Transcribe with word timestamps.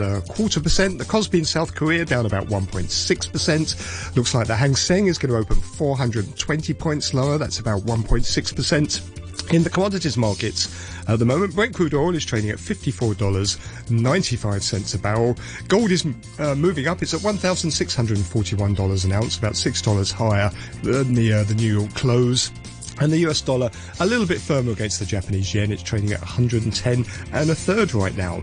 a 0.00 0.20
quarter 0.22 0.60
percent. 0.60 0.98
The 0.98 1.04
Kospi 1.04 1.38
in 1.38 1.44
South 1.44 1.74
Korea 1.74 2.04
down 2.04 2.26
about 2.26 2.46
1.6%. 2.46 4.16
Looks 4.16 4.34
like 4.34 4.46
the 4.46 4.56
Hang 4.56 4.76
Seng 4.76 5.06
is 5.06 5.18
going 5.18 5.32
to 5.32 5.38
open 5.38 5.60
420 5.60 6.74
points 6.74 7.14
lower. 7.14 7.38
That's 7.38 7.58
about 7.58 7.82
1.6%. 7.82 9.52
In 9.52 9.62
the 9.62 9.70
commodities 9.70 10.16
markets, 10.16 10.74
at 11.08 11.20
the 11.20 11.24
moment, 11.24 11.54
Brent 11.54 11.72
crude 11.72 11.94
oil 11.94 12.16
is 12.16 12.24
trading 12.24 12.50
at 12.50 12.58
$54.95 12.58 14.94
a 14.94 14.98
barrel. 14.98 15.36
Gold 15.68 15.92
is 15.92 16.04
uh, 16.40 16.56
moving 16.56 16.88
up. 16.88 17.00
It's 17.00 17.14
at 17.14 17.20
$1,641 17.20 19.04
an 19.04 19.12
ounce, 19.12 19.38
about 19.38 19.52
$6 19.52 20.12
higher 20.12 20.50
than 20.82 21.14
the, 21.14 21.32
uh, 21.32 21.44
the 21.44 21.54
New 21.54 21.78
York 21.80 21.94
close. 21.94 22.50
And 22.98 23.12
the 23.12 23.18
US 23.28 23.40
dollar 23.40 23.70
a 24.00 24.06
little 24.06 24.26
bit 24.26 24.40
firmer 24.40 24.72
against 24.72 24.98
the 24.98 25.06
Japanese 25.06 25.54
yen. 25.54 25.70
It's 25.70 25.82
trading 25.82 26.10
at 26.12 26.18
110 26.20 27.06
and 27.32 27.50
a 27.50 27.54
third 27.54 27.94
right 27.94 28.16
now. 28.16 28.40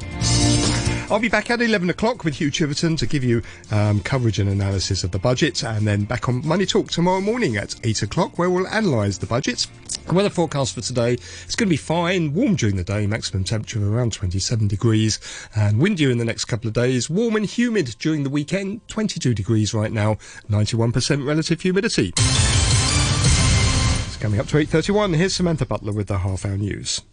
I'll 1.14 1.20
be 1.20 1.30
back 1.30 1.52
at 1.52 1.62
11 1.62 1.92
o'clock 1.92 2.24
with 2.24 2.34
Hugh 2.38 2.50
Chiverton 2.50 2.98
to 2.98 3.06
give 3.06 3.24
you 3.24 3.44
um, 3.70 4.00
coverage 4.00 4.40
and 4.40 4.50
analysis 4.50 5.04
of 5.04 5.12
the 5.12 5.20
budget, 5.20 5.62
and 5.62 5.86
then 5.86 6.06
back 6.06 6.28
on 6.28 6.44
Money 6.44 6.66
Talk 6.66 6.90
tomorrow 6.90 7.22
morning 7.22 7.56
at 7.56 7.76
8 7.84 8.02
o'clock, 8.02 8.40
where 8.40 8.50
we'll 8.50 8.66
analyse 8.66 9.20
the 9.20 9.28
budget. 9.28 9.68
The 10.08 10.14
weather 10.16 10.32
forecast 10.32 10.74
for 10.74 10.82
today 10.82 11.14
it's 11.14 11.56
going 11.56 11.68
to 11.68 11.70
be 11.70 11.78
fine, 11.78 12.34
warm 12.34 12.56
during 12.56 12.78
the 12.78 12.84
day, 12.84 13.06
maximum 13.06 13.44
temperature 13.44 13.78
of 13.78 13.94
around 13.94 14.12
27 14.12 14.68
degrees, 14.68 15.20
and 15.56 15.78
windier 15.78 16.10
in 16.10 16.18
the 16.18 16.26
next 16.26 16.46
couple 16.46 16.68
of 16.68 16.74
days, 16.74 17.12
warm 17.12 17.36
and 17.36 17.46
humid 17.46 17.96
during 18.00 18.24
the 18.24 18.32
weekend, 18.32 18.82
22 18.88 19.36
degrees 19.36 19.72
right 19.72 19.92
now, 19.92 20.16
91% 20.50 21.28
relative 21.28 21.62
humidity. 21.62 22.12
It's 24.08 24.18
coming 24.18 24.40
up 24.40 24.48
to 24.48 24.58
8.31, 24.58 25.16
here's 25.16 25.36
Samantha 25.36 25.68
Butler 25.68 25.94
with 25.94 26.08
the 26.08 26.18
half 26.18 26.44
hour 26.44 26.58
news. 26.58 27.04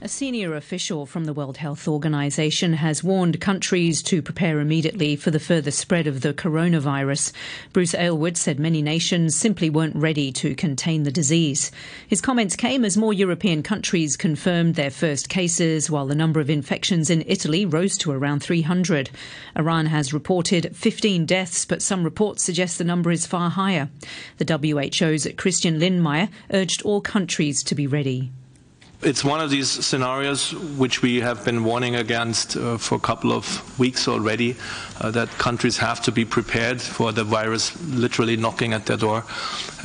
A 0.00 0.06
senior 0.06 0.54
official 0.54 1.06
from 1.06 1.24
the 1.24 1.32
World 1.32 1.56
Health 1.56 1.88
Organization 1.88 2.74
has 2.74 3.02
warned 3.02 3.40
countries 3.40 4.00
to 4.04 4.22
prepare 4.22 4.60
immediately 4.60 5.16
for 5.16 5.32
the 5.32 5.40
further 5.40 5.72
spread 5.72 6.06
of 6.06 6.20
the 6.20 6.32
coronavirus. 6.32 7.32
Bruce 7.72 7.96
Aylward 7.96 8.36
said 8.36 8.60
many 8.60 8.80
nations 8.80 9.34
simply 9.34 9.68
weren't 9.68 9.96
ready 9.96 10.30
to 10.30 10.54
contain 10.54 11.02
the 11.02 11.10
disease. 11.10 11.72
His 12.06 12.20
comments 12.20 12.54
came 12.54 12.84
as 12.84 12.96
more 12.96 13.12
European 13.12 13.64
countries 13.64 14.16
confirmed 14.16 14.76
their 14.76 14.92
first 14.92 15.28
cases, 15.28 15.90
while 15.90 16.06
the 16.06 16.14
number 16.14 16.38
of 16.38 16.48
infections 16.48 17.10
in 17.10 17.24
Italy 17.26 17.66
rose 17.66 17.98
to 17.98 18.12
around 18.12 18.40
300. 18.40 19.10
Iran 19.56 19.86
has 19.86 20.12
reported 20.12 20.76
15 20.76 21.26
deaths, 21.26 21.64
but 21.64 21.82
some 21.82 22.04
reports 22.04 22.44
suggest 22.44 22.78
the 22.78 22.84
number 22.84 23.10
is 23.10 23.26
far 23.26 23.50
higher. 23.50 23.90
The 24.36 24.44
WHO's 24.44 25.26
Christian 25.36 25.80
Lindmeier 25.80 26.28
urged 26.52 26.82
all 26.82 27.00
countries 27.00 27.64
to 27.64 27.74
be 27.74 27.88
ready. 27.88 28.30
It's 29.00 29.22
one 29.22 29.40
of 29.40 29.48
these 29.48 29.70
scenarios 29.70 30.52
which 30.76 31.02
we 31.02 31.20
have 31.20 31.44
been 31.44 31.62
warning 31.62 31.94
against 31.94 32.56
uh, 32.56 32.78
for 32.78 32.96
a 32.96 33.00
couple 33.00 33.32
of 33.32 33.78
weeks 33.78 34.08
already, 34.08 34.56
uh, 35.00 35.12
that 35.12 35.28
countries 35.38 35.76
have 35.78 36.02
to 36.02 36.10
be 36.10 36.24
prepared 36.24 36.82
for 36.82 37.12
the 37.12 37.22
virus 37.22 37.80
literally 37.84 38.36
knocking 38.36 38.72
at 38.72 38.86
their 38.86 38.96
door, 38.96 39.24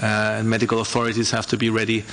uh, 0.01 0.37
and 0.39 0.49
medical 0.49 0.81
authorities 0.81 1.29
have 1.29 1.45
to 1.45 1.57
be 1.57 1.69
ready. 1.69 2.03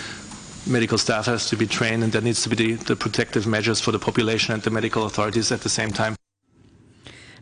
Medical 0.66 0.98
staff 0.98 1.24
has 1.24 1.48
to 1.48 1.56
be 1.56 1.66
trained, 1.66 2.04
and 2.04 2.12
there 2.12 2.20
needs 2.20 2.42
to 2.42 2.50
be 2.50 2.56
the, 2.56 2.72
the 2.84 2.96
protective 2.96 3.46
measures 3.46 3.80
for 3.80 3.92
the 3.92 3.98
population 3.98 4.52
and 4.52 4.62
the 4.62 4.70
medical 4.70 5.06
authorities 5.06 5.50
at 5.50 5.62
the 5.62 5.70
same 5.70 5.90
time. 5.90 6.19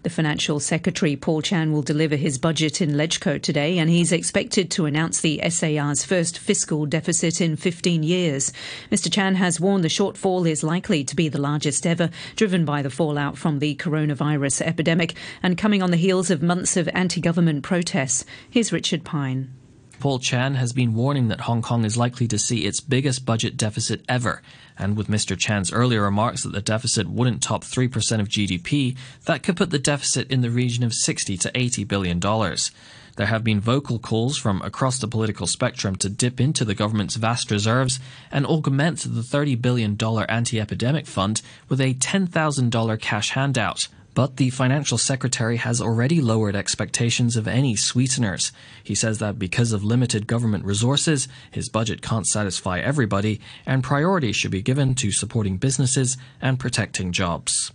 The 0.02 0.10
Financial 0.10 0.60
Secretary, 0.60 1.16
Paul 1.16 1.42
Chan, 1.42 1.72
will 1.72 1.82
deliver 1.82 2.14
his 2.14 2.38
budget 2.38 2.80
in 2.80 2.91
LegCo 2.91 3.42
today, 3.42 3.78
and 3.78 3.91
he's 3.91 4.12
expected 4.12 4.70
to 4.70 4.86
announce 4.86 5.20
the 5.20 5.41
SAR's 5.48 6.04
first 6.04 6.38
fiscal 6.38 6.86
deficit 6.86 7.41
in 7.41 7.56
15 7.56 8.02
years. 8.02 8.52
Mr. 8.92 9.12
Chan 9.12 9.34
has 9.34 9.60
warned 9.60 9.82
the 9.82 9.88
shortfall 9.88 10.48
is 10.48 10.62
likely 10.62 11.02
to 11.02 11.16
be 11.16 11.28
the 11.28 11.41
largest 11.41 11.86
ever, 11.86 12.10
driven 12.36 12.64
by 12.64 12.80
the 12.80 12.91
fallout 12.91 13.36
from 13.36 13.58
the 13.58 13.74
coronavirus 13.74 14.62
epidemic 14.62 15.16
and 15.42 15.58
coming 15.58 15.82
on 15.82 15.91
the 15.91 15.96
heels 15.96 16.30
of 16.30 16.42
months 16.42 16.76
of 16.76 16.88
anti 16.94 17.20
government 17.20 17.64
protests. 17.64 18.24
Here's 18.48 18.72
Richard 18.72 19.04
Pine. 19.04 19.52
Paul 20.00 20.20
Chan 20.20 20.54
has 20.54 20.72
been 20.72 20.94
warning 20.94 21.28
that 21.28 21.42
Hong 21.42 21.60
Kong 21.60 21.84
is 21.84 21.96
likely 21.96 22.28
to 22.28 22.38
see 22.38 22.64
its 22.64 22.81
biggest 22.81 23.26
budget 23.26 23.56
deficit 23.56 24.04
ever. 24.09 24.42
And 24.78 24.97
with 24.97 25.09
Mr. 25.09 25.36
Chan's 25.36 25.72
earlier 25.72 26.03
remarks 26.03 26.44
that 26.44 26.53
the 26.53 26.62
deficit 26.62 27.09
wouldn't 27.09 27.42
top 27.42 27.64
3% 27.64 28.20
of 28.20 28.28
GDP, 28.28 28.97
that 29.25 29.42
could 29.42 29.56
put 29.56 29.70
the 29.70 29.78
deficit 29.78 30.31
in 30.31 30.41
the 30.41 30.50
region 30.50 30.84
of 30.84 30.94
60 30.94 31.36
to 31.38 31.50
80 31.53 31.84
billion 31.84 32.20
dollars. 32.20 32.70
There 33.16 33.26
have 33.26 33.42
been 33.42 33.59
vocal 33.59 33.98
calls 33.98 34.38
from 34.38 34.62
across 34.62 35.00
the 35.00 35.09
political 35.09 35.48
spectrum 35.48 35.97
to 35.97 36.09
dip 36.09 36.41
into 36.41 36.65
the 36.65 36.76
government's 36.76 37.16
vast 37.16 37.50
reserves 37.50 37.98
and 38.30 38.47
augment 38.47 38.98
the 39.00 39.22
$30 39.22 39.60
billion 39.60 39.98
anti 40.28 40.60
epidemic 40.60 41.09
fund 41.09 41.42
with 41.69 41.80
a 41.80 41.94
$10,000 41.94 43.00
cash 43.00 43.30
handout. 43.30 43.88
But 44.18 44.36
the 44.36 44.50
financial 44.50 44.98
secretary 44.98 45.58
has 45.58 45.80
already 45.80 46.20
lowered 46.20 46.56
expectations 46.56 47.36
of 47.36 47.46
any 47.46 47.76
sweeteners. 47.76 48.50
He 48.82 48.96
says 48.96 49.20
that 49.20 49.38
because 49.38 49.70
of 49.70 49.84
limited 49.84 50.26
government 50.26 50.64
resources, 50.64 51.28
his 51.52 51.68
budget 51.68 52.02
can't 52.02 52.26
satisfy 52.26 52.80
everybody, 52.80 53.40
and 53.64 53.84
priority 53.84 54.32
should 54.32 54.50
be 54.50 54.60
given 54.60 54.96
to 54.96 55.12
supporting 55.12 55.56
businesses 55.56 56.16
and 56.42 56.58
protecting 56.58 57.12
jobs. 57.12 57.70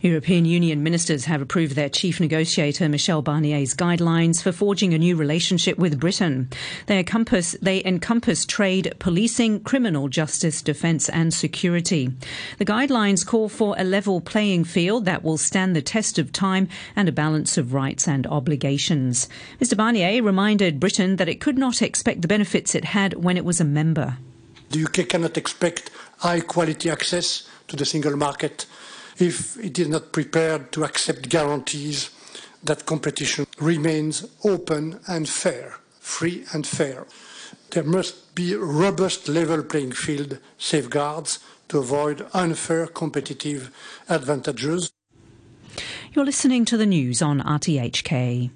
European 0.00 0.44
Union 0.44 0.82
ministers 0.82 1.24
have 1.24 1.42
approved 1.42 1.74
their 1.74 1.88
chief 1.88 2.20
negotiator 2.20 2.88
Michel 2.88 3.22
Barnier's 3.22 3.74
guidelines 3.74 4.40
for 4.40 4.52
forging 4.52 4.94
a 4.94 4.98
new 4.98 5.16
relationship 5.16 5.76
with 5.76 5.98
Britain. 5.98 6.48
They 6.86 6.98
encompass, 6.98 7.56
they 7.60 7.84
encompass 7.84 8.46
trade, 8.46 8.94
policing, 9.00 9.60
criminal 9.60 10.08
justice, 10.08 10.62
defence 10.62 11.08
and 11.08 11.34
security. 11.34 12.10
The 12.58 12.64
guidelines 12.64 13.26
call 13.26 13.48
for 13.48 13.74
a 13.76 13.84
level 13.84 14.20
playing 14.20 14.64
field 14.64 15.04
that 15.06 15.24
will 15.24 15.38
stand 15.38 15.74
the 15.74 15.82
test 15.82 16.18
of 16.18 16.32
time 16.32 16.68
and 16.94 17.08
a 17.08 17.12
balance 17.12 17.58
of 17.58 17.74
rights 17.74 18.06
and 18.06 18.26
obligations. 18.26 19.28
Mr 19.60 19.76
Barnier 19.76 20.22
reminded 20.22 20.78
Britain 20.78 21.16
that 21.16 21.28
it 21.28 21.40
could 21.40 21.58
not 21.58 21.82
expect 21.82 22.22
the 22.22 22.28
benefits 22.28 22.74
it 22.74 22.84
had 22.84 23.14
when 23.14 23.36
it 23.36 23.44
was 23.44 23.60
a 23.60 23.64
member. 23.64 24.18
The 24.70 24.84
UK 24.84 25.08
cannot 25.08 25.36
expect 25.36 25.90
high 26.18 26.40
quality 26.40 26.90
access 26.90 27.48
to 27.68 27.76
the 27.76 27.84
single 27.84 28.16
market 28.16 28.66
if 29.20 29.56
it 29.58 29.78
is 29.78 29.88
not 29.88 30.12
prepared 30.12 30.72
to 30.72 30.84
accept 30.84 31.28
guarantees 31.28 32.10
that 32.62 32.86
competition 32.86 33.46
remains 33.58 34.26
open 34.44 35.00
and 35.06 35.28
fair, 35.28 35.76
free 36.00 36.44
and 36.52 36.66
fair. 36.66 37.06
There 37.70 37.84
must 37.84 38.34
be 38.34 38.54
robust 38.54 39.28
level 39.28 39.62
playing 39.62 39.92
field 39.92 40.38
safeguards 40.58 41.38
to 41.68 41.78
avoid 41.78 42.26
unfair 42.32 42.86
competitive 42.86 43.70
advantages. 44.08 44.90
You're 46.12 46.24
listening 46.24 46.64
to 46.66 46.76
the 46.76 46.86
news 46.86 47.22
on 47.22 47.40
RTHK. 47.40 48.50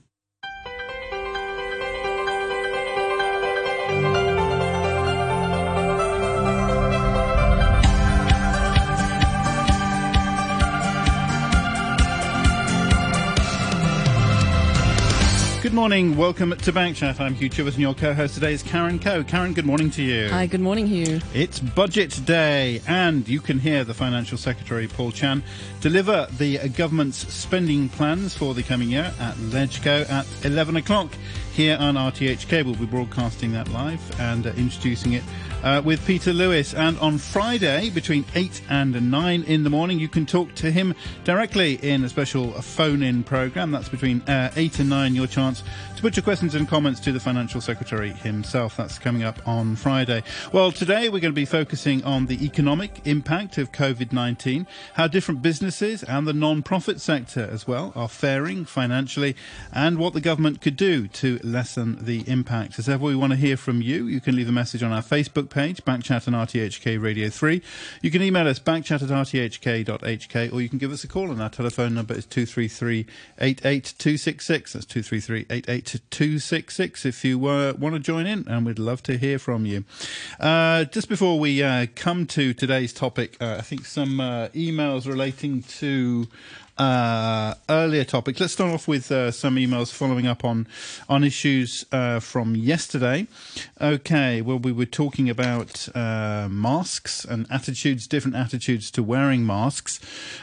Morning. 15.82 16.16
Welcome 16.16 16.56
to 16.56 16.72
Backchat. 16.72 17.18
I'm 17.18 17.34
Hugh 17.34 17.50
Chiverton. 17.50 17.80
Your 17.80 17.92
co-host 17.92 18.34
today 18.34 18.52
is 18.52 18.62
Karen 18.62 19.00
Coe. 19.00 19.24
Karen, 19.24 19.52
good 19.52 19.66
morning 19.66 19.90
to 19.90 20.02
you. 20.04 20.28
Hi, 20.28 20.46
good 20.46 20.60
morning, 20.60 20.86
Hugh. 20.86 21.20
It's 21.34 21.58
budget 21.58 22.20
day, 22.24 22.80
and 22.86 23.26
you 23.26 23.40
can 23.40 23.58
hear 23.58 23.82
the 23.82 23.92
Financial 23.92 24.38
Secretary 24.38 24.86
Paul 24.86 25.10
Chan 25.10 25.42
deliver 25.80 26.28
the 26.38 26.68
government's 26.68 27.16
spending 27.34 27.88
plans 27.88 28.32
for 28.32 28.54
the 28.54 28.62
coming 28.62 28.90
year 28.90 29.12
at 29.18 29.34
LegCo 29.34 30.08
at 30.08 30.24
11 30.44 30.76
o'clock 30.76 31.12
here 31.52 31.76
on 31.78 31.94
RTHK. 31.94 32.64
We'll 32.64 32.74
be 32.74 32.86
broadcasting 32.86 33.52
that 33.52 33.68
live 33.68 34.00
and 34.20 34.46
uh, 34.46 34.52
introducing 34.56 35.12
it 35.12 35.22
uh, 35.62 35.82
with 35.84 36.04
Peter 36.06 36.32
Lewis. 36.32 36.74
And 36.74 36.98
on 36.98 37.18
Friday, 37.18 37.90
between 37.90 38.24
8 38.34 38.62
and 38.70 39.10
9 39.10 39.42
in 39.44 39.62
the 39.62 39.70
morning, 39.70 39.98
you 39.98 40.08
can 40.08 40.24
talk 40.24 40.54
to 40.56 40.70
him 40.70 40.94
directly 41.24 41.74
in 41.74 42.04
a 42.04 42.08
special 42.08 42.50
phone 42.62 43.02
in 43.02 43.22
program. 43.22 43.70
That's 43.70 43.88
between 43.88 44.22
uh, 44.22 44.50
8 44.56 44.80
and 44.80 44.90
9, 44.90 45.14
your 45.14 45.26
chance 45.26 45.62
put 46.02 46.16
your 46.16 46.24
questions 46.24 46.56
and 46.56 46.66
comments 46.66 46.98
to 46.98 47.12
the 47.12 47.20
Financial 47.20 47.60
Secretary 47.60 48.10
himself. 48.10 48.76
That's 48.76 48.98
coming 48.98 49.22
up 49.22 49.38
on 49.46 49.76
Friday. 49.76 50.24
Well, 50.52 50.72
today 50.72 51.04
we're 51.04 51.20
going 51.20 51.32
to 51.32 51.32
be 51.32 51.44
focusing 51.44 52.02
on 52.02 52.26
the 52.26 52.44
economic 52.44 53.06
impact 53.06 53.56
of 53.56 53.70
COVID 53.70 54.12
19, 54.12 54.66
how 54.94 55.06
different 55.06 55.42
businesses 55.42 56.02
and 56.02 56.26
the 56.26 56.32
non 56.32 56.64
profit 56.64 57.00
sector 57.00 57.48
as 57.48 57.68
well 57.68 57.92
are 57.94 58.08
faring 58.08 58.64
financially, 58.64 59.36
and 59.72 59.96
what 59.96 60.12
the 60.12 60.20
government 60.20 60.60
could 60.60 60.76
do 60.76 61.06
to 61.06 61.38
lessen 61.44 62.04
the 62.04 62.28
impact. 62.28 62.80
As 62.80 62.88
ever, 62.88 63.04
we 63.04 63.14
want 63.14 63.30
to 63.34 63.38
hear 63.38 63.56
from 63.56 63.80
you. 63.80 64.08
You 64.08 64.20
can 64.20 64.34
leave 64.34 64.48
a 64.48 64.52
message 64.52 64.82
on 64.82 64.90
our 64.90 65.02
Facebook 65.02 65.50
page, 65.50 65.84
Backchat 65.84 66.26
and 66.26 66.34
RTHK 66.34 67.00
Radio 67.00 67.28
3. 67.28 67.62
You 68.00 68.10
can 68.10 68.22
email 68.22 68.48
us, 68.48 68.58
backchat 68.58 69.02
at 69.02 69.08
rthk.hk, 69.08 70.52
or 70.52 70.60
you 70.60 70.68
can 70.68 70.78
give 70.78 70.90
us 70.90 71.04
a 71.04 71.08
call, 71.08 71.30
and 71.30 71.40
our 71.40 71.48
telephone 71.48 71.94
number 71.94 72.14
is 72.14 72.26
233 72.26 73.06
88266. 73.38 74.72
That's 74.72 74.86
233 74.86 75.46
88266 75.48 75.91
if 77.04 77.24
you 77.24 77.46
uh, 77.46 77.72
want 77.78 77.94
to 77.94 77.98
join 77.98 78.26
in, 78.26 78.46
and 78.48 78.66
we'd 78.66 78.78
love 78.78 79.02
to 79.04 79.16
hear 79.18 79.38
from 79.38 79.66
you. 79.66 79.84
Uh, 80.40 80.84
just 80.84 81.08
before 81.08 81.38
we 81.38 81.62
uh, 81.62 81.86
come 81.94 82.26
to 82.26 82.54
today's 82.54 82.92
topic, 82.92 83.36
uh, 83.40 83.56
I 83.58 83.62
think 83.62 83.84
some 83.86 84.20
uh, 84.20 84.48
emails 84.48 85.06
relating 85.06 85.62
to 85.62 86.28
uh, 86.78 87.54
earlier 87.68 88.04
topics. 88.04 88.40
Let's 88.40 88.54
start 88.54 88.72
off 88.72 88.88
with 88.88 89.12
uh, 89.12 89.30
some 89.30 89.56
emails 89.56 89.92
following 89.92 90.26
up 90.26 90.44
on 90.44 90.66
on 91.08 91.24
issues 91.24 91.84
uh, 91.92 92.20
from 92.20 92.56
yesterday. 92.56 93.26
Okay, 93.80 94.40
well, 94.40 94.58
we 94.58 94.72
were 94.72 94.86
talking 94.86 95.28
about 95.28 95.88
uh, 95.94 96.48
masks 96.50 97.24
and 97.24 97.46
attitudes, 97.50 98.06
different 98.06 98.36
attitudes 98.36 98.90
to 98.92 99.02
wearing 99.02 99.44
masks. 99.44 100.00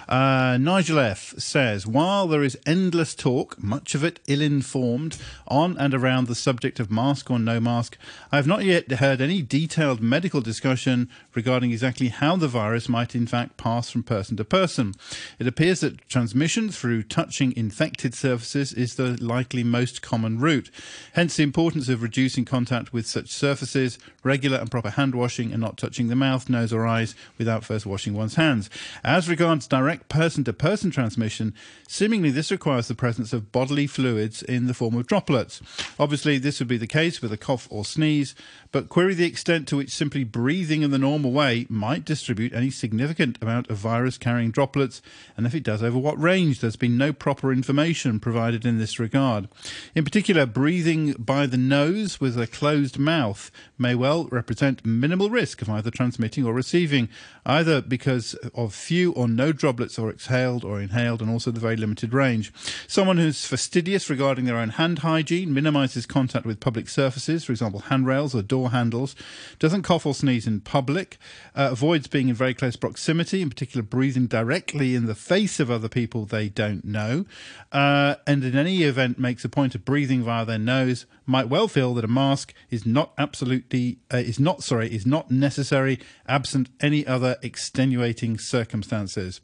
Uh, 0.08 0.58
Nigel 0.58 1.00
F 1.00 1.34
says, 1.38 1.88
while 1.88 2.28
there 2.28 2.44
is 2.44 2.58
endless 2.66 3.16
talk, 3.16 3.62
much 3.62 3.96
of 3.96 4.04
it 4.04 4.20
ill-informed, 4.28 5.18
on 5.48 5.78
and 5.78 5.94
around 5.94 6.28
the 6.28 6.36
subject 6.36 6.80
of 6.80 6.92
mask 6.92 7.32
or 7.32 7.40
no 7.40 7.60
mask, 7.60 7.98
I 8.32 8.36
have 8.36 8.48
not 8.48 8.64
yet 8.64 8.92
heard 8.92 9.22
any 9.22 9.42
detailed 9.42 10.02
medical 10.02 10.42
discussion 10.42 11.10
regarding 11.34 11.72
exactly 11.72 12.10
how 12.10 12.36
the 12.36 12.48
virus 12.48 12.90
might 12.90 13.16
in 13.16 13.28
fact 13.28 13.58
pass 13.58 13.90
from 13.90 14.04
person 14.04 14.38
to 14.38 14.44
person. 14.44 14.94
It 15.40 15.48
appears 15.48 15.80
that 15.80 16.08
transmission 16.30 16.70
through 16.70 17.02
touching 17.02 17.52
infected 17.58 18.14
surfaces 18.14 18.72
is 18.72 18.98
the 18.98 19.18
likely 19.20 19.64
most 19.64 20.04
common 20.04 20.38
route. 20.38 20.70
Hence 21.14 21.36
the 21.36 21.42
importance 21.42 21.90
of 21.90 22.04
reducing 22.04 22.46
contact 22.46 22.94
with 22.94 23.08
such 23.08 23.30
surfaces, 23.30 23.98
regular 24.24 24.60
and 24.60 24.70
proper 24.70 24.92
hand 24.92 25.16
washing, 25.16 25.52
and 25.52 25.60
not 25.60 25.76
touching 25.76 26.08
the 26.08 26.16
mouth, 26.16 26.48
nose, 26.48 26.72
or 26.72 26.86
eyes 26.86 27.16
without 27.40 27.66
first 27.66 27.88
washing 27.88 28.14
one's 28.14 28.36
hands. 28.36 28.70
As 29.04 29.28
regards 29.28 29.66
direct 29.66 30.08
person 30.08 30.44
to 30.44 30.54
person 30.54 30.92
transmission, 30.92 31.56
seemingly 31.88 32.30
this 32.30 32.52
requires 32.52 32.88
the 32.88 32.94
presence 32.94 33.34
of 33.34 33.52
bodily 33.52 33.88
fluids 33.88 34.44
in 34.44 34.68
the 34.68 34.76
form 34.76 34.94
of 34.94 35.08
droplets. 35.08 35.64
Obviously, 35.98 36.38
this 36.38 36.60
would 36.60 36.68
be 36.68 36.78
the 36.78 36.86
case 36.86 37.24
with 37.24 37.34
a 37.34 37.38
cough 37.38 37.68
or 37.72 37.84
sneeze, 37.84 38.36
but 38.72 38.88
query 38.88 39.16
the 39.16 39.26
extent 39.26 39.68
to 39.68 39.78
which 39.78 39.90
simply 39.90 40.24
breathing 40.24 40.84
in 40.84 40.92
the 40.92 41.00
normal 41.00 41.32
way 41.32 41.66
might 41.70 42.06
distribute 42.06 42.54
any 42.54 42.70
significant 42.70 43.40
amount 43.42 43.68
of 43.72 43.78
virus 43.78 44.20
carrying 44.20 44.52
droplets, 44.52 45.02
and 45.36 45.48
if 45.48 45.56
it 45.56 45.64
does, 45.64 45.82
over 45.82 45.98
what 46.10 46.20
range. 46.20 46.60
There's 46.60 46.76
been 46.76 46.98
no 46.98 47.14
proper 47.14 47.54
information 47.54 48.20
provided 48.20 48.66
in 48.66 48.80
this 48.80 48.98
regard. 48.98 49.48
In 49.94 50.04
particular, 50.04 50.48
breathing 50.48 51.14
by 51.20 51.46
the 51.46 51.56
nose 51.56 52.20
with 52.20 52.36
a 52.40 52.48
closed 52.48 52.98
mouth 52.98 53.52
may 53.78 53.94
well 53.94 54.28
represent 54.32 54.84
minimal 54.84 55.30
risk 55.30 55.62
of 55.62 55.70
either 55.70 55.92
transmitting 55.92 56.46
or 56.46 56.52
receiving, 56.52 57.10
either 57.46 57.80
because 57.80 58.34
of 58.56 58.74
few 58.74 59.12
or 59.12 59.28
no 59.28 59.52
droplets 59.52 60.00
are 60.00 60.10
exhaled 60.10 60.64
or 60.64 60.82
inhaled, 60.82 61.22
and 61.22 61.30
also 61.30 61.52
the 61.52 61.60
very 61.60 61.76
limited 61.76 62.12
range. 62.12 62.52
Someone 62.88 63.18
who's 63.18 63.46
fastidious 63.46 64.10
regarding 64.10 64.46
their 64.46 64.58
own 64.58 64.70
hand 64.70 65.00
hygiene, 65.00 65.54
minimises 65.54 66.08
contact 66.08 66.44
with 66.44 66.60
public 66.60 66.90
surfaces, 66.90 67.44
for 67.44 67.52
example, 67.52 67.82
handrails 67.82 68.34
or 68.34 68.42
door 68.42 68.72
handles, 68.72 69.16
doesn't 69.60 69.84
cough 69.84 70.08
or 70.08 70.16
sneeze 70.16 70.48
in 70.48 70.60
public, 70.60 71.20
uh, 71.56 71.70
avoids 71.72 72.08
being 72.08 72.30
in 72.30 72.36
very 72.36 72.56
close 72.56 72.76
proximity, 72.76 73.44
in 73.44 73.50
particular 73.50 73.84
breathing 73.84 74.26
directly 74.26 74.96
in 74.96 75.06
the 75.06 75.14
face 75.14 75.60
of 75.60 75.70
other 75.70 75.88
people 75.88 75.99
they 76.08 76.50
don't 76.50 76.86
know, 76.86 77.26
uh, 77.72 78.16
and 78.26 78.44
in 78.44 78.56
any 78.56 78.84
event 78.84 79.20
makes 79.20 79.46
a 79.46 79.50
point 79.50 79.76
of 79.76 79.86
breathing 79.86 80.24
via 80.24 80.46
their 80.46 80.60
nose, 80.60 81.06
might 81.26 81.48
well 81.48 81.68
feel 81.68 81.94
that 81.94 82.04
a 82.04 82.08
mask 82.08 82.54
is 82.70 82.86
not 82.86 83.14
absolutely 83.18 84.00
uh, 84.12 84.18
is 84.18 84.40
not 84.40 84.64
sorry 84.64 84.92
is 84.94 85.06
not 85.06 85.30
necessary 85.30 86.00
absent 86.28 86.70
any 86.82 87.06
other 87.06 87.38
extenuating 87.44 88.38
circumstances. 88.38 89.40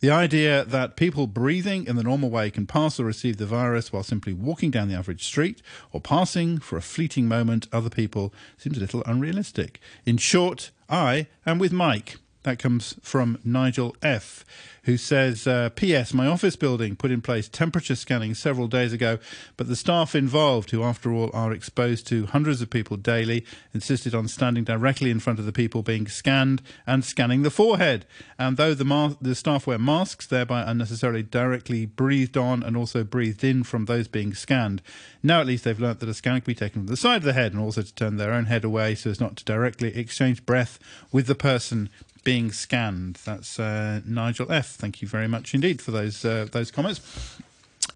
The 0.00 0.10
idea 0.10 0.64
that 0.64 0.96
people 0.96 1.26
breathing 1.26 1.86
in 1.86 1.96
the 1.96 2.02
normal 2.02 2.28
way 2.28 2.50
can 2.50 2.66
pass 2.66 3.00
or 3.00 3.04
receive 3.04 3.38
the 3.38 3.46
virus 3.46 3.92
while 3.92 4.02
simply 4.02 4.34
walking 4.34 4.70
down 4.70 4.88
the 4.88 4.94
average 4.94 5.24
street 5.24 5.62
or 5.92 6.00
passing 6.00 6.58
for 6.58 6.76
a 6.76 6.82
fleeting 6.82 7.26
moment 7.26 7.68
other 7.72 7.90
people 7.90 8.34
seems 8.58 8.76
a 8.76 8.80
little 8.80 9.02
unrealistic. 9.06 9.80
In 10.04 10.18
short, 10.18 10.70
I 10.88 11.28
am 11.46 11.58
with 11.58 11.72
Mike. 11.72 12.16
That 12.44 12.58
comes 12.58 12.96
from 13.02 13.38
Nigel 13.44 13.96
F 14.02 14.44
who 14.84 14.96
says, 14.96 15.46
uh, 15.46 15.70
P.S. 15.74 16.12
My 16.12 16.26
office 16.26 16.56
building 16.56 16.94
put 16.94 17.10
in 17.10 17.22
place 17.22 17.48
temperature 17.48 17.94
scanning 17.94 18.34
several 18.34 18.68
days 18.68 18.92
ago, 18.92 19.18
but 19.56 19.66
the 19.66 19.76
staff 19.76 20.14
involved, 20.14 20.70
who 20.70 20.82
after 20.82 21.12
all 21.12 21.30
are 21.32 21.52
exposed 21.52 22.06
to 22.08 22.26
hundreds 22.26 22.60
of 22.60 22.70
people 22.70 22.96
daily, 22.96 23.44
insisted 23.72 24.14
on 24.14 24.28
standing 24.28 24.64
directly 24.64 25.10
in 25.10 25.20
front 25.20 25.38
of 25.38 25.46
the 25.46 25.52
people 25.52 25.82
being 25.82 26.06
scanned 26.06 26.62
and 26.86 27.04
scanning 27.04 27.42
the 27.42 27.50
forehead. 27.50 28.04
And 28.38 28.56
though 28.56 28.74
the, 28.74 29.16
the 29.20 29.34
staff 29.34 29.66
wear 29.66 29.78
masks, 29.78 30.26
thereby 30.26 30.62
unnecessarily 30.70 31.22
directly 31.22 31.86
breathed 31.86 32.36
on 32.36 32.62
and 32.62 32.76
also 32.76 33.04
breathed 33.04 33.42
in 33.42 33.64
from 33.64 33.86
those 33.86 34.06
being 34.06 34.34
scanned. 34.34 34.82
Now 35.22 35.40
at 35.40 35.46
least 35.46 35.64
they've 35.64 35.80
learnt 35.80 36.00
that 36.00 36.08
a 36.10 36.14
scan 36.14 36.42
can 36.42 36.44
be 36.44 36.54
taken 36.54 36.82
from 36.82 36.88
the 36.88 36.96
side 36.96 37.18
of 37.18 37.22
the 37.22 37.32
head 37.32 37.52
and 37.52 37.60
also 37.60 37.80
to 37.80 37.94
turn 37.94 38.18
their 38.18 38.32
own 38.32 38.46
head 38.46 38.64
away 38.64 38.94
so 38.94 39.08
as 39.10 39.20
not 39.20 39.36
to 39.36 39.44
directly 39.44 39.96
exchange 39.96 40.44
breath 40.44 40.78
with 41.10 41.26
the 41.26 41.34
person 41.34 41.88
being 42.24 42.50
scanned. 42.50 43.20
That's 43.24 43.60
uh, 43.60 44.00
Nigel 44.04 44.50
F. 44.50 44.68
Thank 44.70 45.02
you 45.02 45.08
very 45.08 45.28
much 45.28 45.54
indeed 45.54 45.80
for 45.80 45.90
those 45.90 46.24
uh, 46.24 46.48
those 46.50 46.70
comments. 46.70 47.00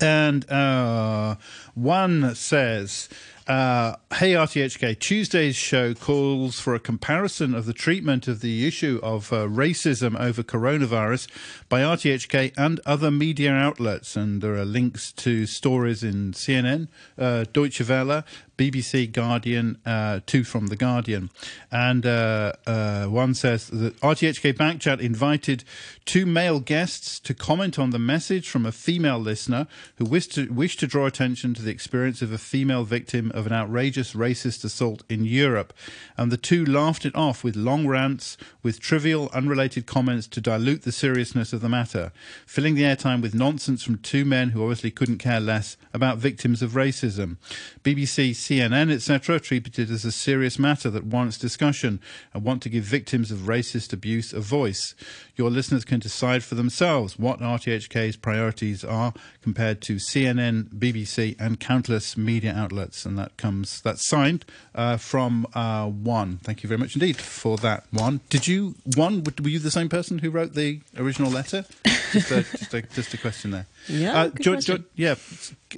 And 0.01 0.49
uh, 0.51 1.37
one 1.75 2.35
says, 2.35 3.09
uh, 3.49 3.97
Hey 4.15 4.33
RTHK, 4.33 4.99
Tuesday's 4.99 5.57
show 5.57 5.95
calls 5.95 6.61
for 6.61 6.75
a 6.75 6.79
comparison 6.79 7.55
of 7.55 7.67
the 7.67 7.73
treatment 7.73 8.29
of 8.29 8.41
the 8.41 8.67
issue 8.67 9.01
of 9.03 9.33
uh, 9.33 9.47
racism 9.47 10.19
over 10.21 10.43
coronavirus 10.43 11.29
by 11.69 11.81
RTHK 11.81 12.53
and 12.57 12.81
other 12.87 13.11
media 13.11 13.53
outlets. 13.53 14.15
And 14.15 14.41
there 14.41 14.55
are 14.55 14.65
links 14.65 15.11
to 15.13 15.47
stories 15.47 16.05
in 16.05 16.33
CNN, 16.33 16.89
uh, 17.19 17.47
Deutsche 17.53 17.89
Welle, 17.89 18.25
BBC, 18.58 19.10
Guardian, 19.10 19.78
uh, 19.87 20.20
two 20.26 20.43
from 20.43 20.66
The 20.66 20.76
Guardian. 20.76 21.31
And 21.70 22.05
uh, 22.05 22.52
uh, 22.66 23.06
one 23.06 23.34
says 23.34 23.69
that 23.69 23.99
RTHK 24.00 24.52
Backchat 24.55 25.00
invited 25.00 25.62
two 26.05 26.26
male 26.26 26.58
guests 26.58 27.20
to 27.20 27.34
comment 27.34 27.78
on 27.78 27.90
the 27.90 28.00
message 28.00 28.49
from 28.49 28.66
a 28.66 28.72
female 28.72 29.19
listener 29.19 29.69
who 29.96 30.05
wished 30.05 30.32
to, 30.34 30.52
wished 30.52 30.81
to 30.81 30.88
draw 30.88 31.06
attention 31.06 31.55
to 31.55 31.62
the 31.62 31.70
experience 31.70 32.20
of 32.20 32.32
a 32.32 32.38
female 32.38 32.82
victim 32.82 33.31
of 33.32 33.46
an 33.46 33.52
outrageous 33.52 34.12
racist 34.12 34.64
assault 34.64 35.05
in 35.08 35.25
Europe. 35.25 35.72
And 36.16 36.32
the 36.32 36.37
two 36.37 36.64
laughed 36.64 37.06
it 37.06 37.14
off 37.14 37.44
with 37.44 37.55
long 37.55 37.87
rants, 37.87 38.37
with 38.62 38.81
trivial, 38.81 39.31
unrelated 39.32 39.87
comments 39.87 40.26
to 40.28 40.40
dilute 40.40 40.82
the 40.82 40.93
seriousness 40.93 41.52
of 41.52 41.60
the 41.60 41.69
matter, 41.69 42.10
filling 42.44 42.75
the 42.75 42.82
airtime 42.82 43.22
with 43.22 43.34
nonsense 43.34 43.84
from 43.84 43.99
two 43.99 44.25
men 44.25 44.50
who 44.50 44.62
obviously 44.62 44.90
couldn't 44.90 45.19
care 45.19 45.40
less 45.40 45.76
about 45.94 46.19
victims 46.19 46.60
of 46.60 46.72
racism. 46.72 47.37
BBC 47.84 48.34
CNN, 48.49 48.91
etc., 48.91 49.39
treat 49.39 49.79
it 49.79 49.91
as 49.91 50.06
a 50.06 50.11
serious 50.11 50.59
matter 50.59 50.89
that 50.89 51.05
warrants 51.05 51.37
discussion 51.37 52.00
and 52.33 52.43
want 52.43 52.62
to 52.62 52.71
give 52.71 52.83
victims 52.83 53.31
of 53.31 53.41
racist 53.41 53.93
abuse 53.93 54.33
a 54.33 54.41
voice. 54.41 54.95
Your 55.37 55.50
listeners 55.50 55.85
can 55.85 56.00
decide 56.00 56.43
for 56.43 56.55
themselves 56.55 57.19
what 57.19 57.41
RTHK's 57.41 58.17
priorities 58.17 58.83
are 58.85 59.12
compared 59.43 59.83
to 59.83 59.97
CNN, 59.97 60.70
BBC, 60.70 61.39
and 61.39 61.61
countless 61.61 62.17
media 62.17 62.55
outlets. 62.56 63.05
And 63.05 63.19
that 63.19 63.37
comes, 63.37 63.82
that's 63.82 64.08
signed 64.08 64.46
uh, 64.75 64.96
from 64.96 65.46
uh, 65.53 65.87
One. 65.87 66.39
Thank 66.39 66.63
you 66.63 66.69
very 66.69 66.79
much 66.79 66.94
indeed 66.96 67.19
for 67.19 67.58
that, 67.58 67.84
One. 67.91 68.20
Did 68.31 68.49
you, 68.49 68.77
One, 68.96 69.22
were 69.25 69.49
you 69.51 69.58
the 69.58 69.70
same 69.70 69.91
person 69.91 70.20
who 70.20 70.31
wrote 70.31 70.55
the 70.55 70.81
original 70.96 71.31
letter? 71.31 71.67
just, 72.13 72.31
a, 72.31 72.43
just, 72.56 72.72
a, 72.72 72.81
just 72.81 73.13
a 73.13 73.19
question 73.19 73.51
there. 73.51 73.67
Yeah, 73.89 74.20
uh, 74.20 74.29
jo- 74.29 74.56
jo- 74.56 74.84
yeah. 74.96 75.15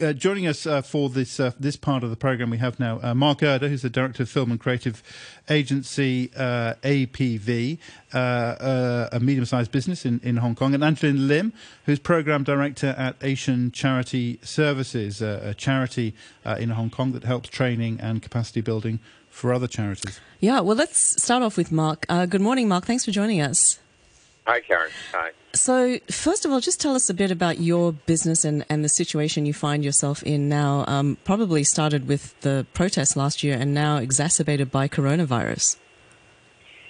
Uh, 0.01 0.13
joining 0.13 0.47
us 0.47 0.67
uh, 0.67 0.83
for 0.83 1.09
this 1.09 1.41
uh, 1.41 1.51
this 1.59 1.75
part 1.75 2.05
of 2.05 2.11
the 2.11 2.17
program, 2.17 2.49
we 2.49 2.59
have 2.59 2.79
now 2.79 3.01
uh, 3.03 3.13
Mark 3.13 3.41
Erder, 3.41 3.69
who's 3.69 3.83
the 3.83 3.91
director 3.91 4.23
of 4.23 4.29
film 4.29 4.53
and 4.53 4.61
creative 4.61 5.03
agency 5.49 6.31
uh, 6.37 6.75
APV, 6.85 7.79
a 8.13 9.19
medium-sized 9.21 9.73
business 9.73 10.07
in, 10.07 10.21
in 10.23 10.37
Hong 10.37 10.55
Kong, 10.55 10.75
and 10.75 10.85
Angeline 10.85 11.27
Lim, 11.27 11.53
who's 11.87 11.99
program 11.99 12.45
director 12.45 12.95
at 12.97 13.17
Asian 13.21 13.73
Charity 13.73 14.39
Services, 14.43 15.21
a 15.21 15.55
charity 15.55 16.15
in 16.59 16.71
Hong 16.71 16.91
Kong 16.91 17.11
that 17.13 17.25
helps 17.25 17.49
training 17.49 17.99
and 18.01 18.23
capacity 18.23 18.61
building 18.61 19.01
for 19.29 19.53
other 19.53 19.67
charities. 19.67 20.21
Yeah, 20.39 20.61
well, 20.61 20.77
let's 20.77 21.21
start 21.21 21.43
off 21.43 21.57
with 21.57 21.73
Mark. 21.73 22.07
good 22.07 22.41
morning, 22.41 22.69
Mark. 22.69 22.85
Thanks 22.85 23.05
for 23.05 23.11
joining 23.11 23.41
us. 23.41 23.81
Hi, 24.51 24.59
Karen. 24.59 24.91
Hi. 25.13 25.31
So, 25.55 26.01
first 26.11 26.45
of 26.45 26.51
all, 26.51 26.59
just 26.59 26.81
tell 26.81 26.97
us 26.97 27.09
a 27.09 27.15
bit 27.15 27.31
about 27.31 27.61
your 27.61 27.93
business 27.93 28.45
and, 28.45 28.67
and 28.69 28.85
the 28.85 28.89
situation 28.89 29.47
you 29.47 29.55
find 29.55 29.85
yourself 29.85 30.25
in 30.25 30.49
now. 30.49 30.85
Um, 30.89 31.19
probably 31.23 31.63
started 31.63 32.09
with 32.09 32.35
the 32.41 32.67
protests 32.75 33.15
last 33.15 33.45
year 33.45 33.57
and 33.57 33.73
now 33.73 33.99
exacerbated 33.99 34.73
by 34.73 34.89
coronavirus. 34.89 35.77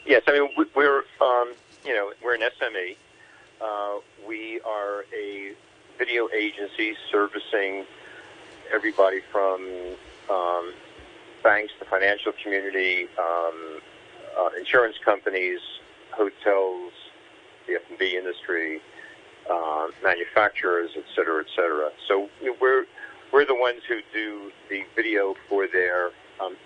Yes, 0.06 0.22
I 0.26 0.32
mean 0.32 0.66
we're 0.74 1.02
um, 1.20 1.52
you 1.84 1.92
know 1.92 2.14
we're 2.24 2.34
an 2.34 2.40
SME. 2.40 2.96
Uh, 3.60 4.00
we 4.26 4.62
are 4.62 5.04
a 5.14 5.52
video 5.98 6.30
agency 6.34 6.96
servicing 7.12 7.84
everybody 8.72 9.20
from 9.30 9.60
um, 10.30 10.72
banks, 11.42 11.74
the 11.78 11.84
financial 11.84 12.32
community, 12.42 13.06
um, 13.18 13.82
uh, 14.38 14.48
insurance 14.58 14.96
companies, 15.04 15.60
hotels, 16.12 16.92
the 17.70 17.76
F&B 17.76 18.16
industry, 18.16 18.80
uh, 19.50 19.88
manufacturers, 20.02 20.90
et 20.96 21.04
cetera, 21.14 21.40
et 21.40 21.46
cetera. 21.54 21.90
So 22.08 22.28
we're 22.60 22.86
we're 23.32 23.44
the 23.44 23.54
ones 23.54 23.82
who 23.88 24.00
do 24.12 24.50
the 24.68 24.82
video 24.96 25.34
for 25.48 25.68
their 25.68 26.10
um, 26.40 26.56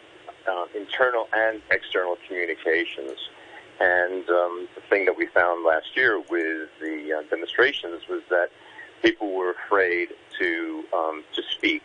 uh, 0.50 0.64
internal 0.74 1.28
and 1.34 1.60
external 1.70 2.16
communications. 2.26 3.18
And 3.80 4.28
um, 4.30 4.68
the 4.74 4.80
thing 4.88 5.04
that 5.04 5.16
we 5.16 5.26
found 5.26 5.64
last 5.64 5.96
year 5.96 6.18
with 6.18 6.70
the 6.80 7.18
uh, 7.18 7.28
demonstrations 7.28 8.08
was 8.08 8.22
that 8.30 8.48
people 9.02 9.34
were 9.34 9.50
afraid 9.50 10.08
to 10.38 10.84
um, 10.94 11.24
to 11.34 11.42
speak. 11.56 11.82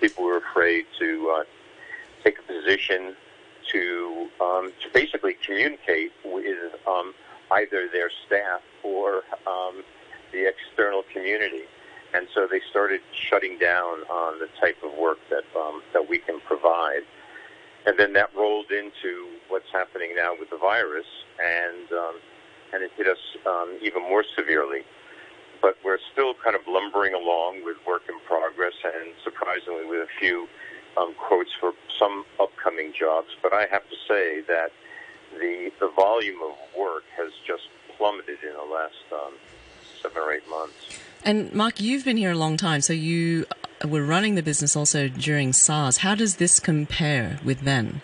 People 0.00 0.24
were 0.24 0.36
afraid 0.36 0.86
to 0.98 1.36
uh, 1.36 1.44
take 2.22 2.38
a 2.38 2.42
position 2.42 3.16
to 3.72 4.28
um, 4.40 4.72
to 4.82 4.88
basically 4.92 5.34
communicate 5.44 6.12
with 6.24 6.74
um, 6.86 7.14
either 7.52 7.88
their 7.92 8.10
staff 8.26 8.60
or 8.82 9.22
um, 9.46 9.82
the 10.32 10.48
external 10.48 11.02
community. 11.12 11.64
And 12.12 12.26
so 12.34 12.48
they 12.50 12.60
started 12.70 13.00
shutting 13.12 13.58
down 13.58 14.02
on 14.10 14.38
the 14.40 14.48
type 14.60 14.78
of 14.82 14.96
work 14.98 15.18
that 15.30 15.44
um, 15.58 15.82
that 15.92 16.08
we 16.08 16.18
can 16.18 16.40
provide. 16.40 17.02
And 17.86 17.98
then 17.98 18.12
that 18.14 18.30
rolled 18.36 18.70
into 18.70 19.28
what's 19.48 19.70
happening 19.72 20.14
now 20.16 20.32
with 20.38 20.50
the 20.50 20.58
virus, 20.58 21.06
and 21.42 21.92
um, 21.92 22.14
and 22.72 22.82
it 22.82 22.90
hit 22.96 23.06
us 23.06 23.22
um, 23.46 23.78
even 23.80 24.02
more 24.02 24.24
severely. 24.36 24.82
But 25.62 25.76
we're 25.84 25.98
still 26.12 26.34
kind 26.42 26.56
of 26.56 26.62
lumbering 26.66 27.14
along 27.14 27.64
with 27.64 27.76
work 27.86 28.02
in 28.08 28.18
progress, 28.26 28.74
and 28.84 29.12
surprisingly, 29.22 29.86
with 29.86 30.00
a 30.00 30.10
few 30.18 30.48
um, 30.96 31.14
quotes 31.14 31.50
for 31.60 31.72
some 31.98 32.24
upcoming 32.40 32.92
jobs. 32.98 33.28
But 33.42 33.52
I 33.52 33.66
have 33.70 33.88
to 33.88 33.96
say 34.08 34.42
that 34.48 34.72
the 35.38 35.70
the 35.80 35.90
volume 35.96 36.38
of 36.42 36.56
work 36.78 37.04
has 37.16 37.32
just 37.46 37.68
plummeted 37.96 38.38
in 38.42 38.52
the 38.54 38.74
last 38.74 38.94
um, 39.12 39.34
seven 40.02 40.18
or 40.18 40.32
eight 40.32 40.48
months. 40.48 40.74
And 41.24 41.52
Mark, 41.52 41.80
you've 41.80 42.04
been 42.04 42.16
here 42.16 42.30
a 42.30 42.36
long 42.36 42.56
time, 42.56 42.80
so 42.80 42.92
you 42.92 43.46
were 43.86 44.04
running 44.04 44.34
the 44.34 44.42
business 44.42 44.74
also 44.74 45.08
during 45.08 45.52
SARS. 45.52 45.98
How 45.98 46.14
does 46.14 46.36
this 46.36 46.58
compare 46.58 47.38
with 47.44 47.60
then? 47.60 48.00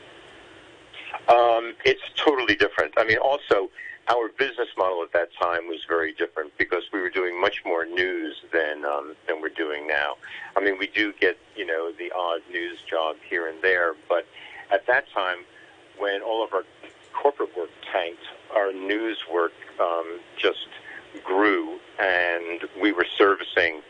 Um, 1.28 1.74
it's 1.84 2.02
totally 2.16 2.54
different. 2.54 2.92
I 2.96 3.04
mean, 3.04 3.18
also 3.18 3.70
our 4.08 4.28
business 4.38 4.68
model 4.78 5.02
at 5.02 5.12
that 5.12 5.30
time 5.40 5.66
was 5.66 5.84
very 5.88 6.12
different 6.12 6.56
because 6.58 6.84
we 6.92 7.00
were 7.00 7.10
doing 7.10 7.40
much 7.40 7.62
more 7.64 7.84
news 7.84 8.36
than 8.52 8.84
um, 8.84 9.16
than 9.26 9.40
we're 9.40 9.48
doing 9.48 9.86
now. 9.86 10.16
I 10.56 10.60
mean, 10.60 10.78
we 10.78 10.86
do 10.86 11.12
get 11.20 11.36
you 11.56 11.66
know 11.66 11.90
the 11.98 12.12
odd 12.12 12.40
news 12.50 12.78
job 12.88 13.16
here 13.28 13.48
and 13.48 13.60
there, 13.62 13.94
but 14.08 14.26
at 14.70 14.86
that 14.86 15.06
time, 15.12 15.38
when 15.98 16.22
all 16.22 16.44
of 16.44 16.52
our 16.52 16.62
corporate 17.26 17.56
work 17.58 17.70
tanked, 17.92 18.22
our 18.54 18.72
news 18.72 19.18
work 19.32 19.50
um, 19.80 20.20
just 20.38 20.68
grew, 21.24 21.80
and 21.98 22.60
we 22.80 22.92
were 22.92 23.06
servicing 23.18 23.80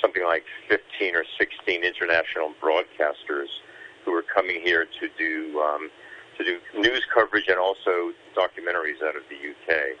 something 0.00 0.24
like 0.24 0.44
15 0.70 1.14
or 1.14 1.24
16 1.38 1.84
international 1.84 2.54
broadcasters 2.62 3.48
who 4.06 4.12
were 4.12 4.22
coming 4.22 4.58
here 4.62 4.86
to 4.86 5.08
do 5.18 5.60
um, 5.60 5.90
to 6.38 6.44
do 6.44 6.58
news 6.74 7.02
coverage 7.12 7.48
and 7.48 7.58
also 7.58 8.12
documentaries 8.34 9.02
out 9.06 9.16
of 9.16 9.22
the 9.28 9.36
UK. 9.36 9.98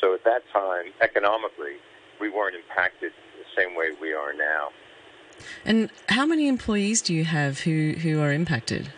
So 0.00 0.14
at 0.14 0.22
that 0.22 0.42
time, 0.52 0.92
economically, 1.00 1.78
we 2.20 2.30
weren't 2.30 2.54
impacted 2.54 3.10
the 3.36 3.60
same 3.60 3.74
way 3.74 3.90
we 4.00 4.12
are 4.12 4.32
now. 4.32 4.68
And 5.64 5.90
how 6.10 6.26
many 6.26 6.46
employees 6.46 7.02
do 7.02 7.12
you 7.12 7.24
have 7.24 7.60
who, 7.60 7.94
who 7.94 8.20
are 8.20 8.32
impacted? 8.32 8.92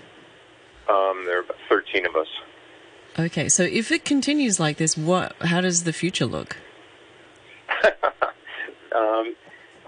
Um, 0.86 1.24
there 1.24 1.38
are 1.38 1.42
about 1.42 1.56
13 1.70 2.04
of 2.04 2.14
us. 2.14 2.28
Okay, 3.18 3.48
so 3.48 3.62
if 3.62 3.90
it 3.90 4.04
continues 4.04 4.60
like 4.60 4.76
this, 4.76 4.94
what? 4.94 5.34
How 5.40 5.62
does 5.62 5.84
the 5.84 5.92
future 5.94 6.26
look? 6.26 6.58
um, 8.94 9.34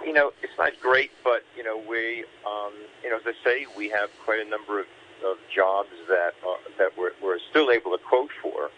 you 0.03 0.15
know, 0.15 0.33
it's 0.43 0.57
not 0.57 0.73
great, 0.81 1.11
but 1.23 1.45
you 1.55 1.63
know, 1.63 1.77
we, 1.77 2.25
um, 2.47 2.73
you 3.05 3.11
know, 3.11 3.17
as 3.17 3.23
I 3.27 3.35
say, 3.45 3.67
we 3.77 3.91
have 3.91 4.09
quite 4.25 4.41
a 4.41 4.49
number 4.49 4.81
of, 4.81 4.87
of 5.23 5.37
jobs 5.55 5.91
that 6.09 6.33
uh, 6.47 6.57
that 6.79 6.97
we're, 6.97 7.13
we're 7.23 7.39
still 7.51 7.71
able 7.71 7.91
to 7.91 8.03
quote 8.03 8.31
for, 8.41 8.71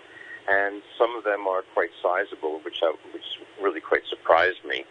and 0.48 0.82
some 0.98 1.14
of 1.14 1.22
them 1.22 1.46
are 1.46 1.62
quite 1.72 1.90
sizable, 2.02 2.58
which 2.64 2.80
I, 2.82 2.92
which 3.12 3.38
really 3.62 3.80
quite 3.80 4.02
surprised 4.08 4.64
me. 4.64 4.84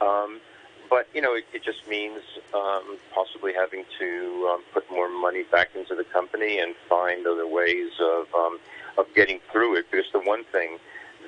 Um, 0.00 0.40
but 0.88 1.06
you 1.12 1.20
know, 1.20 1.34
it, 1.34 1.44
it 1.52 1.62
just 1.62 1.86
means 1.86 2.22
um, 2.54 2.96
possibly 3.14 3.52
having 3.52 3.84
to 3.98 4.50
um, 4.54 4.62
put 4.72 4.90
more 4.90 5.10
money 5.10 5.42
back 5.42 5.76
into 5.76 5.94
the 5.94 6.04
company 6.04 6.60
and 6.60 6.74
find 6.88 7.26
other 7.26 7.46
ways 7.46 7.90
of 8.00 8.34
um, 8.34 8.58
of 8.98 9.06
getting 9.14 9.40
through 9.50 9.76
it. 9.76 9.86
Because 9.90 10.06
the 10.12 10.20
one 10.20 10.44
thing 10.52 10.78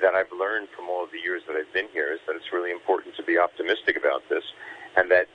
that 0.01 0.13
I've 0.13 0.31
learned 0.37 0.67
from 0.75 0.89
all 0.89 1.03
of 1.03 1.11
the 1.11 1.19
years 1.19 1.41
that 1.47 1.55
I've 1.55 1.71
been 1.73 1.87
here 1.93 2.11
is 2.13 2.19
that 2.27 2.35
it's 2.35 2.51
really 2.51 2.71
important 2.71 3.15
to 3.15 3.23
be 3.23 3.37
optimistic 3.37 3.97
about 3.97 4.23
this, 4.29 4.43
and 4.97 5.09
that 5.11 5.27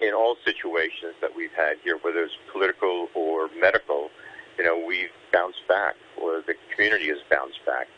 in 0.00 0.14
all 0.14 0.36
situations 0.44 1.14
that 1.20 1.34
we've 1.34 1.52
had 1.52 1.76
here, 1.82 1.98
whether 2.02 2.22
it's 2.22 2.34
political 2.52 3.08
or 3.14 3.48
medical, 3.60 4.10
you 4.56 4.64
know, 4.64 4.82
we've 4.86 5.10
bounced 5.32 5.66
back, 5.68 5.96
or 6.20 6.42
the 6.46 6.54
community 6.74 7.08
has 7.08 7.18
bounced 7.30 7.64
back. 7.66 7.88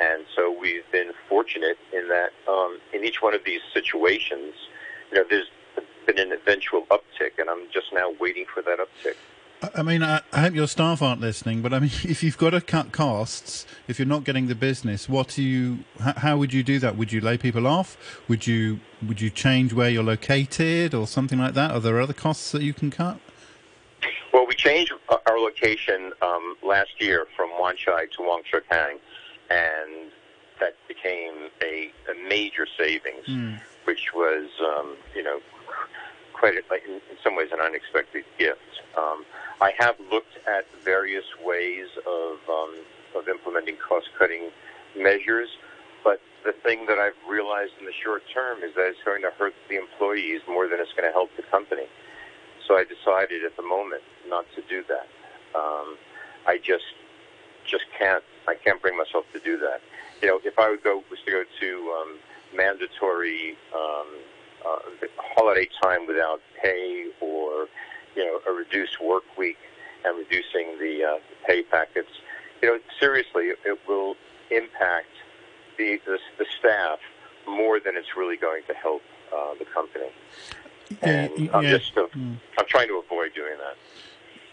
And 0.00 0.24
so 0.36 0.54
we've 0.56 0.88
been 0.92 1.10
fortunate 1.28 1.76
in 1.92 2.08
that 2.08 2.30
um, 2.48 2.78
in 2.92 3.04
each 3.04 3.20
one 3.20 3.34
of 3.34 3.40
these 3.44 3.60
situations, 3.74 4.54
you 5.10 5.18
know, 5.18 5.24
there's 5.28 5.48
been 6.06 6.18
an 6.18 6.32
eventual 6.32 6.86
uptick, 6.90 7.32
and 7.38 7.50
I'm 7.50 7.66
just 7.72 7.92
now 7.92 8.12
waiting 8.20 8.46
for 8.52 8.62
that 8.62 8.78
uptick. 8.78 9.16
I 9.74 9.82
mean, 9.82 10.02
I, 10.04 10.20
I 10.32 10.42
hope 10.42 10.54
your 10.54 10.68
staff 10.68 11.02
aren't 11.02 11.20
listening, 11.20 11.62
but 11.62 11.72
I 11.74 11.80
mean, 11.80 11.90
if 12.04 12.22
you've 12.22 12.38
got 12.38 12.50
to 12.50 12.60
cut 12.60 12.92
costs, 12.92 13.66
if 13.88 13.98
you're 13.98 14.06
not 14.06 14.24
getting 14.24 14.46
the 14.46 14.54
business, 14.54 15.08
what 15.08 15.28
do 15.28 15.42
you? 15.42 15.80
How, 16.00 16.12
how 16.12 16.36
would 16.36 16.52
you 16.52 16.62
do 16.62 16.78
that? 16.78 16.96
Would 16.96 17.12
you 17.12 17.20
lay 17.20 17.38
people 17.38 17.66
off? 17.66 17.96
Would 18.28 18.46
you 18.46 18.80
would 19.06 19.20
you 19.20 19.30
change 19.30 19.72
where 19.72 19.90
you're 19.90 20.02
located 20.04 20.94
or 20.94 21.06
something 21.06 21.38
like 21.38 21.54
that? 21.54 21.72
Are 21.72 21.80
there 21.80 22.00
other 22.00 22.12
costs 22.12 22.52
that 22.52 22.62
you 22.62 22.72
can 22.72 22.90
cut? 22.90 23.18
Well, 24.32 24.46
we 24.46 24.54
changed 24.54 24.92
our 25.08 25.38
location 25.38 26.12
um, 26.22 26.56
last 26.64 27.00
year 27.00 27.26
from 27.36 27.50
Wan 27.58 27.74
Chai 27.76 28.06
to 28.16 28.22
Wong 28.22 28.42
Chuk 28.48 28.62
Hang, 28.70 28.98
and 29.50 30.12
that 30.60 30.74
became 30.86 31.48
a, 31.62 31.90
a 32.10 32.28
major 32.28 32.66
savings, 32.76 33.24
Mm. 33.28 33.60
which 33.84 34.12
was, 34.14 34.48
um, 34.60 34.96
you 35.14 35.22
know, 35.22 35.40
quite 36.32 36.54
a, 36.54 36.58
in, 36.86 36.94
in 36.94 37.16
some 37.24 37.36
ways 37.36 37.48
an 37.52 37.60
unexpected 37.60 38.24
gift. 38.38 38.60
Um, 38.96 39.24
I 39.60 39.72
have 39.78 39.96
looked 40.10 40.38
at 40.46 40.66
various 40.84 41.24
ways 41.44 41.88
of 42.06 42.38
um, 42.48 42.74
of 43.16 43.28
implementing 43.28 43.76
cost 43.76 44.08
cutting 44.18 44.50
measures, 44.96 45.48
but 46.04 46.20
the 46.44 46.52
thing 46.52 46.86
that 46.86 46.98
I've 46.98 47.18
realized 47.28 47.72
in 47.80 47.86
the 47.86 47.92
short 47.92 48.22
term 48.32 48.62
is 48.62 48.74
that 48.76 48.86
it's 48.86 49.02
going 49.04 49.22
to 49.22 49.30
hurt 49.30 49.54
the 49.68 49.76
employees 49.76 50.40
more 50.48 50.68
than 50.68 50.78
it's 50.78 50.92
going 50.92 51.08
to 51.08 51.12
help 51.12 51.30
the 51.36 51.42
company. 51.42 51.86
So 52.66 52.76
I 52.76 52.84
decided 52.84 53.44
at 53.44 53.56
the 53.56 53.62
moment 53.62 54.02
not 54.28 54.44
to 54.54 54.62
do 54.68 54.84
that. 54.88 55.08
Um, 55.58 55.96
I 56.46 56.58
just 56.58 56.94
just 57.64 57.84
can't. 57.98 58.22
I 58.46 58.54
can't 58.54 58.80
bring 58.80 58.96
myself 58.96 59.24
to 59.32 59.40
do 59.40 59.58
that. 59.58 59.80
You 60.22 60.28
know, 60.28 60.40
if 60.44 60.58
I 60.58 60.70
would 60.70 60.84
go 60.84 61.02
was 61.10 61.18
to 61.26 61.30
go 61.30 61.44
to 61.60 61.96
um, 62.00 62.18
mandatory 62.54 63.56
um, 63.74 64.06
uh, 64.64 64.78
holiday 65.16 65.68
time 65.82 66.06
without 66.06 66.40
pay, 66.62 67.06
or 67.20 67.66
you 68.18 68.24
know, 68.24 68.40
a 68.50 68.52
reduced 68.52 69.00
work 69.00 69.22
week 69.38 69.56
and 70.04 70.18
reducing 70.18 70.76
the 70.80 71.04
uh, 71.04 71.18
pay 71.46 71.62
packets, 71.62 72.10
you 72.60 72.68
know, 72.68 72.78
seriously, 72.98 73.52
it, 73.64 73.78
will 73.86 74.16
impact 74.50 75.06
the, 75.78 76.00
the 76.04 76.18
the 76.38 76.46
staff 76.58 76.98
more 77.46 77.78
than 77.78 77.96
it's 77.96 78.16
really 78.16 78.36
going 78.36 78.62
to 78.66 78.74
help 78.74 79.02
uh, 79.34 79.54
the 79.58 79.64
company. 79.64 80.10
And 81.02 81.30
Yeah, 81.38 81.50
I'm 81.54 81.62
yeah. 81.62 81.78
just 81.78 81.96
uh, 81.96 82.06
I'm 82.58 82.66
trying 82.66 82.88
to 82.88 83.00
avoid 83.04 83.34
doing 83.34 83.56
that. 83.58 83.76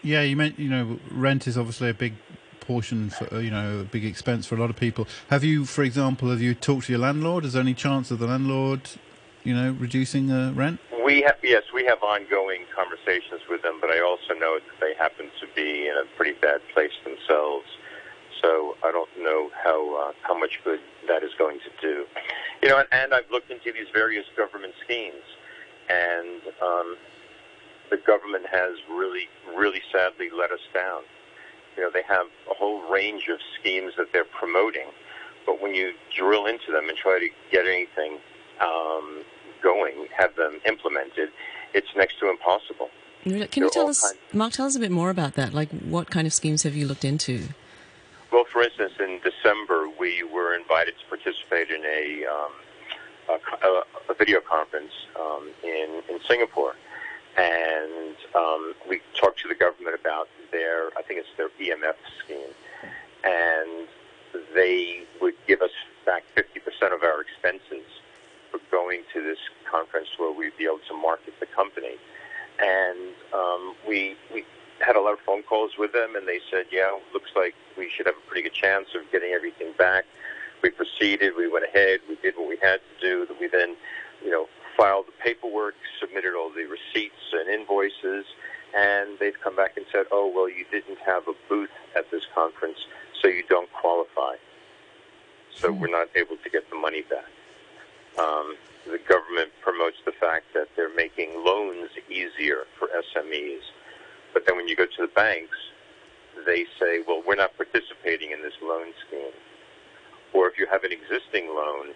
Yeah, 0.02 0.22
you 0.22 0.36
meant 0.36 0.58
you 0.58 0.70
know 0.70 1.00
rent 1.10 1.48
is 1.48 1.58
obviously 1.58 1.88
a 1.90 1.94
big 1.94 2.14
portion 2.60 3.10
for 3.10 3.32
uh, 3.34 3.38
you 3.38 3.50
know 3.50 3.80
a 3.80 3.84
big 3.84 4.04
expense 4.04 4.46
for 4.46 4.54
a 4.54 4.60
lot 4.60 4.70
of 4.70 4.76
people. 4.76 5.08
Have 5.28 5.42
you, 5.42 5.64
for 5.64 5.82
example, 5.82 6.30
have 6.30 6.40
you 6.40 6.54
talked 6.54 6.86
to 6.86 6.92
your 6.92 7.00
landlord? 7.00 7.44
Is 7.44 7.54
there 7.54 7.62
any 7.62 7.74
chance 7.74 8.12
of 8.12 8.20
the 8.20 8.28
landlord, 8.28 8.82
you 9.42 9.54
know, 9.54 9.72
reducing 9.72 10.28
the 10.28 10.52
rent? 10.54 10.78
We 11.06 11.22
have 11.22 11.36
yes, 11.40 11.62
we 11.72 11.84
have 11.84 12.02
ongoing 12.02 12.62
conversations 12.74 13.40
with 13.48 13.62
them, 13.62 13.78
but 13.80 13.90
I 13.90 14.00
also 14.00 14.34
know 14.34 14.58
that 14.58 14.80
they 14.80 14.92
happen 14.94 15.30
to 15.38 15.46
be 15.54 15.86
in 15.86 15.94
a 15.94 16.02
pretty 16.16 16.32
bad 16.32 16.60
place 16.74 16.90
themselves. 17.04 17.66
So 18.42 18.76
I 18.82 18.90
don't 18.90 19.08
know 19.16 19.48
how 19.54 20.08
uh, 20.08 20.12
how 20.22 20.36
much 20.36 20.58
good 20.64 20.80
that 21.06 21.22
is 21.22 21.30
going 21.38 21.60
to 21.60 21.70
do. 21.80 22.06
You 22.60 22.70
know, 22.70 22.80
and, 22.80 22.88
and 22.90 23.14
I've 23.14 23.30
looked 23.30 23.52
into 23.52 23.72
these 23.72 23.86
various 23.94 24.26
government 24.36 24.74
schemes, 24.82 25.22
and 25.88 26.42
um, 26.60 26.96
the 27.88 27.98
government 27.98 28.46
has 28.50 28.72
really, 28.90 29.28
really 29.56 29.82
sadly 29.92 30.28
let 30.36 30.50
us 30.50 30.66
down. 30.74 31.02
You 31.76 31.84
know, 31.84 31.90
they 31.94 32.02
have 32.08 32.26
a 32.50 32.54
whole 32.54 32.82
range 32.90 33.28
of 33.28 33.38
schemes 33.60 33.92
that 33.96 34.08
they're 34.12 34.24
promoting, 34.24 34.90
but 35.46 35.62
when 35.62 35.72
you 35.72 35.92
drill 36.16 36.46
into 36.46 36.72
them 36.72 36.88
and 36.88 36.98
try 36.98 37.20
to 37.20 37.28
get 37.52 37.64
anything 37.64 38.18
um, 38.60 39.22
going, 39.66 40.06
have 40.16 40.36
them 40.36 40.60
implemented, 40.64 41.30
it's 41.74 41.88
next 41.96 42.20
to 42.20 42.30
impossible. 42.30 42.88
Can 43.24 43.64
you 43.64 43.70
tell 43.70 43.88
us, 43.88 44.00
kinds- 44.00 44.32
Mark, 44.32 44.52
tell 44.52 44.66
us 44.66 44.76
a 44.76 44.78
bit 44.78 44.92
more 44.92 45.10
about 45.10 45.34
that? 45.34 45.52
Like, 45.52 45.70
what 45.80 46.08
kind 46.08 46.26
of 46.28 46.32
schemes 46.32 46.62
have 46.62 46.76
you 46.76 46.86
looked 46.86 47.04
into? 47.04 47.48
Well, 48.30 48.44
for 48.52 48.62
instance, 48.62 48.92
in 49.00 49.18
December, 49.24 49.88
we 49.98 50.22
were 50.22 50.54
invited 50.54 50.94
to 51.00 51.04
participate 51.08 51.70
in 51.70 51.82
a, 51.84 52.24
um, 52.26 52.52
a, 53.28 54.12
a 54.12 54.14
video 54.14 54.40
conference 54.40 54.92
um, 55.20 55.50
in, 55.64 56.02
in 56.08 56.20
Singapore. 56.28 56.76
And 57.36 58.16
um, 58.36 58.74
we 58.88 59.00
talked 59.14 59.40
to 59.40 59.48
the 59.48 59.54
government 59.56 59.96
about 60.00 60.28
their, 60.52 60.88
I 60.96 61.02
think 61.02 61.20
it's 61.20 61.34
their 61.36 61.48
EMF 61.60 61.96
scheme. 62.24 62.52
And 63.24 63.88
they 64.54 65.02
would 65.20 65.34
give 65.48 65.62
us 65.62 65.72
back 66.04 66.22
50% 66.36 66.94
of 66.94 67.02
our 67.02 67.20
expenses 67.20 67.86
for 68.50 68.60
going 68.70 69.02
to 69.12 69.22
this 69.22 69.38
conference 69.70 70.08
where 70.16 70.32
we'd 70.32 70.56
be 70.56 70.64
able 70.64 70.80
to 70.88 70.94
market 70.94 71.34
the 71.40 71.46
company. 71.46 71.96
And 72.58 73.14
um, 73.34 73.74
we 73.86 74.16
we 74.32 74.44
had 74.80 74.96
a 74.96 75.00
lot 75.00 75.12
of 75.12 75.20
phone 75.20 75.42
calls 75.42 75.72
with 75.78 75.92
them, 75.92 76.16
and 76.16 76.26
they 76.26 76.40
said, 76.50 76.66
"Yeah, 76.70 76.96
looks 77.12 77.30
like 77.36 77.54
we 77.76 77.90
should 77.94 78.06
have 78.06 78.16
a 78.16 78.28
pretty 78.28 78.42
good 78.42 78.54
chance 78.54 78.88
of 78.94 79.10
getting 79.12 79.32
everything 79.32 79.72
back." 79.78 80.04
We 80.62 80.70
proceeded. 80.70 81.34
We 81.36 81.48
went 81.48 81.66
ahead. 81.66 82.00
We 82.08 82.16
did 82.16 82.34
what 82.36 82.48
we 82.48 82.58
had 82.62 82.80
to 82.80 82.94
do. 83.00 83.26
We 83.38 83.48
then, 83.48 83.76
you 84.24 84.30
know, 84.30 84.48
filed 84.76 85.06
the 85.06 85.12
paperwork, 85.22 85.74
submitted 86.00 86.34
all 86.34 86.50
the 86.50 86.64
receipts 86.64 87.32
and 87.32 87.48
invoices, 87.48 88.24
and 88.76 89.18
they've 89.18 89.38
come 89.42 89.56
back 89.56 89.76
and 89.76 89.86
said, 89.92 90.06
"Oh, 90.10 90.32
well, 90.34 90.48
you 90.48 90.64
didn't 90.70 90.98
have 91.04 91.28
a 91.28 91.34
booth 91.48 91.70
at 91.94 92.10
this 92.10 92.24
conference, 92.34 92.78
so 93.20 93.28
you 93.28 93.42
don't 93.48 93.70
qualify." 93.72 94.36
So 95.54 95.72
we're 95.72 95.88
not 95.88 96.08
able 96.14 96.36
to 96.36 96.50
get 96.50 96.68
the 96.68 96.76
money 96.76 97.02
back. 97.02 97.30
Um, 98.18 98.56
the 98.86 98.98
government 99.08 99.50
promotes 99.62 99.96
the 100.04 100.12
fact 100.12 100.46
that 100.54 100.68
they're 100.76 100.94
making 100.94 101.44
loans 101.44 101.90
easier 102.08 102.64
for 102.78 102.88
SMEs. 102.88 103.62
But 104.32 104.46
then 104.46 104.56
when 104.56 104.68
you 104.68 104.76
go 104.76 104.86
to 104.86 105.02
the 105.02 105.12
banks, 105.14 105.56
they 106.44 106.66
say, 106.78 107.02
well, 107.06 107.22
we're 107.26 107.36
not 107.36 107.56
participating 107.56 108.30
in 108.30 108.42
this 108.42 108.54
loan 108.62 108.92
scheme. 109.06 109.34
Or 110.32 110.48
if 110.48 110.58
you 110.58 110.66
have 110.70 110.84
an 110.84 110.92
existing 110.92 111.48
loan, 111.48 111.94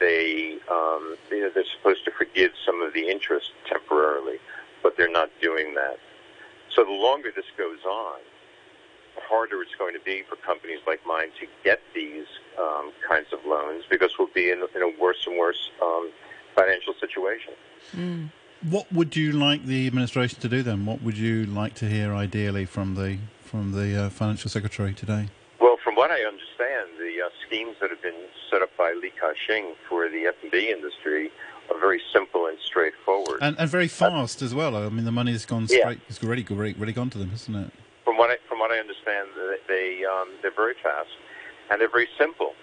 they, 0.00 0.58
um, 0.70 1.16
you 1.30 1.40
know, 1.40 1.50
they're 1.54 1.64
supposed 1.78 2.04
to 2.04 2.10
forgive 2.10 2.52
some 2.66 2.82
of 2.82 2.92
the 2.92 3.08
interest 3.08 3.52
temporarily, 3.68 4.38
but 4.82 4.96
they're 4.96 5.10
not 5.10 5.30
doing 5.40 5.74
that. 5.74 5.98
So 6.74 6.84
the 6.84 6.90
longer 6.90 7.30
this 7.34 7.44
goes 7.56 7.84
on, 7.84 8.20
harder 9.20 9.62
it's 9.62 9.74
going 9.78 9.94
to 9.94 10.00
be 10.00 10.22
for 10.28 10.36
companies 10.36 10.80
like 10.86 11.00
mine 11.06 11.28
to 11.40 11.46
get 11.64 11.80
these 11.94 12.26
um, 12.58 12.92
kinds 13.06 13.28
of 13.32 13.38
loans 13.46 13.84
because 13.90 14.12
we'll 14.18 14.28
be 14.34 14.50
in, 14.50 14.64
in 14.74 14.82
a 14.82 14.92
worse 15.00 15.26
and 15.26 15.38
worse 15.38 15.70
um, 15.82 16.10
financial 16.54 16.94
situation. 17.00 17.54
Mm. 17.94 18.30
What 18.62 18.92
would 18.92 19.16
you 19.16 19.32
like 19.32 19.64
the 19.64 19.86
administration 19.86 20.40
to 20.40 20.48
do 20.48 20.62
then? 20.62 20.86
What 20.86 21.02
would 21.02 21.18
you 21.18 21.46
like 21.46 21.74
to 21.74 21.88
hear 21.88 22.14
ideally 22.14 22.64
from 22.64 22.94
the 22.94 23.18
from 23.42 23.72
the 23.72 24.04
uh, 24.04 24.10
financial 24.10 24.50
secretary 24.50 24.94
today? 24.94 25.28
Well, 25.60 25.76
from 25.82 25.94
what 25.96 26.10
I 26.10 26.20
understand, 26.22 26.90
the 26.98 27.26
uh, 27.26 27.28
schemes 27.46 27.76
that 27.80 27.90
have 27.90 28.00
been 28.00 28.28
set 28.50 28.62
up 28.62 28.70
by 28.78 28.92
Li 28.92 29.12
Ka-shing 29.20 29.74
for 29.88 30.08
the 30.08 30.26
F&B 30.26 30.70
industry 30.70 31.30
are 31.70 31.78
very 31.78 32.00
simple 32.12 32.46
and 32.46 32.56
straightforward, 32.64 33.38
and, 33.40 33.58
and 33.58 33.68
very 33.68 33.88
fast 33.88 34.42
uh, 34.42 34.44
as 34.44 34.54
well. 34.54 34.76
I 34.76 34.88
mean, 34.88 35.04
the 35.04 35.12
money's 35.12 35.44
gone 35.44 35.66
straight; 35.66 35.98
yeah. 35.98 36.08
it's 36.08 36.22
already, 36.22 36.46
already, 36.50 36.74
already 36.76 36.92
gone 36.92 37.10
to 37.10 37.18
them, 37.18 37.32
isn't 37.34 37.54
it? 37.54 37.72
What 38.62 38.70
I, 38.70 38.78
understand, 38.78 39.30
they 39.66 40.04
um, 40.04 40.28
they're 40.40 40.54
very 40.54 40.74
fast 40.80 41.10
and 41.68 41.80
they're 41.80 41.90
very 41.90 42.08
simple. 42.16 42.54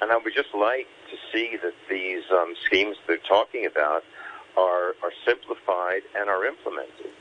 And 0.00 0.10
I 0.10 0.16
would 0.16 0.32
just 0.34 0.54
like 0.54 0.86
to 1.10 1.16
see 1.30 1.58
that 1.62 1.74
these 1.90 2.22
um, 2.32 2.54
schemes 2.64 2.96
they're 3.06 3.18
talking 3.18 3.66
about 3.66 4.02
are 4.56 4.94
are 5.02 5.12
simplified 5.26 6.04
and 6.18 6.30
are 6.30 6.46
implemented. 6.46 7.12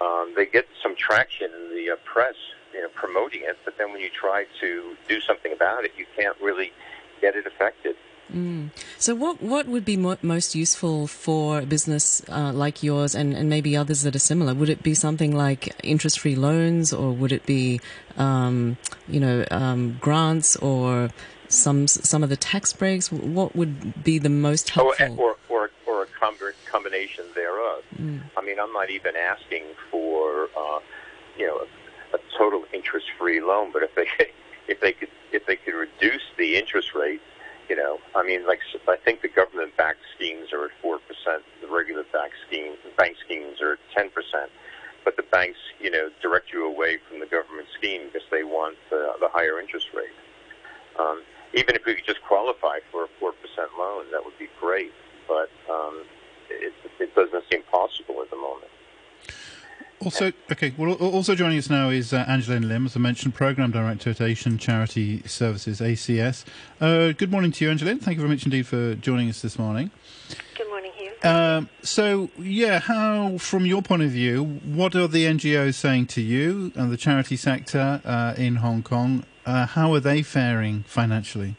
Um, 0.00 0.32
they 0.34 0.46
get 0.46 0.66
some 0.82 0.96
traction 0.96 1.48
in 1.54 1.76
the 1.76 1.92
uh, 1.92 1.96
press, 2.04 2.34
you 2.74 2.82
know, 2.82 2.88
promoting 2.88 3.42
it, 3.44 3.56
but 3.64 3.78
then 3.78 3.92
when 3.92 4.00
you 4.00 4.10
try 4.10 4.46
to 4.58 4.96
do 5.06 5.20
something 5.20 5.52
about 5.52 5.84
it, 5.84 5.92
you 5.96 6.06
can't 6.18 6.36
really 6.42 6.72
get 7.20 7.36
it 7.36 7.46
affected. 7.46 7.94
Mm. 8.32 8.70
So, 8.98 9.14
what 9.14 9.40
what 9.40 9.66
would 9.66 9.84
be 9.84 9.96
mo- 9.96 10.18
most 10.22 10.54
useful 10.54 11.06
for 11.06 11.60
a 11.60 11.66
business 11.66 12.22
uh, 12.28 12.52
like 12.52 12.82
yours, 12.82 13.14
and, 13.14 13.34
and 13.34 13.48
maybe 13.48 13.76
others 13.76 14.02
that 14.02 14.16
are 14.16 14.20
similar? 14.20 14.52
Would 14.52 14.68
it 14.68 14.82
be 14.82 14.94
something 14.94 15.36
like 15.36 15.72
interest-free 15.84 16.34
loans, 16.34 16.92
or 16.92 17.12
would 17.12 17.30
it 17.30 17.46
be, 17.46 17.80
um, 18.16 18.78
you 19.06 19.20
know, 19.20 19.44
um, 19.50 19.96
grants, 20.00 20.56
or 20.56 21.10
some 21.48 21.86
some 21.86 22.24
of 22.24 22.28
the 22.28 22.36
tax 22.36 22.72
breaks? 22.72 23.12
What 23.12 23.54
would 23.54 24.02
be 24.02 24.18
the 24.18 24.28
most 24.28 24.70
helpful? 24.70 25.16
Or 25.18 25.36
or, 25.48 25.70
or, 25.86 26.02
a 26.02 26.70
combination 26.70 27.24
thereof. 27.34 27.82
Mm. 27.96 28.22
I 28.36 28.42
mean, 28.42 28.58
I'm 28.58 28.72
not 28.72 28.90
even 28.90 29.16
asking 29.16 29.64
for, 29.90 30.48
uh, 30.56 30.80
you 31.38 31.46
know, 31.46 31.58
a, 31.58 32.16
a 32.16 32.20
total 32.36 32.64
interest-free 32.72 33.40
loan, 33.40 33.70
but 33.72 33.82
if 33.82 33.94
they 33.94 34.08
if 34.68 34.80
they 34.80 34.92
could 34.92 35.08
if 35.32 35.46
they 35.46 35.56
could 35.56 35.74
reduce 35.74 36.22
the 36.36 36.56
interest 36.56 36.94
rate 36.94 37.20
you 37.68 37.76
know, 37.76 37.98
I 38.14 38.22
mean, 38.24 38.46
like 38.46 38.60
I 38.88 38.96
think 38.96 39.22
the 39.22 39.28
government-backed 39.28 40.00
schemes 40.14 40.52
are 40.52 40.64
at 40.66 40.70
four 40.82 40.98
percent. 40.98 41.42
The 41.60 41.68
regular-backed 41.68 42.34
schemes, 42.46 42.78
bank 42.96 43.16
schemes, 43.24 43.60
are 43.60 43.72
at 43.74 43.78
ten 43.94 44.10
percent. 44.10 44.50
But 45.04 45.16
the 45.16 45.22
banks, 45.22 45.58
you 45.80 45.90
know, 45.90 46.10
direct 46.20 46.52
you 46.52 46.66
away 46.66 46.98
from 47.08 47.20
the 47.20 47.26
government 47.26 47.68
scheme 47.78 48.06
because 48.06 48.26
they 48.30 48.42
want 48.42 48.76
the, 48.90 49.12
the 49.20 49.28
higher 49.28 49.60
interest 49.60 49.86
rate. 49.94 50.10
Um, 50.98 51.22
even 51.54 51.76
if 51.76 51.84
could 51.94 52.04
just 52.04 52.22
qualify 52.22 52.78
for 52.90 53.04
a 53.04 53.08
four 53.20 53.32
percent 53.32 53.70
loan, 53.78 54.06
that 54.10 54.24
would 54.24 54.38
be 54.38 54.48
great. 54.58 54.92
But 55.28 55.50
um, 55.70 56.04
it, 56.50 56.72
it 56.98 57.14
doesn't 57.14 57.44
seem 57.50 57.62
possible 57.70 58.22
at 58.22 58.30
the 58.30 58.36
moment. 58.36 58.70
Also, 60.06 60.30
okay. 60.52 60.72
Well, 60.78 60.92
also 60.92 61.34
joining 61.34 61.58
us 61.58 61.68
now 61.68 61.88
is 61.88 62.12
uh, 62.12 62.24
Angeline 62.28 62.68
Lim, 62.68 62.86
as 62.86 62.94
I 62.94 63.00
mentioned, 63.00 63.34
Program 63.34 63.72
Director 63.72 64.10
at 64.10 64.20
Asian 64.20 64.56
Charity 64.56 65.20
Services 65.26 65.80
(ACS). 65.80 66.44
Uh, 66.80 67.10
good 67.10 67.32
morning 67.32 67.50
to 67.50 67.64
you, 67.64 67.72
Angeline. 67.72 67.98
Thank 67.98 68.14
you 68.14 68.22
very 68.22 68.32
much 68.32 68.44
indeed 68.44 68.68
for 68.68 68.94
joining 68.94 69.28
us 69.28 69.42
this 69.42 69.58
morning. 69.58 69.90
Good 70.56 70.68
morning, 70.68 70.92
Hugh. 70.94 71.10
Um, 71.28 71.68
so, 71.82 72.30
yeah, 72.38 72.78
how, 72.78 73.36
from 73.38 73.66
your 73.66 73.82
point 73.82 74.02
of 74.02 74.10
view, 74.10 74.60
what 74.64 74.94
are 74.94 75.08
the 75.08 75.24
NGOs 75.24 75.74
saying 75.74 76.06
to 76.06 76.20
you 76.20 76.70
and 76.76 76.92
the 76.92 76.96
charity 76.96 77.36
sector 77.36 78.00
uh, 78.04 78.34
in 78.38 78.56
Hong 78.56 78.84
Kong? 78.84 79.24
Uh, 79.44 79.66
how 79.66 79.92
are 79.92 79.98
they 79.98 80.22
faring 80.22 80.84
financially? 80.86 81.56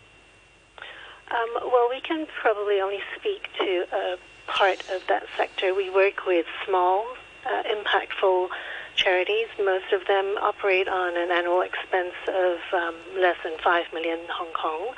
Um, 1.29 1.69
well, 1.69 1.89
we 1.89 1.99
can 1.99 2.25
probably 2.41 2.79
only 2.79 2.99
speak 3.19 3.49
to 3.59 3.85
a 3.91 4.17
part 4.47 4.89
of 4.89 5.01
that 5.09 5.25
sector. 5.35 5.75
We 5.75 5.89
work 5.89 6.25
with 6.25 6.45
small 6.65 7.05
uh, 7.47 7.63
impactful 7.63 8.49
charities. 8.95 9.47
Most 9.63 9.93
of 9.93 10.05
them 10.07 10.35
operate 10.41 10.87
on 10.87 11.15
an 11.15 11.31
annual 11.31 11.61
expense 11.61 12.15
of 12.27 12.57
um, 12.73 12.95
less 13.19 13.37
than 13.43 13.53
5 13.63 13.85
million 13.93 14.19
Hong 14.29 14.51
Kong. 14.53 14.93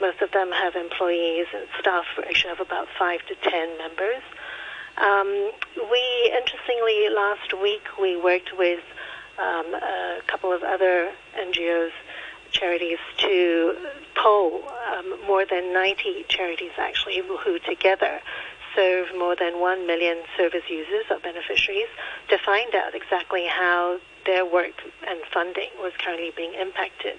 Most 0.00 0.20
of 0.20 0.30
them 0.30 0.52
have 0.52 0.76
employees 0.76 1.46
and 1.52 1.66
staff 1.80 2.04
ratio 2.16 2.52
of 2.52 2.60
about 2.60 2.86
5 2.98 3.20
to 3.26 3.34
10 3.34 3.78
members. 3.78 4.22
Um, 4.96 5.50
we, 5.90 6.32
interestingly, 6.36 7.08
last 7.14 7.60
week 7.60 7.82
we 8.00 8.16
worked 8.16 8.56
with 8.56 8.80
um, 9.38 9.74
a 9.74 10.20
couple 10.26 10.52
of 10.52 10.62
other 10.62 11.12
NGOs, 11.36 11.90
charities, 12.50 12.98
to 13.18 13.76
poll 14.14 14.62
um, 14.92 15.26
more 15.26 15.44
than 15.46 15.72
90 15.72 16.24
charities 16.28 16.72
actually 16.76 17.22
who 17.44 17.58
together 17.60 18.20
serve 18.74 19.08
more 19.16 19.36
than 19.36 19.60
1 19.60 19.86
million 19.86 20.18
service 20.36 20.64
users 20.68 21.04
or 21.10 21.18
beneficiaries 21.18 21.88
to 22.28 22.38
find 22.38 22.74
out 22.74 22.94
exactly 22.94 23.46
how 23.46 23.98
their 24.26 24.44
work 24.44 24.74
and 25.06 25.20
funding 25.32 25.70
was 25.80 25.92
currently 25.98 26.32
being 26.36 26.54
impacted 26.54 27.16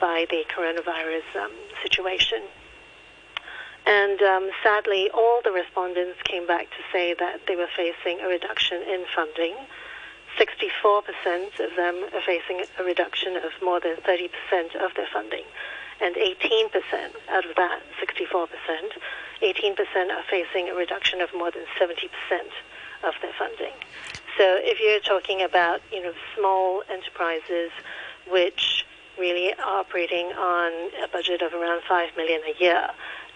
by 0.00 0.26
the 0.30 0.44
coronavirus 0.54 1.26
um, 1.40 1.52
situation. 1.82 2.42
And 3.86 4.22
um, 4.22 4.50
sadly, 4.62 5.10
all 5.12 5.40
the 5.42 5.50
respondents 5.50 6.18
came 6.24 6.46
back 6.46 6.70
to 6.70 6.82
say 6.92 7.14
that 7.18 7.40
they 7.48 7.56
were 7.56 7.70
facing 7.76 8.20
a 8.20 8.28
reduction 8.28 8.82
in 8.82 9.04
funding. 9.14 9.54
64% 10.38 11.60
of 11.60 11.76
them 11.76 12.06
are 12.14 12.22
facing 12.24 12.64
a 12.78 12.84
reduction 12.84 13.36
of 13.36 13.50
more 13.62 13.80
than 13.80 13.96
30% 13.96 14.30
of 14.76 14.94
their 14.94 15.08
funding. 15.12 15.44
And 16.00 16.14
18% 16.14 16.70
out 17.30 17.44
of 17.44 17.54
that 17.56 17.80
64% 18.00 18.46
18% 19.42 19.76
are 20.10 20.22
facing 20.30 20.68
a 20.68 20.74
reduction 20.74 21.20
of 21.20 21.30
more 21.34 21.50
than 21.50 21.64
70% 21.80 21.92
of 23.04 23.14
their 23.20 23.32
funding. 23.38 23.74
So 24.38 24.58
if 24.60 24.80
you're 24.80 25.00
talking 25.00 25.42
about, 25.42 25.80
you 25.92 26.02
know, 26.02 26.12
small 26.36 26.82
enterprises 26.90 27.70
which 28.30 28.86
really 29.18 29.52
are 29.54 29.80
operating 29.80 30.26
on 30.32 30.72
a 31.04 31.08
budget 31.12 31.42
of 31.42 31.52
around 31.52 31.82
5 31.88 32.16
million 32.16 32.40
a 32.48 32.62
year, 32.62 32.88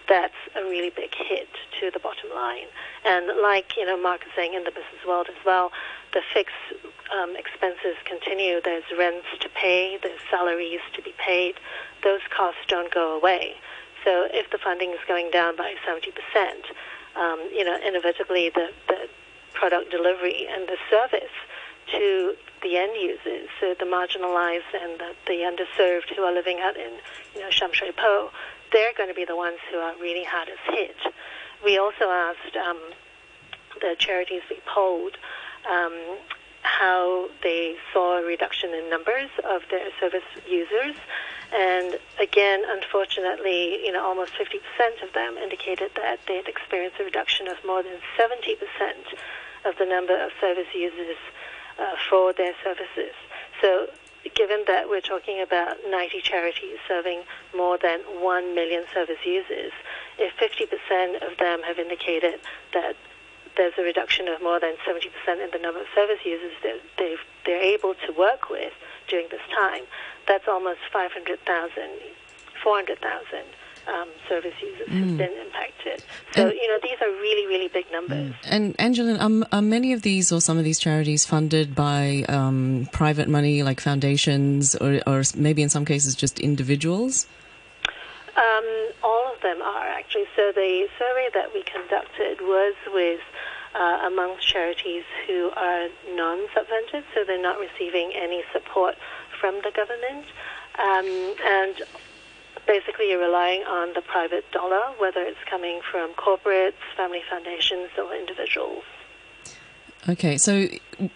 that's 0.07 0.33
a 0.55 0.63
really 0.63 0.89
big 0.89 1.13
hit 1.13 1.49
to 1.79 1.91
the 1.91 1.99
bottom 1.99 2.29
line. 2.33 2.67
And 3.05 3.27
like, 3.41 3.75
you 3.77 3.85
know, 3.85 4.01
Mark 4.01 4.21
is 4.21 4.31
saying 4.35 4.53
in 4.53 4.63
the 4.63 4.71
business 4.71 5.03
world 5.05 5.27
as 5.29 5.45
well, 5.45 5.71
the 6.13 6.21
fixed 6.33 6.55
um, 7.13 7.35
expenses 7.35 7.95
continue. 8.05 8.61
There's 8.63 8.83
rents 8.97 9.27
to 9.41 9.49
pay, 9.49 9.99
there's 10.01 10.19
salaries 10.31 10.79
to 10.95 11.01
be 11.01 11.13
paid. 11.17 11.55
Those 12.03 12.21
costs 12.35 12.61
don't 12.67 12.93
go 12.93 13.17
away. 13.17 13.55
So 14.07 14.23
if 14.31 14.49
the 14.51 14.57
funding 14.57 14.91
is 14.91 15.03
going 15.05 15.31
down 15.31 15.57
by 15.57 15.75
70%, 15.83 16.15
um, 17.19 17.49
you 17.51 17.65
know, 17.65 17.75
inevitably 17.85 18.49
the, 18.55 18.69
the 18.87 19.09
product 19.53 19.91
delivery 19.91 20.47
and 20.49 20.65
the 20.65 20.77
service 20.89 21.35
to 21.91 22.33
the 22.63 22.77
end 22.77 22.95
users, 22.95 23.49
so 23.59 23.75
the 23.77 23.83
marginalized 23.83 24.71
and 24.73 24.97
the, 24.97 25.11
the 25.27 25.43
underserved 25.43 26.15
who 26.15 26.23
are 26.23 26.33
living 26.33 26.59
out 26.61 26.77
in, 26.77 26.93
you 27.35 27.41
know, 27.41 27.49
Sham 27.49 27.71
Shui 27.73 27.91
Po, 27.91 28.31
they're 28.71 28.93
going 28.95 29.09
to 29.09 29.15
be 29.15 29.25
the 29.25 29.35
ones 29.35 29.57
who 29.69 29.77
are 29.77 29.93
really 29.99 30.23
hardest 30.23 30.63
hit. 30.69 30.95
We 31.65 31.77
also 31.77 32.05
asked 32.05 32.55
um, 32.55 32.79
the 33.81 33.97
charities 33.99 34.43
we 34.49 34.59
polled 34.73 35.17
um, 35.69 36.17
how 36.61 37.27
they 37.43 37.75
saw 37.91 38.19
a 38.19 38.25
reduction 38.25 38.73
in 38.73 38.89
numbers 38.89 39.29
of 39.43 39.63
their 39.69 39.89
service 39.99 40.27
users, 40.47 40.95
And 41.53 41.99
again, 42.19 42.63
unfortunately, 42.67 43.85
you 43.85 43.91
know, 43.91 44.03
almost 44.03 44.33
50% 44.33 45.03
of 45.03 45.13
them 45.13 45.37
indicated 45.37 45.91
that 45.95 46.19
they 46.27 46.35
had 46.35 46.47
experienced 46.47 46.99
a 46.99 47.03
reduction 47.03 47.47
of 47.47 47.57
more 47.65 47.83
than 47.83 47.99
70% 48.19 48.57
of 49.65 49.77
the 49.77 49.85
number 49.85 50.13
of 50.13 50.31
service 50.41 50.67
users 50.73 51.17
uh, 51.79 51.95
for 52.09 52.33
their 52.33 52.53
services. 52.63 53.15
So 53.61 53.87
given 54.35 54.63
that 54.67 54.89
we're 54.89 55.01
talking 55.01 55.41
about 55.41 55.77
90 55.89 56.21
charities 56.21 56.77
serving 56.87 57.23
more 57.55 57.77
than 57.77 57.99
1 58.19 58.55
million 58.55 58.83
service 58.93 59.23
users, 59.25 59.71
if 60.17 60.33
50% 60.35 61.31
of 61.31 61.37
them 61.37 61.61
have 61.63 61.79
indicated 61.79 62.39
that 62.73 62.95
there's 63.55 63.73
a 63.77 63.81
reduction 63.81 64.27
of 64.27 64.41
more 64.41 64.59
than 64.59 64.75
70% 64.87 65.43
in 65.43 65.49
the 65.51 65.59
number 65.59 65.81
of 65.81 65.87
service 65.95 66.19
users 66.23 66.53
that 66.63 66.79
they've, 66.97 67.19
they're 67.45 67.61
able 67.61 67.95
to 68.05 68.13
work 68.13 68.49
with 68.49 68.73
during 69.07 69.27
this 69.31 69.41
time, 69.53 69.83
that's 70.27 70.47
almost 70.47 70.79
500,000, 70.91 71.39
400,000 72.63 73.39
um, 73.87 74.09
service 74.27 74.53
users 74.61 74.87
mm. 74.87 74.99
have 74.99 75.17
been 75.17 75.33
impacted. 75.45 76.03
So, 76.33 76.47
and, 76.47 76.53
you 76.53 76.67
know, 76.67 76.77
these 76.83 77.01
are 77.01 77.09
really, 77.09 77.47
really 77.47 77.67
big 77.69 77.85
numbers. 77.91 78.33
And, 78.45 78.75
Angeline, 78.79 79.19
um, 79.19 79.45
are 79.51 79.61
many 79.61 79.93
of 79.93 80.01
these 80.01 80.31
or 80.31 80.41
some 80.41 80.57
of 80.57 80.63
these 80.63 80.79
charities 80.79 81.25
funded 81.25 81.73
by 81.73 82.25
um, 82.27 82.87
private 82.91 83.29
money 83.29 83.63
like 83.63 83.79
foundations 83.79 84.75
or, 84.75 85.01
or 85.07 85.23
maybe 85.35 85.61
in 85.61 85.69
some 85.69 85.85
cases 85.85 86.15
just 86.15 86.39
individuals? 86.39 87.27
Um, 88.35 88.89
all 89.03 89.33
of 89.33 89.41
them 89.41 89.61
are 89.61 89.87
actually. 89.87 90.25
So 90.35 90.51
the 90.53 90.87
survey 90.99 91.29
that 91.33 91.53
we 91.53 91.63
conducted 91.63 92.41
was 92.41 92.75
with 92.93 93.21
uh, 93.73 94.07
amongst 94.07 94.47
charities 94.47 95.03
who 95.25 95.49
are 95.55 95.87
non-subvented, 96.13 97.03
so 97.13 97.23
they're 97.25 97.41
not 97.41 97.57
receiving 97.59 98.11
any 98.15 98.43
support 98.51 98.95
from 99.39 99.55
the 99.63 99.71
government. 99.71 100.25
Um, 100.79 101.35
and 101.43 101.81
basically 102.67 103.09
you're 103.09 103.25
relying 103.25 103.63
on 103.63 103.93
the 103.93 104.01
private 104.01 104.49
dollar, 104.51 104.93
whether 104.99 105.21
it's 105.21 105.43
coming 105.49 105.79
from 105.91 106.13
corporates, 106.13 106.73
family 106.95 107.21
foundations, 107.29 107.89
or 107.97 108.13
individuals. 108.13 108.83
Okay, 110.09 110.37
so 110.37 110.67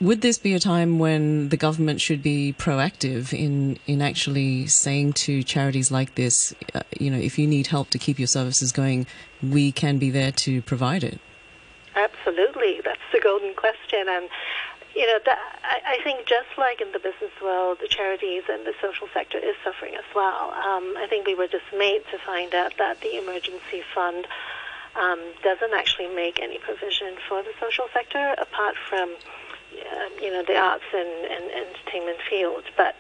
would 0.02 0.22
this 0.22 0.38
be 0.38 0.54
a 0.54 0.60
time 0.60 1.00
when 1.00 1.48
the 1.50 1.56
government 1.56 2.02
should 2.02 2.22
be 2.22 2.54
proactive 2.58 3.32
in, 3.32 3.78
in 3.88 4.02
actually 4.02 4.68
saying 4.68 5.14
to 5.14 5.44
charities 5.44 5.92
like 5.92 6.16
this, 6.16 6.54
uh, 6.74 6.82
you 7.00 7.10
know, 7.10 7.18
if 7.18 7.40
you 7.40 7.48
need 7.48 7.68
help 7.68 7.90
to 7.92 7.98
keep 7.98 8.20
your 8.20 8.28
services 8.28 8.74
going, 8.74 9.08
we 9.42 9.72
can 9.72 9.98
be 9.98 10.10
there 10.10 10.32
to 10.34 10.62
provide 10.64 11.06
it? 11.06 11.22
Absolutely, 11.96 12.82
that's 12.84 13.00
the 13.14 13.22
golden 13.22 13.54
question, 13.54 14.06
and 14.10 14.30
you 15.02 15.08
know, 15.08 15.18
that, 15.26 15.40
I, 15.66 15.98
I 15.98 16.04
think 16.04 16.28
just 16.28 16.54
like 16.60 16.80
in 16.80 16.92
the 16.92 17.00
business 17.00 17.34
world, 17.42 17.80
the 17.82 17.88
charities 17.88 18.44
and 18.48 18.68
the 18.68 18.74
social 18.80 19.10
sector 19.12 19.40
is 19.40 19.56
suffering 19.66 19.96
as 19.96 20.06
well. 20.14 20.54
Um, 20.54 20.94
I 20.96 21.08
think 21.10 21.26
we 21.26 21.34
were 21.34 21.48
dismayed 21.50 22.06
to 22.14 22.20
find 22.22 22.54
out 22.54 22.78
that 22.78 23.02
the 23.02 23.18
emergency 23.18 23.82
fund 23.96 24.28
um, 24.94 25.18
doesn't 25.42 25.74
actually 25.74 26.14
make 26.14 26.38
any 26.40 26.60
provision 26.60 27.18
for 27.28 27.42
the 27.42 27.50
social 27.60 27.90
sector 27.92 28.36
apart 28.38 28.76
from, 28.78 29.10
uh, 29.74 30.10
you 30.22 30.30
know, 30.30 30.44
the 30.46 30.56
arts 30.56 30.86
and, 30.94 31.10
and 31.34 31.50
entertainment 31.50 32.20
field. 32.30 32.62
But 32.78 32.94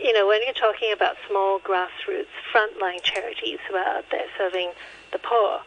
you 0.00 0.12
know, 0.12 0.26
when 0.26 0.40
you're 0.42 0.58
talking 0.58 0.92
about 0.92 1.14
small 1.28 1.60
grassroots 1.60 2.34
frontline 2.52 3.00
charities 3.02 3.60
who 3.68 3.76
are 3.76 3.98
out 3.98 4.04
there 4.10 4.26
serving 4.36 4.72
the 5.12 5.18
poor, 5.18 5.60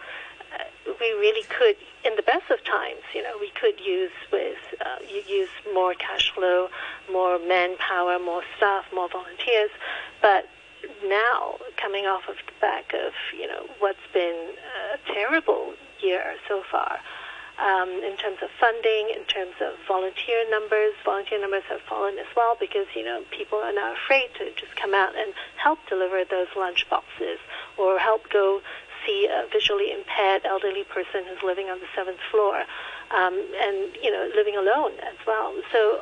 we 0.99 1.11
really 1.11 1.43
could, 1.43 1.75
in 2.05 2.15
the 2.15 2.23
best 2.23 2.49
of 2.49 2.63
times, 2.63 3.01
you 3.13 3.21
know, 3.23 3.37
we 3.39 3.51
could 3.59 3.79
use 3.79 4.11
with 4.31 4.57
uh, 4.81 5.03
use 5.27 5.49
more 5.73 5.93
cash 5.93 6.31
flow, 6.33 6.69
more 7.11 7.39
manpower, 7.39 8.19
more 8.19 8.43
staff, 8.57 8.85
more 8.93 9.09
volunteers. 9.09 9.69
But 10.21 10.47
now, 11.05 11.55
coming 11.75 12.05
off 12.05 12.23
of 12.29 12.35
the 12.45 12.53
back 12.61 12.93
of 12.93 13.13
you 13.37 13.47
know 13.47 13.65
what's 13.79 14.05
been 14.13 14.53
a 14.93 15.13
terrible 15.13 15.73
year 16.01 16.35
so 16.47 16.63
far. 16.71 16.99
Um, 17.57 17.89
in 17.89 18.15
terms 18.17 18.37
of 18.43 18.49
funding, 18.59 19.09
in 19.17 19.25
terms 19.25 19.55
of 19.65 19.73
volunteer 19.87 20.45
numbers, 20.51 20.93
volunteer 21.03 21.41
numbers 21.41 21.63
have 21.69 21.81
fallen 21.89 22.19
as 22.19 22.29
well 22.35 22.55
because 22.59 22.85
you 22.95 23.03
know 23.03 23.23
people 23.31 23.57
are 23.57 23.73
now 23.73 23.93
afraid 23.93 24.29
to 24.37 24.53
just 24.53 24.75
come 24.75 24.93
out 24.93 25.17
and 25.17 25.33
help 25.57 25.79
deliver 25.89 26.23
those 26.23 26.47
lunch 26.55 26.87
boxes 26.87 27.39
or 27.75 27.97
help 27.97 28.29
go 28.29 28.61
see 29.05 29.27
a 29.27 29.47
visually 29.51 29.91
impaired 29.91 30.45
elderly 30.45 30.83
person 30.83 31.23
who's 31.27 31.41
living 31.43 31.69
on 31.69 31.79
the 31.79 31.87
seventh 31.95 32.19
floor, 32.31 32.63
um, 33.11 33.33
and 33.33 33.95
you 34.01 34.11
know 34.11 34.29
living 34.35 34.55
alone 34.55 34.93
as 35.03 35.17
well. 35.25 35.53
So 35.71 36.01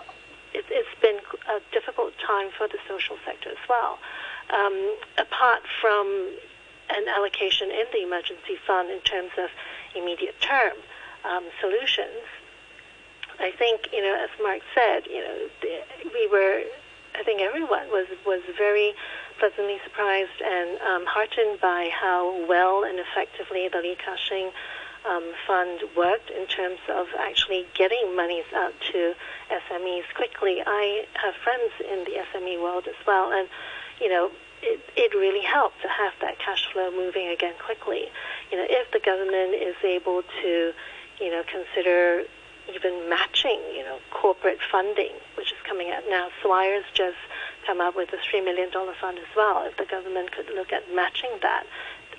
it, 0.54 0.66
it's 0.70 1.02
been 1.02 1.20
a 1.50 1.60
difficult 1.74 2.14
time 2.26 2.50
for 2.58 2.68
the 2.68 2.78
social 2.88 3.18
sector 3.26 3.50
as 3.50 3.64
well. 3.70 4.00
Um, 4.50 4.96
apart 5.18 5.62
from 5.82 6.32
an 6.90 7.08
allocation 7.08 7.72
in 7.72 7.86
the 7.92 8.04
emergency 8.04 8.58
fund 8.66 8.92
in 8.92 9.00
terms 9.02 9.32
of 9.38 9.50
immediate 9.96 10.40
term 10.40 10.78
um, 11.24 11.44
solutions, 11.60 12.24
I 13.40 13.52
think 13.52 13.90
you 13.92 14.02
know, 14.02 14.16
as 14.16 14.30
Mark 14.42 14.62
said, 14.74 15.08
you 15.08 15.22
know, 15.22 15.38
we 16.14 16.28
were. 16.32 16.64
I 17.18 17.24
think 17.24 17.42
everyone 17.42 17.88
was 17.90 18.08
was 18.26 18.42
very 18.58 18.94
pleasantly 19.40 19.80
surprised 19.84 20.42
and 20.44 20.80
um, 20.82 21.06
heartened 21.08 21.60
by 21.62 21.90
how 21.92 22.46
well 22.48 22.84
and 22.84 23.00
effectively 23.00 23.68
the 23.68 23.80
Li 23.80 23.96
Ka-shing 23.96 24.52
um, 25.08 25.24
Fund 25.46 25.84
worked 25.96 26.30
in 26.30 26.46
terms 26.48 26.80
of 26.90 27.08
actually 27.20 27.66
getting 27.74 28.16
monies 28.16 28.46
out 28.56 28.74
to 28.92 29.14
SMEs 29.52 30.04
quickly. 30.16 30.64
I 30.66 31.06
have 31.14 31.36
friends 31.44 31.72
in 31.80 32.04
the 32.06 32.24
SME 32.34 32.62
world 32.62 32.88
as 32.88 33.00
well, 33.06 33.32
and 33.32 33.48
you 34.02 34.10
know, 34.10 34.32
it, 34.62 34.80
it 34.96 35.14
really 35.16 35.46
helped 35.46 35.82
to 35.82 35.88
have 35.88 36.14
that 36.22 36.40
cash 36.40 36.68
flow 36.74 36.92
moving 36.92 37.28
again 37.28 37.54
quickly. 37.64 38.06
You 38.52 38.58
know, 38.58 38.66
if 38.68 38.92
the 38.92 39.00
government 39.00 39.54
is 39.56 39.76
able 39.84 40.24
to, 40.42 40.74
you 41.20 41.32
know, 41.32 41.44
consider 41.48 42.24
even 42.74 43.10
matching, 43.10 43.62
you 43.76 43.84
know, 43.84 44.00
corporate 44.12 44.60
funding, 44.72 45.14
which 45.38 45.52
is 45.52 45.58
coming 45.68 45.92
out 45.92 46.04
now. 46.10 46.30
Swires 46.44 46.84
just 46.94 47.18
come 47.66 47.82
up 47.82 47.96
with 47.96 48.10
a 48.14 48.18
$3 48.18 48.44
million 48.44 48.70
fund 48.72 49.18
as 49.18 49.36
well. 49.36 49.66
If 49.66 49.78
the 49.78 49.86
government 49.86 50.32
could 50.32 50.50
look 50.56 50.72
at 50.72 50.84
matching 50.94 51.32
that 51.42 51.66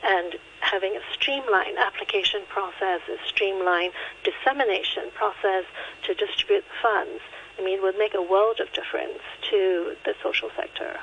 and 0.04 0.36
having 0.60 0.96
a 0.96 1.00
streamlined 1.12 1.78
application 1.78 2.42
process, 2.48 3.00
a 3.08 3.16
streamlined 3.26 3.92
dissemination 4.24 5.10
process 5.14 5.64
to 6.04 6.14
distribute 6.14 6.64
the 6.64 6.76
funds, 6.82 7.22
I 7.58 7.62
mean, 7.62 7.78
it 7.78 7.82
would 7.82 7.98
make 7.98 8.14
a 8.14 8.22
world 8.22 8.60
of 8.60 8.72
difference 8.72 9.22
to 9.50 9.96
the 10.04 10.14
social 10.22 10.50
sector. 10.56 10.98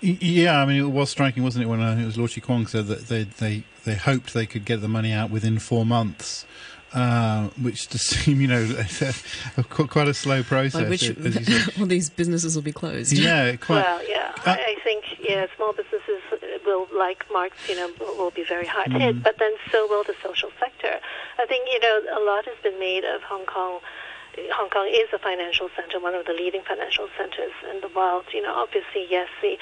Yeah, 0.00 0.62
I 0.62 0.64
mean, 0.64 0.80
it 0.80 0.88
was 0.88 1.10
striking, 1.10 1.42
wasn't 1.42 1.64
it, 1.64 1.68
when 1.68 1.80
uh, 1.80 1.96
it 1.96 2.06
was 2.06 2.16
Lord 2.16 2.32
Kwong 2.42 2.66
said 2.66 2.86
that 2.86 3.08
they, 3.08 3.24
they, 3.24 3.64
they 3.84 3.94
hoped 3.94 4.32
they 4.32 4.46
could 4.46 4.64
get 4.64 4.80
the 4.80 4.88
money 4.88 5.12
out 5.12 5.30
within 5.30 5.58
four 5.58 5.84
months. 5.84 6.46
Uh, 6.92 7.46
which 7.62 7.86
to 7.86 7.98
seem, 7.98 8.40
you 8.40 8.48
know, 8.48 8.66
quite 9.68 10.08
a 10.08 10.14
slow 10.14 10.42
process. 10.42 10.88
which 10.88 11.08
all 11.78 11.86
these 11.86 12.10
businesses 12.10 12.56
will 12.56 12.64
be 12.64 12.72
closed. 12.72 13.12
Yeah, 13.12 13.54
quite. 13.56 13.84
Well, 13.84 14.08
yeah, 14.08 14.32
uh, 14.44 14.56
I 14.58 14.74
think 14.82 15.04
yeah, 15.20 15.46
small 15.56 15.72
businesses 15.72 16.20
will, 16.66 16.88
like 16.96 17.24
Mark's, 17.32 17.68
you 17.68 17.76
know, 17.76 17.92
will 18.00 18.32
be 18.32 18.42
very 18.42 18.66
hard 18.66 18.90
hit, 18.90 19.16
mm. 19.16 19.22
but 19.22 19.38
then 19.38 19.52
so 19.70 19.86
will 19.86 20.02
the 20.02 20.14
social 20.22 20.50
sector. 20.58 20.98
I 21.38 21.46
think 21.46 21.68
you 21.70 21.78
know 21.78 22.00
a 22.18 22.22
lot 22.24 22.44
has 22.46 22.56
been 22.62 22.78
made 22.80 23.04
of 23.04 23.22
Hong 23.22 23.46
Kong. 23.46 23.78
Hong 24.54 24.70
Kong 24.70 24.88
is 24.90 25.08
a 25.12 25.18
financial 25.18 25.68
center, 25.76 26.00
one 26.00 26.14
of 26.14 26.26
the 26.26 26.32
leading 26.32 26.62
financial 26.62 27.08
centers 27.16 27.52
in 27.72 27.80
the 27.80 27.88
world. 27.94 28.24
You 28.34 28.42
know, 28.42 28.54
obviously, 28.54 29.06
yes, 29.08 29.28
the 29.42 29.54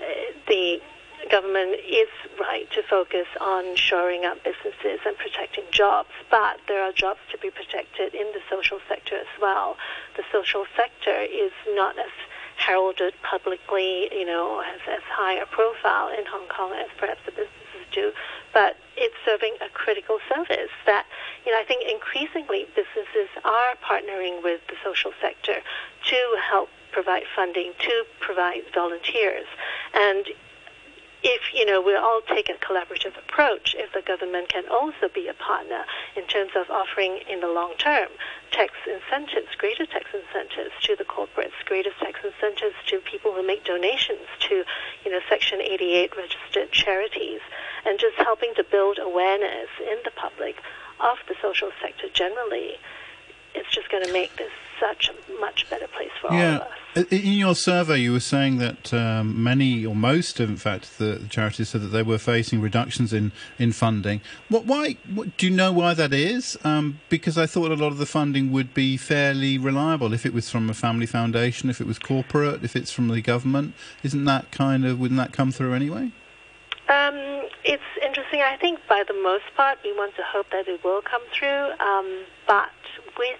uh, 0.00 0.32
the 0.46 0.80
government 1.28 1.76
is 1.86 2.08
right 2.38 2.70
to 2.72 2.82
focus 2.82 3.26
on 3.40 3.76
shoring 3.76 4.24
up 4.24 4.42
businesses 4.44 5.00
and 5.06 5.16
protecting 5.18 5.64
jobs, 5.70 6.10
but 6.30 6.58
there 6.68 6.82
are 6.82 6.92
jobs 6.92 7.20
to 7.30 7.38
be 7.38 7.50
protected 7.50 8.14
in 8.14 8.26
the 8.32 8.40
social 8.48 8.78
sector 8.88 9.16
as 9.16 9.32
well. 9.40 9.76
The 10.16 10.24
social 10.32 10.64
sector 10.76 11.20
is 11.20 11.52
not 11.68 11.98
as 11.98 12.10
heralded 12.56 13.14
publicly, 13.22 14.08
you 14.12 14.26
know, 14.26 14.60
as, 14.60 14.80
as 14.88 15.02
high 15.08 15.34
a 15.34 15.46
profile 15.46 16.08
in 16.08 16.24
Hong 16.26 16.46
Kong 16.48 16.72
as 16.72 16.88
perhaps 16.98 17.20
the 17.24 17.32
businesses 17.32 17.84
do, 17.92 18.12
but 18.52 18.76
it's 18.96 19.14
serving 19.24 19.56
a 19.60 19.68
critical 19.70 20.18
service 20.28 20.70
that, 20.86 21.06
you 21.44 21.52
know, 21.52 21.58
I 21.58 21.64
think 21.64 21.90
increasingly 21.90 22.66
businesses 22.76 23.28
are 23.44 23.74
partnering 23.82 24.42
with 24.42 24.60
the 24.68 24.76
social 24.84 25.12
sector 25.20 25.56
to 26.10 26.36
help 26.50 26.68
provide 26.92 27.22
funding, 27.34 27.72
to 27.78 28.04
provide 28.20 28.62
volunteers. 28.74 29.46
And 29.94 30.26
if 31.22 31.52
you 31.54 31.66
know 31.66 31.80
we 31.80 31.94
all 31.94 32.20
take 32.26 32.48
a 32.48 32.54
collaborative 32.54 33.16
approach, 33.18 33.74
if 33.78 33.92
the 33.92 34.02
government 34.02 34.48
can 34.48 34.64
also 34.70 35.08
be 35.12 35.28
a 35.28 35.34
partner 35.34 35.84
in 36.16 36.26
terms 36.26 36.52
of 36.56 36.70
offering 36.70 37.20
in 37.28 37.40
the 37.40 37.48
long 37.48 37.74
term 37.78 38.08
tax 38.52 38.72
incentives, 38.86 39.54
greater 39.58 39.86
tax 39.86 40.06
incentives 40.14 40.74
to 40.82 40.96
the 40.96 41.04
corporates, 41.04 41.56
greater 41.66 41.90
tax 42.00 42.18
incentives 42.24 42.74
to 42.86 42.98
people 43.00 43.32
who 43.32 43.46
make 43.46 43.64
donations 43.64 44.26
to 44.40 44.64
you 45.04 45.10
know 45.10 45.20
Section 45.28 45.60
88 45.60 46.16
registered 46.16 46.72
charities, 46.72 47.40
and 47.84 47.98
just 47.98 48.16
helping 48.16 48.54
to 48.56 48.64
build 48.64 48.98
awareness 48.98 49.68
in 49.80 49.98
the 50.04 50.12
public 50.16 50.56
of 51.00 51.18
the 51.28 51.34
social 51.42 51.70
sector 51.80 52.08
generally, 52.12 52.76
it's 53.54 53.70
just 53.70 53.90
going 53.90 54.04
to 54.04 54.12
make 54.12 54.36
this 54.36 54.52
such 54.80 55.10
a 55.10 55.40
much 55.40 55.68
better 55.70 55.86
place 55.88 56.10
for 56.20 56.32
yeah. 56.32 56.58
all 56.58 56.62
of 56.62 56.62
us. 56.62 57.12
In 57.12 57.34
your 57.34 57.54
survey, 57.54 57.98
you 57.98 58.10
were 58.12 58.18
saying 58.18 58.58
that 58.58 58.92
um, 58.92 59.40
many, 59.40 59.86
or 59.86 59.94
most, 59.94 60.40
in 60.40 60.56
fact, 60.56 60.98
the 60.98 61.24
charities 61.30 61.68
said 61.68 61.82
that 61.82 61.88
they 61.88 62.02
were 62.02 62.18
facing 62.18 62.60
reductions 62.60 63.12
in, 63.12 63.30
in 63.60 63.70
funding. 63.70 64.20
What, 64.48 64.64
why? 64.64 64.96
What, 65.14 65.36
do 65.36 65.46
you 65.46 65.54
know 65.54 65.70
why 65.70 65.94
that 65.94 66.12
is? 66.12 66.58
Um, 66.64 66.98
because 67.08 67.38
I 67.38 67.46
thought 67.46 67.70
a 67.70 67.76
lot 67.76 67.92
of 67.92 67.98
the 67.98 68.06
funding 68.06 68.50
would 68.50 68.74
be 68.74 68.96
fairly 68.96 69.56
reliable 69.56 70.12
if 70.12 70.26
it 70.26 70.34
was 70.34 70.50
from 70.50 70.68
a 70.68 70.74
family 70.74 71.06
foundation, 71.06 71.70
if 71.70 71.80
it 71.80 71.86
was 71.86 72.00
corporate, 72.00 72.64
if 72.64 72.74
it's 72.74 72.90
from 72.90 73.06
the 73.06 73.20
government. 73.20 73.74
Isn't 74.02 74.24
that 74.24 74.50
kind 74.50 74.84
of? 74.84 74.98
Wouldn't 74.98 75.18
that 75.18 75.32
come 75.32 75.52
through 75.52 75.74
anyway? 75.74 76.10
Um, 76.88 77.46
it's 77.62 77.82
interesting. 78.04 78.42
I 78.42 78.56
think 78.56 78.80
by 78.88 79.04
the 79.06 79.14
most 79.22 79.44
part, 79.56 79.78
we 79.84 79.92
want 79.92 80.16
to 80.16 80.22
hope 80.24 80.50
that 80.50 80.66
it 80.66 80.82
will 80.82 81.02
come 81.02 81.22
through. 81.32 81.70
Um, 81.78 82.24
but 82.48 82.70
with 83.16 83.38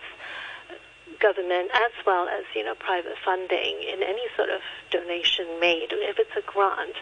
government 1.21 1.71
as 1.75 1.93
well 2.07 2.29
as 2.29 2.45
you 2.55 2.65
know 2.65 2.75
private 2.75 3.17
funding 3.25 3.83
in 3.83 4.03
any 4.03 4.27
sort 4.37 4.51
of 4.51 4.61
donation 4.91 5.47
made, 5.61 5.89
if 5.93 6.19
it's 6.19 6.37
a 6.37 6.43
grant, 6.51 6.97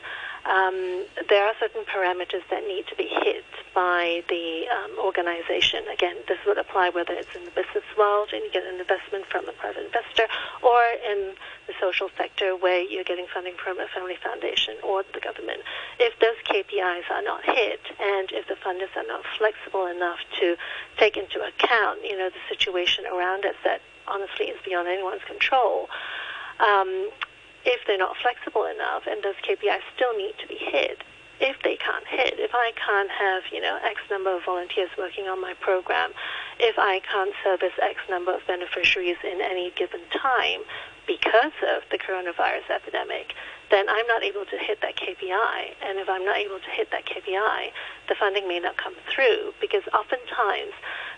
um, 0.49 1.05
there 1.29 1.45
are 1.45 1.55
certain 1.61 1.85
parameters 1.85 2.47
that 2.51 2.65
need 2.67 2.87
to 2.87 2.97
be 2.97 3.09
hit 3.09 3.45
by 3.75 4.23
the 4.29 4.65
um, 4.71 4.99
organization. 4.99 5.85
Again, 5.93 6.17
this 6.27 6.39
would 6.47 6.59
apply 6.59 6.91
whether 6.91 7.13
it's 7.13 7.35
in 7.37 7.45
the 7.45 7.51
business 7.51 7.85
world 7.97 8.31
and 8.33 8.43
you 8.43 8.51
get 8.51 8.65
an 8.65 8.81
investment 8.81 9.27
from 9.27 9.49
a 9.49 9.53
private 9.53 9.85
investor, 9.85 10.25
or 10.63 10.81
in 11.05 11.35
the 11.67 11.75
social 11.81 12.09
sector 12.17 12.57
where 12.57 12.81
you're 12.81 13.05
getting 13.05 13.27
funding 13.33 13.55
from 13.63 13.79
a 13.79 13.87
family 13.93 14.17
foundation 14.23 14.77
or 14.83 15.05
the 15.13 15.21
government. 15.21 15.61
If 16.01 16.17
those 16.19 16.41
KPIs 16.49 17.11
are 17.11 17.23
not 17.23 17.45
hit, 17.45 17.81
and 18.01 18.33
if 18.33 18.49
the 18.49 18.57
funders 18.57 18.95
are 18.97 19.07
not 19.07 19.25
flexible 19.37 19.87
enough 19.87 20.19
to 20.41 20.57
take 20.97 21.17
into 21.17 21.45
account, 21.45 22.01
you 22.05 22.17
know, 22.17 22.31
the 22.31 22.45
situation 22.49 23.05
around 23.07 23.45
us 23.45 23.57
that 23.65 23.81
honestly 24.11 24.47
is 24.47 24.59
beyond 24.65 24.89
anyone's 24.89 25.25
control. 25.27 25.89
Um, 26.61 27.11
if 27.65 27.81
they're 27.87 27.99
not 27.99 28.17
flexible 28.23 28.65
enough 28.65 29.05
and 29.07 29.23
those 29.23 29.37
KPIs 29.45 29.83
still 29.95 30.17
need 30.17 30.35
to 30.41 30.47
be 30.47 30.57
hit, 30.57 31.03
if 31.41 31.57
they 31.63 31.77
can't 31.77 32.07
hit, 32.07 32.35
if 32.39 32.51
I 32.55 32.73
can't 32.75 33.11
have, 33.11 33.43
you 33.53 33.61
know, 33.61 33.79
X 33.85 34.01
number 34.11 34.35
of 34.35 34.45
volunteers 34.45 34.91
working 34.99 35.29
on 35.29 35.41
my 35.41 35.55
program, 35.61 36.11
if 36.59 36.77
I 36.79 37.01
can't 37.01 37.33
service 37.45 37.75
X 37.81 38.01
number 38.11 38.35
of 38.35 38.41
beneficiaries 38.47 39.19
in 39.23 39.41
any 39.41 39.71
given 39.77 40.01
time 40.11 40.63
because 41.07 41.55
of 41.75 41.83
the 41.91 41.99
coronavirus 41.99 42.69
epidemic, 42.75 43.35
then 43.71 43.89
I'm 43.89 44.07
not 44.07 44.23
able 44.23 44.45
to 44.45 44.59
hit 44.59 44.81
that 44.81 44.97
KPI. 44.97 45.75
And 45.85 45.99
if 45.99 46.09
I'm 46.09 46.25
not 46.25 46.37
able 46.37 46.59
to 46.59 46.71
hit 46.71 46.91
that 46.91 47.05
KPI, 47.07 47.71
the 48.09 48.15
funding 48.19 48.49
may 48.49 48.61
not 48.61 48.77
come 48.77 48.95
through 49.13 49.53
because 49.61 49.83
oftentimes 49.93 50.73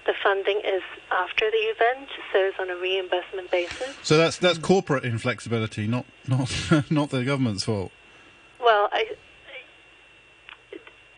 the 0.07 0.15
funding 0.23 0.61
is 0.65 0.83
after 1.13 1.51
the 1.51 1.65
event, 1.71 2.09
so 2.33 2.39
it's 2.39 2.59
on 2.59 2.71
a 2.71 2.77
reimbursement 2.77 3.51
basis. 3.51 3.97
So 4.03 4.17
that's 4.17 4.39
that's 4.39 4.59
corporate 4.59 5.05
inflexibility, 5.05 5.87
not 5.87 6.07
not 6.27 6.51
not 6.91 7.11
the 7.11 7.25
government's 7.25 7.65
fault. 7.65 7.93
Well, 8.61 8.89
I 8.93 9.17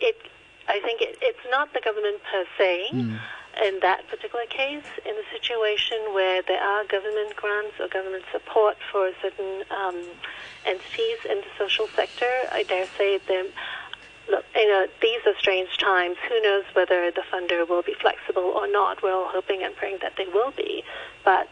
it 0.00 0.16
I 0.68 0.80
think 0.80 1.00
it, 1.00 1.16
it's 1.22 1.46
not 1.50 1.72
the 1.72 1.80
government 1.80 2.20
per 2.30 2.44
se. 2.58 2.88
Mm. 2.92 3.20
In 3.62 3.80
that 3.80 4.08
particular 4.08 4.46
case, 4.46 4.86
in 5.04 5.14
a 5.14 5.26
situation 5.30 5.98
where 6.14 6.42
there 6.42 6.60
are 6.60 6.84
government 6.84 7.36
grants 7.36 7.74
or 7.78 7.88
government 7.88 8.24
support 8.32 8.76
for 8.90 9.10
certain 9.20 9.64
um, 9.70 10.02
entities 10.64 11.18
in 11.28 11.36
the 11.38 11.52
social 11.58 11.86
sector, 11.88 12.30
I 12.50 12.62
dare 12.62 12.86
say 12.96 13.18
there 13.28 13.44
look, 14.30 14.44
you 14.54 14.68
know, 14.68 14.86
these 15.00 15.20
are 15.26 15.34
strange 15.38 15.76
times. 15.78 16.16
Who 16.28 16.40
knows 16.42 16.64
whether 16.72 17.10
the 17.10 17.22
funder 17.32 17.68
will 17.68 17.82
be 17.82 17.94
flexible 18.00 18.42
or 18.42 18.66
not? 18.66 19.02
We're 19.02 19.12
all 19.12 19.28
hoping 19.28 19.62
and 19.62 19.74
praying 19.76 19.98
that 20.02 20.14
they 20.16 20.26
will 20.26 20.52
be. 20.52 20.84
But 21.24 21.48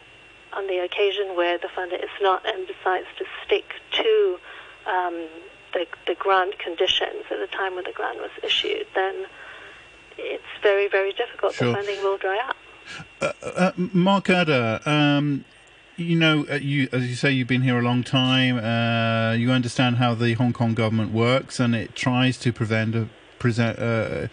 on 0.53 0.67
the 0.67 0.79
occasion 0.79 1.35
where 1.35 1.57
the 1.57 1.67
funder 1.67 2.01
is 2.01 2.09
not 2.21 2.45
and 2.45 2.67
decides 2.67 3.07
to 3.17 3.25
stick 3.45 3.65
to 3.91 4.37
um, 4.87 5.27
the, 5.73 5.85
the 6.07 6.15
grant 6.15 6.59
conditions 6.59 7.25
at 7.29 7.39
the 7.39 7.47
time 7.47 7.75
when 7.75 7.85
the 7.85 7.93
grant 7.93 8.19
was 8.19 8.31
issued, 8.43 8.87
then 8.95 9.25
it's 10.17 10.43
very, 10.61 10.87
very 10.87 11.13
difficult. 11.13 11.53
Sure. 11.53 11.69
The 11.69 11.73
funding 11.75 12.03
will 12.03 12.17
dry 12.17 12.39
up. 12.47 12.55
Uh, 13.21 13.31
uh, 13.43 13.71
Mark 13.75 14.29
Adder, 14.29 14.79
um, 14.85 15.45
you 15.97 16.15
know, 16.15 16.45
uh, 16.49 16.55
you 16.55 16.89
as 16.91 17.07
you 17.07 17.15
say, 17.15 17.31
you've 17.31 17.47
been 17.47 17.61
here 17.61 17.79
a 17.79 17.81
long 17.81 18.03
time. 18.03 18.57
Uh, 18.57 19.33
you 19.33 19.51
understand 19.51 19.97
how 19.97 20.13
the 20.13 20.33
Hong 20.33 20.53
Kong 20.53 20.73
government 20.73 21.13
works, 21.13 21.59
and 21.59 21.75
it 21.75 21.95
tries 21.95 22.37
to 22.39 22.51
prevent 22.51 22.95
a 22.95 23.09
present 23.39 23.79
uh, 23.79 24.27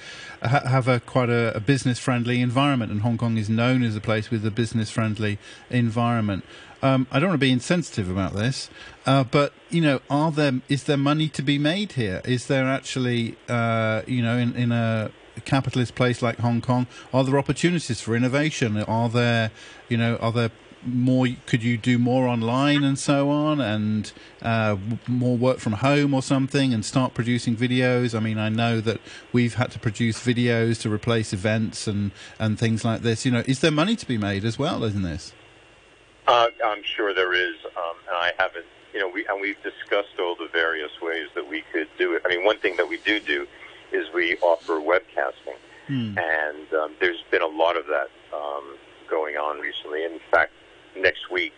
have 0.46 0.86
a 0.86 1.00
quite 1.00 1.30
a, 1.30 1.56
a 1.56 1.60
business 1.60 1.98
friendly 1.98 2.40
environment. 2.40 2.92
And 2.92 3.02
Hong 3.02 3.18
Kong 3.18 3.36
is 3.36 3.48
known 3.48 3.82
as 3.82 3.96
a 3.96 4.00
place 4.00 4.30
with 4.30 4.44
a 4.46 4.50
business 4.50 4.90
friendly 4.90 5.38
environment. 5.70 6.44
Um, 6.80 7.08
I 7.10 7.18
don't 7.18 7.30
want 7.30 7.40
to 7.40 7.46
be 7.46 7.50
insensitive 7.50 8.08
about 8.08 8.34
this, 8.34 8.70
uh, 9.04 9.24
but 9.24 9.52
you 9.68 9.80
know, 9.80 10.00
are 10.08 10.30
there 10.30 10.60
is 10.68 10.84
there 10.84 10.96
money 10.96 11.28
to 11.30 11.42
be 11.42 11.58
made 11.58 11.92
here? 11.92 12.20
Is 12.24 12.46
there 12.46 12.68
actually, 12.68 13.36
uh, 13.48 14.02
you 14.06 14.22
know, 14.22 14.36
in 14.36 14.54
in 14.54 14.70
a 14.70 15.10
capitalist 15.44 15.94
place 15.94 16.22
like 16.22 16.38
Hong 16.38 16.60
Kong, 16.60 16.86
are 17.12 17.24
there 17.24 17.38
opportunities 17.38 18.00
for 18.00 18.14
innovation? 18.14 18.76
Are 18.82 19.08
there, 19.08 19.50
you 19.88 19.96
know, 19.96 20.16
are 20.16 20.32
there 20.32 20.50
more 20.84 21.26
could 21.46 21.62
you 21.62 21.76
do 21.76 21.98
more 21.98 22.28
online 22.28 22.84
and 22.84 22.98
so 22.98 23.30
on 23.30 23.60
and 23.60 24.12
uh, 24.42 24.76
more 25.06 25.36
work 25.36 25.58
from 25.58 25.74
home 25.74 26.14
or 26.14 26.22
something 26.22 26.72
and 26.72 26.84
start 26.84 27.14
producing 27.14 27.56
videos? 27.56 28.14
I 28.14 28.20
mean 28.20 28.38
i 28.38 28.48
know 28.48 28.80
that 28.80 29.00
we've 29.32 29.54
had 29.54 29.70
to 29.72 29.78
produce 29.78 30.24
videos 30.24 30.80
to 30.82 30.92
replace 30.92 31.32
events 31.32 31.86
and 31.86 32.12
and 32.38 32.58
things 32.58 32.84
like 32.84 33.02
this. 33.02 33.24
You 33.24 33.32
know 33.32 33.42
is 33.46 33.60
there 33.60 33.70
money 33.70 33.96
to 33.96 34.06
be 34.06 34.18
made 34.18 34.44
as 34.44 34.58
well 34.58 34.84
in 34.84 35.02
this? 35.02 35.32
Uh, 36.26 36.46
i'm 36.64 36.82
sure 36.84 37.14
there 37.14 37.32
is 37.32 37.56
um, 37.76 37.96
and 38.06 38.16
i 38.16 38.32
haven't 38.38 38.66
you 38.92 39.00
know 39.00 39.08
we 39.08 39.26
and 39.26 39.40
we've 39.40 39.62
discussed 39.62 40.18
all 40.18 40.34
the 40.34 40.48
various 40.52 40.90
ways 41.00 41.28
that 41.34 41.48
we 41.48 41.62
could 41.72 41.88
do 41.98 42.14
it. 42.14 42.22
I 42.24 42.28
mean 42.28 42.44
one 42.44 42.58
thing 42.58 42.76
that 42.76 42.88
we 42.88 42.98
do 42.98 43.20
do 43.20 43.46
is 43.92 44.06
we 44.12 44.36
offer 44.38 44.74
webcasting 44.74 45.56
hmm. 45.86 46.18
and 46.18 46.74
um, 46.74 46.94
there's 47.00 47.22
been 47.30 47.42
a 47.42 47.46
lot 47.46 47.76
of 47.76 47.86
that 47.86 48.08
um, 48.34 48.76
going 49.08 49.36
on 49.36 49.58
recently. 49.58 50.04
In 50.04 50.20
fact, 50.30 50.52
next 50.96 51.30
week 51.30 51.54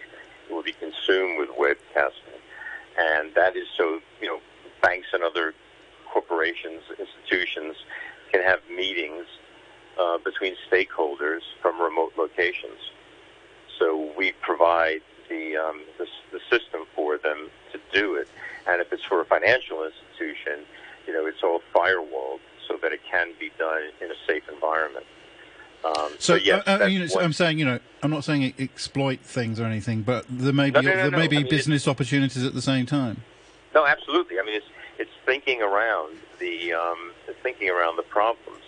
will 0.51 0.62
be 0.62 0.73
consumed 0.73 1.38
with 1.38 1.49
webcasting. 1.51 2.38
And 2.99 3.35
that 3.35 3.57
is 3.57 3.66
so, 3.77 4.01
you 4.21 4.29
know, 4.29 4.40
banks 4.83 5.09
and 5.12 5.23
other 5.23 5.55
corporations, 6.12 6.83
institutions 6.99 7.77
can 8.33 8.43
have 8.43 8.61
meetings 8.69 9.27
uh, 9.99 10.19
between 10.19 10.55
stakeholders 10.71 11.40
from 11.61 11.81
remote 11.81 12.12
locations. 12.16 12.79
So 13.79 14.12
we 14.16 14.33
provide 14.43 15.01
the, 15.29 15.57
um, 15.57 15.83
the, 15.99 16.07
the 16.33 16.40
system 16.51 16.83
for 16.95 17.19
them 17.19 17.49
to 17.73 17.81
do 17.93 18.16
it. 18.16 18.29
And 18.66 18.81
if 18.81 18.93
it's 18.93 19.05
for 19.05 19.21
a 19.21 19.25
financial 19.25 19.85
institution, 19.85 20.66
you 21.11 21.16
know, 21.16 21.27
it's 21.27 21.42
all 21.42 21.61
firewalled 21.75 22.38
so 22.68 22.77
that 22.83 22.92
it 22.92 23.01
can 23.11 23.33
be 23.40 23.51
done 23.59 23.83
in 24.01 24.11
a 24.11 24.14
safe 24.27 24.44
environment. 24.49 25.05
Um, 25.85 26.11
so, 26.18 26.18
so 26.18 26.35
yes, 26.35 26.62
uh, 26.66 26.79
uh, 26.83 26.87
you 26.87 27.01
know, 27.01 27.07
so 27.07 27.20
I'm 27.20 27.33
saying, 27.33 27.59
you 27.59 27.64
know, 27.64 27.81
I'm 28.03 28.11
not 28.11 28.23
saying 28.23 28.55
exploit 28.59 29.20
things 29.20 29.59
or 29.59 29.64
anything, 29.64 30.03
but 30.03 30.25
there 30.29 30.53
may 30.53 30.70
be 30.70 30.75
no, 30.75 30.81
no, 30.83 30.94
no, 30.94 31.11
there 31.11 31.18
may 31.18 31.27
be 31.27 31.38
I 31.38 31.40
mean, 31.40 31.51
business 31.51 31.88
opportunities 31.88 32.44
at 32.44 32.55
the 32.55 32.62
same 32.62 32.87
time. 32.87 33.25
No, 33.75 33.87
absolutely. 33.87 34.38
I 34.38 34.44
mean, 34.44 34.55
it's 34.55 34.66
it's 34.99 35.11
thinking 35.25 35.62
around 35.62 36.18
the 36.38 36.75
um, 36.75 37.12
thinking 37.42 37.70
around 37.70 37.96
the 37.96 38.03
problems, 38.03 38.62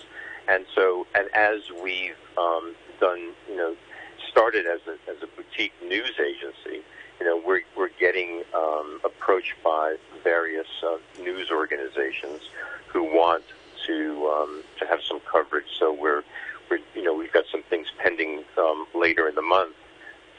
and 0.49 0.65
so 0.75 1.07
and 1.15 1.29
as 1.35 1.61
we've 1.83 2.17
um, 2.39 2.75
done, 2.99 3.33
you 3.49 3.57
know, 3.57 3.77
started 4.31 4.67
as 4.67 4.81
a 4.89 4.93
as 5.11 5.23
a 5.23 5.27
boutique 5.37 5.75
news 5.83 6.15
agency, 6.19 6.83
you 7.23 7.29
know, 7.29 7.41
we're 7.47 7.61
we're 7.77 7.91
getting 8.01 8.43
um, 8.53 9.01
approached 9.05 9.55
by 9.63 9.97
various 10.25 10.67
uh, 10.85 10.97
news 11.23 11.53
organizations 11.53 12.41
who 12.89 13.05
want 13.05 13.45
to 13.87 14.27
um, 14.27 14.65
to 14.81 14.87
have 14.87 14.99
some 15.09 15.21
coverage. 15.21 15.67
So 15.79 15.93
we're 15.93 16.25
we're, 16.69 16.81
you 16.97 17.05
know, 17.05 17.15
we've 17.15 17.33
got 17.33 17.45
some 17.53 17.63
things 17.71 17.87
pending 17.99 18.43
um, 18.59 18.87
later 18.93 19.29
in 19.29 19.37
the 19.37 19.43
month 19.43 19.77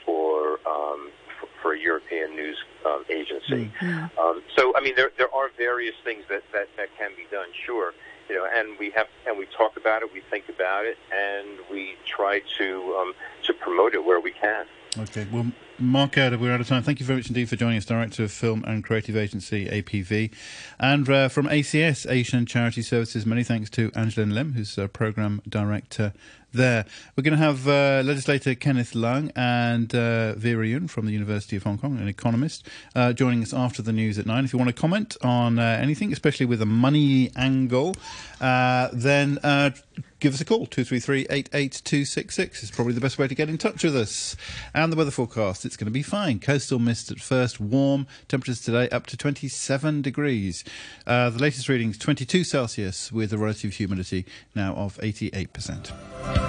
for 0.05 0.59
um, 0.67 1.09
for, 1.39 1.47
for 1.61 1.73
a 1.73 1.79
European 1.79 2.35
news 2.35 2.57
um, 2.85 3.05
agency. 3.09 3.71
Mm-hmm. 3.79 4.19
Um, 4.19 4.43
so, 4.53 4.73
I 4.75 4.81
mean, 4.81 4.95
there 4.97 5.11
there 5.17 5.33
are 5.33 5.51
various 5.57 5.95
things 6.03 6.25
that, 6.27 6.43
that, 6.51 6.67
that 6.75 6.89
can 6.97 7.11
be 7.15 7.27
done, 7.31 7.47
sure. 7.65 7.93
You 8.27 8.35
know, 8.35 8.47
and 8.53 8.77
we 8.77 8.89
have 8.89 9.07
and 9.25 9.37
we 9.37 9.45
talk 9.45 9.77
about 9.77 10.01
it, 10.01 10.11
we 10.11 10.19
think 10.19 10.49
about 10.49 10.83
it, 10.83 10.97
and 11.13 11.47
we 11.71 11.95
try 12.05 12.41
to 12.57 12.95
um, 12.99 13.13
to 13.43 13.53
promote 13.53 13.93
it 13.93 14.03
where 14.03 14.19
we 14.19 14.31
can. 14.31 14.65
Okay. 14.97 15.25
Well, 15.31 15.47
Mark 15.79 16.19
Adder, 16.19 16.38
we're 16.38 16.53
out 16.53 16.62
of 16.62 16.67
time. 16.67 16.83
Thank 16.83 16.99
you 16.99 17.05
very 17.05 17.17
much 17.17 17.27
indeed 17.29 17.49
for 17.49 17.55
joining 17.55 17.77
us, 17.77 17.86
Director 17.86 18.23
of 18.23 18.31
Film 18.31 18.63
and 18.67 18.83
Creative 18.83 19.17
Agency 19.17 19.65
APV. 19.65 20.31
And 20.79 21.09
uh, 21.09 21.29
from 21.29 21.47
ACS, 21.47 22.09
Asian 22.09 22.45
Charity 22.45 22.83
Services, 22.83 23.25
many 23.25 23.43
thanks 23.43 23.71
to 23.71 23.91
Angeline 23.95 24.36
Lim, 24.36 24.53
who's 24.53 24.77
a 24.77 24.88
Programme 24.88 25.41
Director 25.49 26.13
there. 26.53 26.85
We're 27.15 27.23
going 27.23 27.37
to 27.37 27.43
have 27.43 27.67
uh, 27.67 28.03
legislator 28.05 28.55
Kenneth 28.55 28.93
Leung 28.93 29.31
and 29.35 29.93
uh, 29.93 30.33
Vera 30.35 30.67
Yuen 30.67 30.87
from 30.87 31.05
the 31.05 31.11
University 31.11 31.55
of 31.55 31.63
Hong 31.63 31.77
Kong, 31.77 31.97
an 31.97 32.07
economist, 32.07 32.67
uh, 32.95 33.13
joining 33.13 33.41
us 33.41 33.53
after 33.53 33.81
the 33.81 33.91
news 33.91 34.17
at 34.17 34.25
nine. 34.25 34.45
If 34.45 34.53
you 34.53 34.59
want 34.59 34.69
to 34.69 34.79
comment 34.79 35.17
on 35.21 35.59
uh, 35.59 35.79
anything, 35.81 36.13
especially 36.13 36.45
with 36.45 36.61
a 36.61 36.65
money 36.65 37.31
angle, 37.35 37.95
uh, 38.39 38.89
then 38.93 39.39
uh, 39.43 39.71
give 40.19 40.33
us 40.33 40.41
a 40.41 40.45
call. 40.45 40.65
233 40.65 41.27
88266 41.29 42.63
is 42.63 42.71
probably 42.71 42.93
the 42.93 43.01
best 43.01 43.17
way 43.17 43.27
to 43.27 43.35
get 43.35 43.49
in 43.49 43.57
touch 43.57 43.83
with 43.83 43.95
us. 43.95 44.35
And 44.73 44.91
the 44.91 44.97
weather 44.97 45.11
forecast 45.11 45.65
it's 45.65 45.77
going 45.77 45.85
to 45.85 45.91
be 45.91 46.03
fine. 46.03 46.39
Coastal 46.39 46.79
mist 46.79 47.11
at 47.11 47.19
first 47.19 47.59
warm. 47.59 48.07
Temperatures 48.27 48.61
today 48.61 48.89
up 48.89 49.05
to 49.07 49.17
27 49.17 50.01
degrees. 50.01 50.63
Uh, 51.05 51.29
the 51.29 51.39
latest 51.39 51.69
readings 51.69 51.97
22 51.97 52.43
celsius 52.43 53.11
with 53.11 53.33
a 53.33 53.37
relative 53.37 53.73
humidity 53.73 54.25
now 54.55 54.73
of 54.75 54.97
88% 54.97 56.42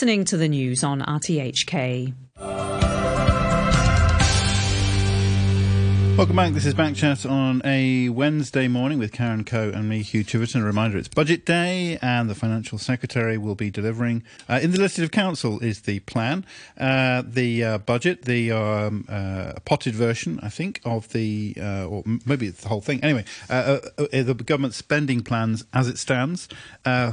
listening 0.00 0.24
to 0.24 0.36
the 0.38 0.48
news 0.48 0.82
on 0.82 1.00
rthk 1.02 2.14
Welcome 6.16 6.36
back. 6.36 6.52
This 6.52 6.66
is 6.66 6.74
Backchat 6.74 7.28
on 7.28 7.62
a 7.64 8.10
Wednesday 8.10 8.68
morning 8.68 8.98
with 8.98 9.10
Karen 9.10 9.42
Coe 9.42 9.70
and 9.70 9.88
me, 9.88 10.02
Hugh 10.02 10.22
Chiverton. 10.22 10.60
A 10.60 10.64
reminder, 10.64 10.98
it's 10.98 11.08
budget 11.08 11.46
day 11.46 11.98
and 12.02 12.28
the 12.28 12.34
Financial 12.34 12.76
Secretary 12.76 13.38
will 13.38 13.54
be 13.54 13.70
delivering, 13.70 14.22
uh, 14.46 14.60
in 14.62 14.70
the 14.70 14.78
Legislative 14.78 15.12
Council 15.12 15.58
is 15.60 15.80
the 15.82 16.00
plan, 16.00 16.44
uh, 16.78 17.22
the 17.26 17.64
uh, 17.64 17.78
budget, 17.78 18.26
the 18.26 18.52
um, 18.52 19.06
uh, 19.08 19.54
potted 19.64 19.94
version, 19.94 20.38
I 20.42 20.50
think, 20.50 20.82
of 20.84 21.08
the, 21.12 21.56
uh, 21.58 21.86
or 21.86 22.02
maybe 22.26 22.48
it's 22.48 22.60
the 22.60 22.68
whole 22.68 22.82
thing. 22.82 23.02
Anyway, 23.02 23.24
uh, 23.48 23.78
the 23.96 24.34
government 24.44 24.74
spending 24.74 25.22
plans 25.22 25.64
as 25.72 25.88
it 25.88 25.96
stands 25.96 26.48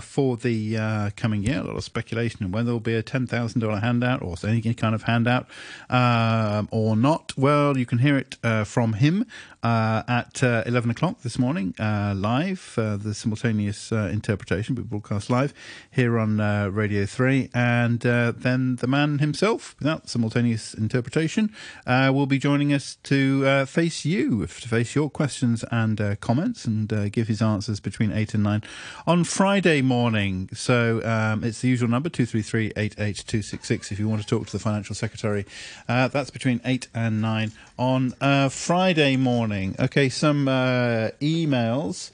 for 0.01 0.35
the 0.35 1.11
coming 1.15 1.43
year. 1.43 1.61
A 1.61 1.63
lot 1.63 1.77
of 1.77 1.83
speculation 1.85 2.43
on 2.43 2.51
whether 2.51 2.65
there 2.65 2.73
will 2.73 2.81
be 2.81 2.95
a 2.95 3.03
$10,000 3.03 3.81
handout 3.81 4.21
or 4.21 4.35
any 4.43 4.73
kind 4.73 4.93
of 4.93 5.03
handout 5.03 5.47
um, 5.89 6.67
or 6.71 6.97
not. 6.97 7.37
Well, 7.37 7.77
you 7.77 7.85
can 7.85 7.99
hear 7.99 8.17
it 8.17 8.35
from 8.65 8.86
him 8.93 9.25
uh, 9.63 10.03
at 10.07 10.41
uh, 10.43 10.63
11 10.65 10.91
o'clock 10.91 11.21
this 11.23 11.37
morning, 11.37 11.73
uh, 11.79 12.13
live, 12.15 12.75
uh, 12.77 12.95
the 12.95 13.13
simultaneous 13.13 13.91
uh, 13.91 14.09
interpretation, 14.11 14.75
we 14.75 14.83
broadcast 14.83 15.29
live 15.29 15.53
here 15.91 16.17
on 16.17 16.37
Radio 16.73 17.05
3. 17.05 17.49
And 17.53 17.99
then 17.99 18.77
the 18.77 18.87
man 18.87 19.19
himself, 19.19 19.75
without 19.79 20.09
simultaneous 20.09 20.73
interpretation, 20.73 21.53
will 21.85 22.27
be 22.27 22.37
joining 22.37 22.73
us 22.73 22.97
to 23.03 23.65
face 23.65 24.05
you, 24.05 24.45
to 24.45 24.67
face 24.69 24.95
your 24.95 25.09
questions 25.09 25.65
and 25.71 26.17
comments 26.21 26.65
and 26.65 27.11
give 27.11 27.27
his 27.27 27.41
answers 27.41 27.79
between 27.79 28.11
8 28.11 28.35
and 28.35 28.43
9 28.43 28.63
on 29.05 29.23
Friday 29.23 29.81
morning. 29.81 30.49
So 30.53 31.03
um, 31.03 31.43
it's 31.43 31.61
the 31.61 31.67
usual 31.67 31.89
number, 31.89 32.09
233 32.09 32.73
88266, 32.77 33.91
if 33.91 33.99
you 33.99 34.07
want 34.07 34.21
to 34.21 34.27
talk 34.27 34.45
to 34.47 34.51
the 34.53 34.59
Financial 34.59 34.95
Secretary. 34.95 35.45
that's 35.87 36.29
between 36.29 36.61
8 36.63 36.87
and 36.93 37.21
9 37.21 37.51
on 37.77 38.11
Friday 38.49 38.76
morning 38.77 39.19
morning. 39.19 39.75
Okay, 39.79 40.07
some 40.07 40.47
uh, 40.47 41.09
emails. 41.19 42.11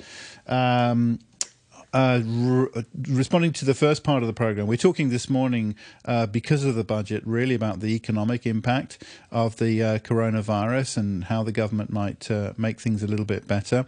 Um, 0.48 1.20
uh, 1.92 2.22
re- 2.24 2.86
responding 3.10 3.52
to 3.52 3.66
the 3.66 3.74
first 3.74 4.02
part 4.02 4.24
of 4.24 4.28
the 4.28 4.34
program, 4.34 4.66
we're 4.66 4.78
talking 4.78 5.10
this 5.10 5.30
morning 5.30 5.76
uh, 6.06 6.26
because 6.26 6.64
of 6.64 6.76
the 6.76 6.86
budget, 6.86 7.22
really 7.26 7.54
about 7.54 7.82
the 7.82 7.94
economic 7.94 8.46
impact 8.46 9.04
of 9.30 9.58
the 9.58 9.84
uh, 9.84 9.98
coronavirus 10.00 10.96
and 10.96 11.26
how 11.26 11.44
the 11.44 11.52
government 11.52 11.92
might 11.92 12.32
uh, 12.32 12.54
make 12.56 12.80
things 12.80 13.04
a 13.04 13.08
little 13.08 13.26
bit 13.26 13.46
better. 13.46 13.86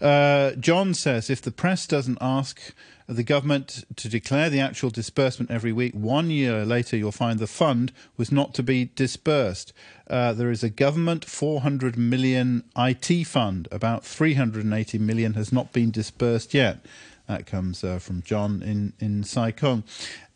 Uh, 0.00 0.52
John 0.52 0.94
says 0.94 1.28
if 1.28 1.42
the 1.42 1.50
press 1.50 1.88
doesn't 1.88 2.18
ask 2.20 2.72
the 3.06 3.22
government 3.22 3.84
to 3.96 4.08
declare 4.08 4.50
the 4.50 4.60
actual 4.60 4.90
disbursement 4.90 5.50
every 5.50 5.72
week. 5.72 5.94
One 5.94 6.30
year 6.30 6.64
later, 6.64 6.96
you'll 6.96 7.12
find 7.12 7.38
the 7.38 7.46
fund 7.46 7.92
was 8.16 8.32
not 8.32 8.54
to 8.54 8.62
be 8.62 8.90
disbursed. 8.94 9.72
Uh, 10.08 10.32
there 10.32 10.50
is 10.50 10.62
a 10.62 10.70
government 10.70 11.24
400 11.24 11.96
million 11.96 12.64
IT 12.76 13.26
fund. 13.26 13.68
About 13.70 14.04
380 14.04 14.98
million 14.98 15.34
has 15.34 15.52
not 15.52 15.72
been 15.72 15.90
disbursed 15.90 16.54
yet. 16.54 16.84
That 17.28 17.46
comes 17.46 17.84
uh, 17.84 17.98
from 17.98 18.22
John 18.22 18.62
in 18.62 18.92
in 18.98 19.22
Sai 19.22 19.52
Kung, 19.52 19.84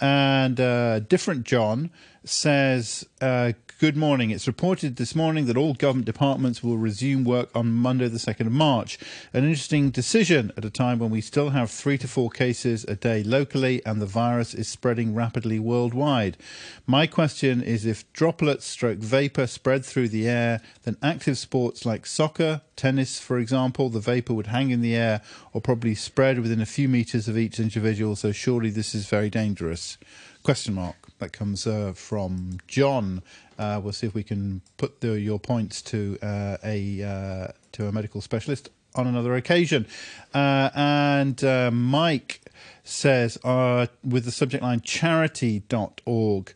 and 0.00 0.58
uh, 0.60 1.00
different 1.00 1.44
John 1.44 1.90
says 2.24 3.04
uh, 3.20 3.52
Good 3.78 3.94
morning. 3.94 4.30
It's 4.30 4.46
reported 4.46 4.96
this 4.96 5.14
morning 5.14 5.44
that 5.44 5.56
all 5.58 5.74
government 5.74 6.06
departments 6.06 6.62
will 6.62 6.78
resume 6.78 7.24
work 7.24 7.50
on 7.54 7.74
Monday, 7.74 8.08
the 8.08 8.16
2nd 8.16 8.46
of 8.46 8.52
March. 8.52 8.98
An 9.34 9.44
interesting 9.44 9.90
decision 9.90 10.50
at 10.56 10.64
a 10.64 10.70
time 10.70 10.98
when 10.98 11.10
we 11.10 11.20
still 11.20 11.50
have 11.50 11.70
three 11.70 11.98
to 11.98 12.08
four 12.08 12.30
cases 12.30 12.84
a 12.84 12.96
day 12.96 13.22
locally 13.22 13.84
and 13.84 14.00
the 14.00 14.06
virus 14.06 14.54
is 14.54 14.66
spreading 14.66 15.14
rapidly 15.14 15.58
worldwide. 15.58 16.38
My 16.86 17.06
question 17.06 17.60
is 17.60 17.84
if 17.84 18.10
droplets 18.14 18.64
stroke 18.64 19.00
vapor 19.00 19.46
spread 19.46 19.84
through 19.84 20.08
the 20.08 20.26
air, 20.26 20.62
then 20.84 20.96
active 21.02 21.36
sports 21.36 21.84
like 21.84 22.06
soccer, 22.06 22.62
tennis, 22.76 23.20
for 23.20 23.38
example, 23.38 23.90
the 23.90 24.00
vapor 24.00 24.32
would 24.32 24.46
hang 24.46 24.70
in 24.70 24.80
the 24.80 24.96
air 24.96 25.20
or 25.52 25.60
probably 25.60 25.94
spread 25.94 26.38
within 26.38 26.62
a 26.62 26.66
few 26.66 26.88
meters 26.88 27.28
of 27.28 27.36
each 27.36 27.60
individual. 27.60 28.16
So 28.16 28.32
surely 28.32 28.70
this 28.70 28.94
is 28.94 29.06
very 29.06 29.28
dangerous. 29.28 29.98
Question 30.42 30.72
mark. 30.72 31.05
That 31.18 31.32
comes 31.32 31.66
uh, 31.66 31.92
from 31.94 32.58
John. 32.66 33.22
Uh, 33.58 33.80
we'll 33.82 33.92
see 33.92 34.06
if 34.06 34.14
we 34.14 34.22
can 34.22 34.60
put 34.76 35.00
the, 35.00 35.18
your 35.18 35.38
points 35.38 35.80
to 35.82 36.18
uh, 36.22 36.58
a 36.62 37.02
uh, 37.02 37.48
to 37.72 37.88
a 37.88 37.92
medical 37.92 38.20
specialist 38.20 38.68
on 38.94 39.06
another 39.06 39.34
occasion. 39.34 39.86
Uh, 40.34 40.70
and 40.74 41.42
Mike 41.72 42.40
says, 42.86 43.38
uh, 43.44 43.86
with 44.04 44.24
the 44.24 44.30
subject 44.30 44.62
line 44.62 44.80
charity.org, 44.80 46.54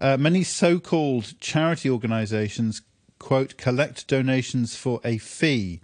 uh, 0.00 0.16
many 0.16 0.42
so 0.42 0.78
called 0.78 1.38
charity 1.40 1.90
organizations, 1.90 2.82
quote, 3.18 3.56
collect 3.56 4.06
donations 4.08 4.74
for 4.76 5.00
a 5.04 5.18
fee 5.18 5.80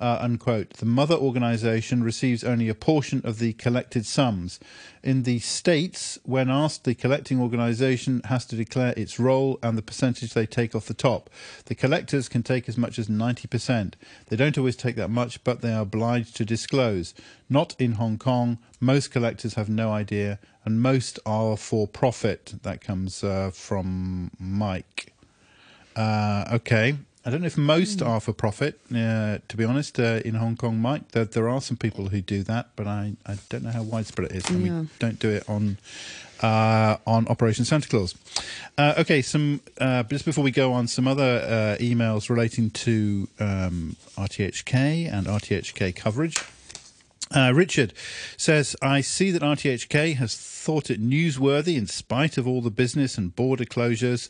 uh, 0.00 0.18
unquote. 0.20 0.70
The 0.74 0.86
mother 0.86 1.14
organisation 1.14 2.02
receives 2.02 2.44
only 2.44 2.68
a 2.68 2.74
portion 2.74 3.20
of 3.24 3.38
the 3.38 3.52
collected 3.54 4.06
sums. 4.06 4.60
In 5.02 5.24
the 5.24 5.38
States, 5.38 6.18
when 6.24 6.50
asked, 6.50 6.84
the 6.84 6.94
collecting 6.94 7.40
organisation 7.40 8.22
has 8.24 8.46
to 8.46 8.56
declare 8.56 8.94
its 8.96 9.18
role 9.18 9.58
and 9.62 9.76
the 9.76 9.82
percentage 9.82 10.32
they 10.32 10.46
take 10.46 10.74
off 10.74 10.86
the 10.86 10.94
top. 10.94 11.30
The 11.66 11.74
collectors 11.74 12.28
can 12.28 12.42
take 12.42 12.68
as 12.68 12.78
much 12.78 12.98
as 12.98 13.08
90%. 13.08 13.94
They 14.28 14.36
don't 14.36 14.58
always 14.58 14.76
take 14.76 14.96
that 14.96 15.10
much, 15.10 15.42
but 15.44 15.60
they 15.60 15.72
are 15.72 15.82
obliged 15.82 16.36
to 16.36 16.44
disclose. 16.44 17.14
Not 17.48 17.74
in 17.78 17.92
Hong 17.92 18.18
Kong. 18.18 18.58
Most 18.80 19.10
collectors 19.10 19.54
have 19.54 19.68
no 19.68 19.92
idea, 19.92 20.38
and 20.64 20.80
most 20.80 21.18
are 21.26 21.56
for 21.56 21.86
profit. 21.86 22.54
That 22.62 22.80
comes 22.80 23.22
uh, 23.22 23.50
from 23.52 24.30
Mike. 24.38 25.12
Uh, 25.94 26.44
okay. 26.52 26.96
I 27.26 27.30
don't 27.30 27.40
know 27.40 27.46
if 27.46 27.56
most 27.56 28.00
mm. 28.00 28.06
are 28.06 28.20
for 28.20 28.34
profit, 28.34 28.78
uh, 28.94 29.38
to 29.48 29.56
be 29.56 29.64
honest, 29.64 29.98
uh, 29.98 30.20
in 30.24 30.34
Hong 30.34 30.56
Kong, 30.56 30.78
Mike. 30.78 31.12
There, 31.12 31.24
there, 31.24 31.48
are 31.48 31.60
some 31.62 31.78
people 31.78 32.08
who 32.08 32.20
do 32.20 32.42
that, 32.42 32.68
but 32.76 32.86
I, 32.86 33.14
I 33.24 33.38
don't 33.48 33.62
know 33.62 33.70
how 33.70 33.82
widespread 33.82 34.30
it 34.30 34.36
is. 34.36 34.50
And 34.50 34.66
yeah. 34.66 34.80
we 34.80 34.88
don't 34.98 35.18
do 35.18 35.30
it 35.30 35.48
on 35.48 35.78
uh, 36.42 36.98
on 37.06 37.26
Operation 37.28 37.64
Santa 37.64 37.88
Claus. 37.88 38.14
Uh, 38.76 38.94
okay, 38.98 39.22
some 39.22 39.62
uh, 39.80 40.02
just 40.02 40.26
before 40.26 40.44
we 40.44 40.50
go 40.50 40.74
on, 40.74 40.86
some 40.86 41.08
other 41.08 41.40
uh, 41.42 41.82
emails 41.82 42.28
relating 42.28 42.70
to 42.70 43.26
um, 43.40 43.96
RTHK 44.18 45.10
and 45.10 45.26
RTHK 45.26 45.96
coverage. 45.96 46.36
Uh, 47.30 47.52
Richard 47.54 47.94
says, 48.36 48.76
I 48.82 49.00
see 49.00 49.30
that 49.30 49.42
RTHK 49.42 50.16
has 50.16 50.36
thought 50.36 50.90
it 50.90 51.02
newsworthy 51.02 51.76
in 51.76 51.86
spite 51.86 52.38
of 52.38 52.46
all 52.46 52.60
the 52.60 52.70
business 52.70 53.16
and 53.16 53.34
border 53.34 53.64
closures 53.64 54.28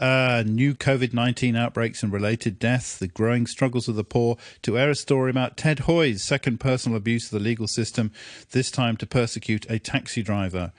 uh, 0.00 0.42
new 0.46 0.74
COVID 0.74 1.12
19 1.12 1.54
outbreaks 1.54 2.02
and 2.02 2.12
related 2.12 2.58
deaths, 2.58 2.96
the 2.96 3.06
growing 3.06 3.46
struggles 3.46 3.86
of 3.86 3.96
the 3.96 4.04
poor, 4.04 4.36
to 4.62 4.78
air 4.78 4.90
a 4.90 4.94
story 4.94 5.30
about 5.30 5.56
Ted 5.56 5.80
Hui's 5.80 6.24
second 6.24 6.58
personal 6.58 6.96
abuse 6.96 7.26
of 7.26 7.38
the 7.38 7.44
legal 7.44 7.68
system, 7.68 8.10
this 8.52 8.70
time 8.70 8.96
to 8.96 9.06
persecute 9.06 9.70
a 9.70 9.78
taxi 9.78 10.22
driver. 10.22 10.72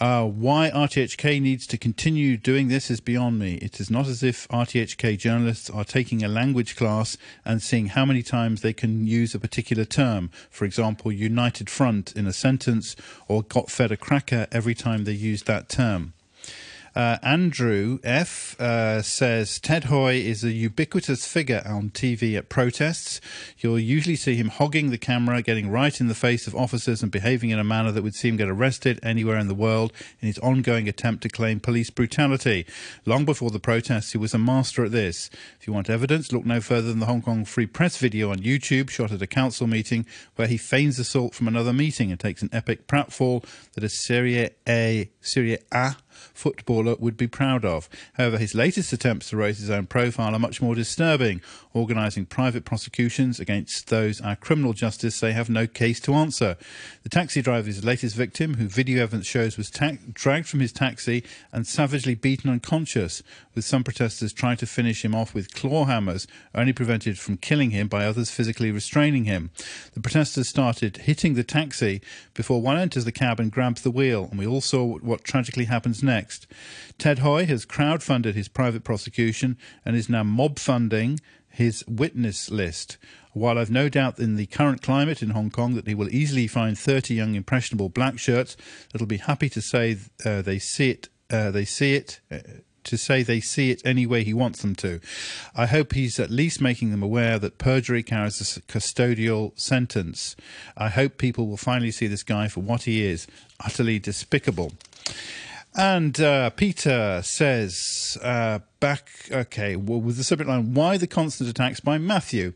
Uh, 0.00 0.24
why 0.24 0.70
RTHK 0.70 1.42
needs 1.42 1.66
to 1.66 1.76
continue 1.76 2.38
doing 2.38 2.68
this 2.68 2.90
is 2.90 3.00
beyond 3.00 3.38
me. 3.38 3.56
It 3.56 3.80
is 3.80 3.90
not 3.90 4.06
as 4.06 4.22
if 4.22 4.48
RTHK 4.48 5.18
journalists 5.18 5.68
are 5.68 5.84
taking 5.84 6.24
a 6.24 6.28
language 6.28 6.74
class 6.74 7.18
and 7.44 7.60
seeing 7.60 7.88
how 7.88 8.06
many 8.06 8.22
times 8.22 8.62
they 8.62 8.72
can 8.72 9.06
use 9.06 9.34
a 9.34 9.38
particular 9.38 9.84
term. 9.84 10.30
For 10.48 10.64
example, 10.64 11.12
United 11.12 11.68
Front 11.68 12.12
in 12.12 12.26
a 12.26 12.32
sentence 12.32 12.96
or 13.28 13.42
got 13.42 13.70
fed 13.70 13.92
a 13.92 13.96
cracker 13.98 14.46
every 14.50 14.74
time 14.74 15.04
they 15.04 15.12
used 15.12 15.46
that 15.46 15.68
term. 15.68 16.14
Uh, 16.94 17.18
Andrew 17.22 17.98
F 18.02 18.60
uh, 18.60 19.00
says 19.02 19.60
Ted 19.60 19.84
Hui 19.84 20.26
is 20.26 20.42
a 20.42 20.50
ubiquitous 20.50 21.26
figure 21.26 21.62
on 21.64 21.90
TV 21.90 22.36
at 22.36 22.48
protests. 22.48 23.20
You'll 23.58 23.78
usually 23.78 24.16
see 24.16 24.34
him 24.34 24.48
hogging 24.48 24.90
the 24.90 24.98
camera, 24.98 25.40
getting 25.40 25.70
right 25.70 26.00
in 26.00 26.08
the 26.08 26.14
face 26.14 26.46
of 26.46 26.54
officers, 26.56 27.02
and 27.02 27.12
behaving 27.12 27.50
in 27.50 27.58
a 27.58 27.64
manner 27.64 27.92
that 27.92 28.02
would 28.02 28.14
see 28.14 28.28
him 28.28 28.36
get 28.36 28.48
arrested 28.48 28.98
anywhere 29.02 29.38
in 29.38 29.46
the 29.46 29.54
world 29.54 29.92
in 30.20 30.26
his 30.26 30.38
ongoing 30.40 30.88
attempt 30.88 31.22
to 31.22 31.28
claim 31.28 31.60
police 31.60 31.90
brutality. 31.90 32.66
Long 33.06 33.24
before 33.24 33.50
the 33.50 33.60
protests, 33.60 34.12
he 34.12 34.18
was 34.18 34.34
a 34.34 34.38
master 34.38 34.84
at 34.84 34.92
this. 34.92 35.30
If 35.60 35.66
you 35.68 35.72
want 35.72 35.88
evidence, 35.88 36.32
look 36.32 36.44
no 36.44 36.60
further 36.60 36.88
than 36.88 36.98
the 36.98 37.06
Hong 37.06 37.22
Kong 37.22 37.44
Free 37.44 37.66
Press 37.66 37.98
video 37.98 38.30
on 38.30 38.38
YouTube, 38.38 38.90
shot 38.90 39.12
at 39.12 39.22
a 39.22 39.26
council 39.26 39.68
meeting, 39.68 40.06
where 40.34 40.48
he 40.48 40.56
feigns 40.56 40.98
assault 40.98 41.34
from 41.34 41.46
another 41.46 41.72
meeting 41.72 42.10
and 42.10 42.18
takes 42.18 42.42
an 42.42 42.50
epic 42.52 42.88
pratfall 42.88 43.44
that 43.74 43.84
is 43.84 43.96
Serie 43.96 44.50
A, 44.68 45.10
Serie 45.20 45.58
A 45.72 45.96
footballer 46.34 46.96
would 46.98 47.16
be 47.16 47.26
proud 47.26 47.64
of. 47.64 47.88
However, 48.14 48.38
his 48.38 48.54
latest 48.54 48.92
attempts 48.92 49.30
to 49.30 49.36
raise 49.36 49.58
his 49.58 49.70
own 49.70 49.86
profile 49.86 50.34
are 50.34 50.38
much 50.38 50.60
more 50.62 50.74
disturbing, 50.74 51.40
organising 51.72 52.26
private 52.26 52.64
prosecutions 52.64 53.38
against 53.38 53.88
those 53.88 54.20
our 54.20 54.36
criminal 54.36 54.72
justice 54.72 55.14
say 55.14 55.32
have 55.32 55.50
no 55.50 55.66
case 55.66 56.00
to 56.00 56.14
answer. 56.14 56.56
The 57.02 57.08
taxi 57.08 57.42
driver 57.42 57.68
is 57.68 57.80
the 57.80 57.86
latest 57.86 58.16
victim, 58.16 58.54
who 58.54 58.68
video 58.68 59.02
evidence 59.02 59.26
shows 59.26 59.56
was 59.56 59.70
ta- 59.70 59.92
dragged 60.12 60.48
from 60.48 60.60
his 60.60 60.72
taxi 60.72 61.24
and 61.52 61.66
savagely 61.66 62.14
beaten 62.14 62.50
unconscious, 62.50 63.22
with 63.54 63.64
some 63.64 63.84
protesters 63.84 64.32
trying 64.32 64.56
to 64.58 64.66
finish 64.66 65.04
him 65.04 65.14
off 65.14 65.34
with 65.34 65.54
claw 65.54 65.84
hammers, 65.84 66.26
only 66.54 66.72
prevented 66.72 67.18
from 67.18 67.36
killing 67.36 67.70
him 67.70 67.88
by 67.88 68.04
others 68.04 68.30
physically 68.30 68.70
restraining 68.70 69.24
him. 69.24 69.50
The 69.94 70.00
protesters 70.00 70.48
started 70.48 70.98
hitting 70.98 71.34
the 71.34 71.44
taxi 71.44 72.00
before 72.34 72.60
one 72.60 72.78
enters 72.78 73.04
the 73.04 73.12
cab 73.12 73.40
and 73.40 73.50
grabs 73.50 73.82
the 73.82 73.90
wheel, 73.90 74.28
and 74.30 74.38
we 74.38 74.46
all 74.46 74.60
saw 74.60 74.98
what 74.98 75.24
tragically 75.24 75.66
happens 75.66 76.02
next. 76.02 76.09
Ted 76.98 77.20
Hui 77.20 77.44
has 77.46 77.64
crowdfunded 77.66 78.34
his 78.34 78.48
private 78.48 78.84
prosecution 78.84 79.56
and 79.84 79.96
is 79.96 80.08
now 80.08 80.22
mob 80.22 80.58
funding 80.58 81.20
his 81.48 81.84
witness 81.86 82.50
list. 82.50 82.96
While 83.32 83.58
I've 83.58 83.70
no 83.70 83.88
doubt 83.88 84.18
in 84.18 84.36
the 84.36 84.46
current 84.46 84.82
climate 84.82 85.22
in 85.22 85.30
Hong 85.30 85.50
Kong 85.50 85.74
that 85.74 85.86
he 85.86 85.94
will 85.94 86.08
easily 86.08 86.46
find 86.46 86.78
30 86.78 87.14
young 87.14 87.34
impressionable 87.34 87.88
black 87.88 88.18
shirts 88.18 88.56
that'll 88.92 89.06
be 89.06 89.18
happy 89.18 89.48
to 89.50 89.60
say 89.60 89.98
uh, 90.24 90.42
they 90.42 90.58
see 90.58 90.90
it, 90.90 91.08
uh, 91.30 91.50
they 91.50 91.64
see 91.64 91.94
it. 91.94 92.20
Uh, 92.30 92.38
to 92.82 92.96
say 92.96 93.22
they 93.22 93.40
see 93.40 93.70
it 93.70 93.82
any 93.84 94.06
way 94.06 94.24
he 94.24 94.32
wants 94.32 94.62
them 94.62 94.74
to. 94.74 95.00
I 95.54 95.66
hope 95.66 95.92
he's 95.92 96.18
at 96.18 96.30
least 96.30 96.62
making 96.62 96.90
them 96.90 97.02
aware 97.02 97.38
that 97.38 97.58
perjury 97.58 98.02
carries 98.02 98.40
a 98.40 98.60
custodial 98.62 99.58
sentence. 99.58 100.34
I 100.76 100.88
hope 100.88 101.18
people 101.18 101.46
will 101.46 101.58
finally 101.58 101.90
see 101.90 102.06
this 102.06 102.22
guy 102.22 102.48
for 102.48 102.60
what 102.60 102.84
he 102.84 103.04
is 103.04 103.26
utterly 103.62 103.98
despicable. 103.98 104.72
And 105.76 106.20
uh, 106.20 106.50
Peter 106.50 107.20
says, 107.22 108.18
uh, 108.22 108.58
back, 108.80 109.08
okay, 109.30 109.76
well, 109.76 110.00
with 110.00 110.16
the 110.16 110.24
subject 110.24 110.48
line, 110.48 110.74
why 110.74 110.96
the 110.96 111.06
constant 111.06 111.48
attacks 111.48 111.78
by 111.78 111.96
Matthew? 111.96 112.54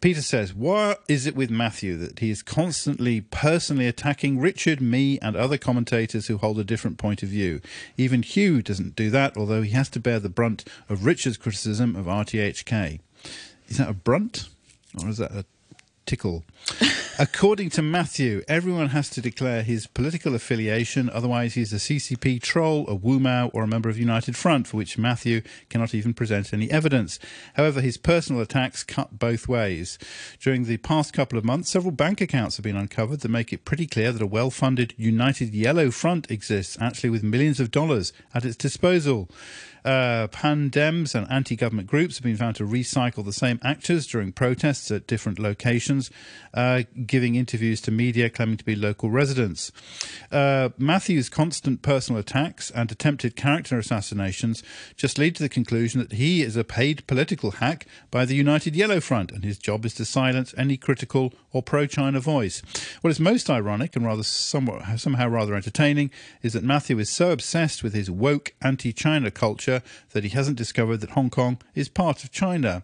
Peter 0.00 0.22
says, 0.22 0.54
what 0.54 1.02
is 1.08 1.26
it 1.26 1.36
with 1.36 1.50
Matthew 1.50 1.98
that 1.98 2.20
he 2.20 2.30
is 2.30 2.42
constantly 2.42 3.20
personally 3.20 3.86
attacking 3.86 4.38
Richard, 4.38 4.80
me, 4.80 5.18
and 5.20 5.36
other 5.36 5.58
commentators 5.58 6.28
who 6.28 6.38
hold 6.38 6.58
a 6.58 6.64
different 6.64 6.96
point 6.96 7.22
of 7.22 7.28
view? 7.28 7.60
Even 7.98 8.22
Hugh 8.22 8.62
doesn't 8.62 8.96
do 8.96 9.10
that, 9.10 9.36
although 9.36 9.62
he 9.62 9.72
has 9.72 9.90
to 9.90 10.00
bear 10.00 10.18
the 10.18 10.30
brunt 10.30 10.64
of 10.88 11.04
Richard's 11.04 11.36
criticism 11.36 11.96
of 11.96 12.06
RTHK. 12.06 13.00
Is 13.68 13.76
that 13.76 13.90
a 13.90 13.94
brunt? 13.94 14.48
Or 15.02 15.10
is 15.10 15.18
that 15.18 15.32
a 15.32 15.44
tickle? 16.06 16.44
According 17.20 17.70
to 17.70 17.82
Matthew, 17.82 18.44
everyone 18.46 18.90
has 18.90 19.10
to 19.10 19.20
declare 19.20 19.64
his 19.64 19.88
political 19.88 20.36
affiliation, 20.36 21.10
otherwise 21.10 21.54
he's 21.54 21.72
a 21.72 21.76
CCP 21.76 22.40
troll, 22.40 22.88
a 22.88 22.94
Wu 22.94 23.18
Mao, 23.18 23.48
or 23.48 23.64
a 23.64 23.66
member 23.66 23.88
of 23.88 23.98
United 23.98 24.36
Front, 24.36 24.68
for 24.68 24.76
which 24.76 24.96
Matthew 24.96 25.40
cannot 25.68 25.96
even 25.96 26.14
present 26.14 26.52
any 26.52 26.70
evidence. 26.70 27.18
However, 27.54 27.80
his 27.80 27.96
personal 27.96 28.40
attacks 28.40 28.84
cut 28.84 29.18
both 29.18 29.48
ways. 29.48 29.98
During 30.38 30.62
the 30.62 30.76
past 30.76 31.12
couple 31.12 31.36
of 31.36 31.44
months, 31.44 31.70
several 31.70 31.90
bank 31.90 32.20
accounts 32.20 32.56
have 32.56 32.62
been 32.62 32.76
uncovered 32.76 33.18
that 33.20 33.30
make 33.30 33.52
it 33.52 33.64
pretty 33.64 33.88
clear 33.88 34.12
that 34.12 34.22
a 34.22 34.26
well-funded 34.26 34.94
United 34.96 35.52
Yellow 35.52 35.90
Front 35.90 36.30
exists, 36.30 36.78
actually 36.80 37.10
with 37.10 37.24
millions 37.24 37.58
of 37.58 37.72
dollars 37.72 38.12
at 38.32 38.44
its 38.44 38.54
disposal. 38.56 39.28
Uh, 39.84 40.26
pandems 40.28 41.14
and 41.14 41.30
anti 41.30 41.56
government 41.56 41.88
groups 41.88 42.16
have 42.16 42.24
been 42.24 42.36
found 42.36 42.56
to 42.56 42.64
recycle 42.64 43.24
the 43.24 43.32
same 43.32 43.58
actors 43.62 44.06
during 44.06 44.32
protests 44.32 44.90
at 44.90 45.06
different 45.06 45.38
locations, 45.38 46.10
uh, 46.54 46.82
giving 47.06 47.34
interviews 47.34 47.80
to 47.80 47.90
media 47.90 48.28
claiming 48.28 48.56
to 48.56 48.64
be 48.64 48.74
local 48.74 49.10
residents. 49.10 49.70
Uh, 50.30 50.70
Matthew's 50.78 51.28
constant 51.28 51.82
personal 51.82 52.20
attacks 52.20 52.70
and 52.70 52.90
attempted 52.90 53.36
character 53.36 53.78
assassinations 53.78 54.62
just 54.96 55.18
lead 55.18 55.36
to 55.36 55.42
the 55.42 55.48
conclusion 55.48 56.00
that 56.00 56.12
he 56.12 56.42
is 56.42 56.56
a 56.56 56.64
paid 56.64 57.06
political 57.06 57.52
hack 57.52 57.86
by 58.10 58.24
the 58.24 58.34
United 58.34 58.74
Yellow 58.74 59.00
Front, 59.00 59.30
and 59.32 59.44
his 59.44 59.58
job 59.58 59.84
is 59.84 59.94
to 59.94 60.04
silence 60.04 60.54
any 60.56 60.76
critical 60.76 61.32
or 61.52 61.62
pro-China 61.62 62.20
voice. 62.20 62.62
What 63.00 63.10
is 63.10 63.20
most 63.20 63.48
ironic 63.48 63.96
and 63.96 64.04
rather 64.04 64.22
somewhat 64.22 64.98
somehow 64.98 65.28
rather 65.28 65.54
entertaining 65.54 66.10
is 66.42 66.52
that 66.52 66.64
Matthew 66.64 66.98
is 66.98 67.10
so 67.10 67.30
obsessed 67.30 67.82
with 67.82 67.94
his 67.94 68.10
woke 68.10 68.54
anti-China 68.62 69.30
culture 69.30 69.67
that 70.10 70.24
he 70.24 70.30
hasn't 70.30 70.56
discovered 70.56 70.98
that 70.98 71.10
Hong 71.10 71.30
Kong 71.30 71.60
is 71.74 71.88
part 71.88 72.24
of 72.24 72.32
China. 72.32 72.82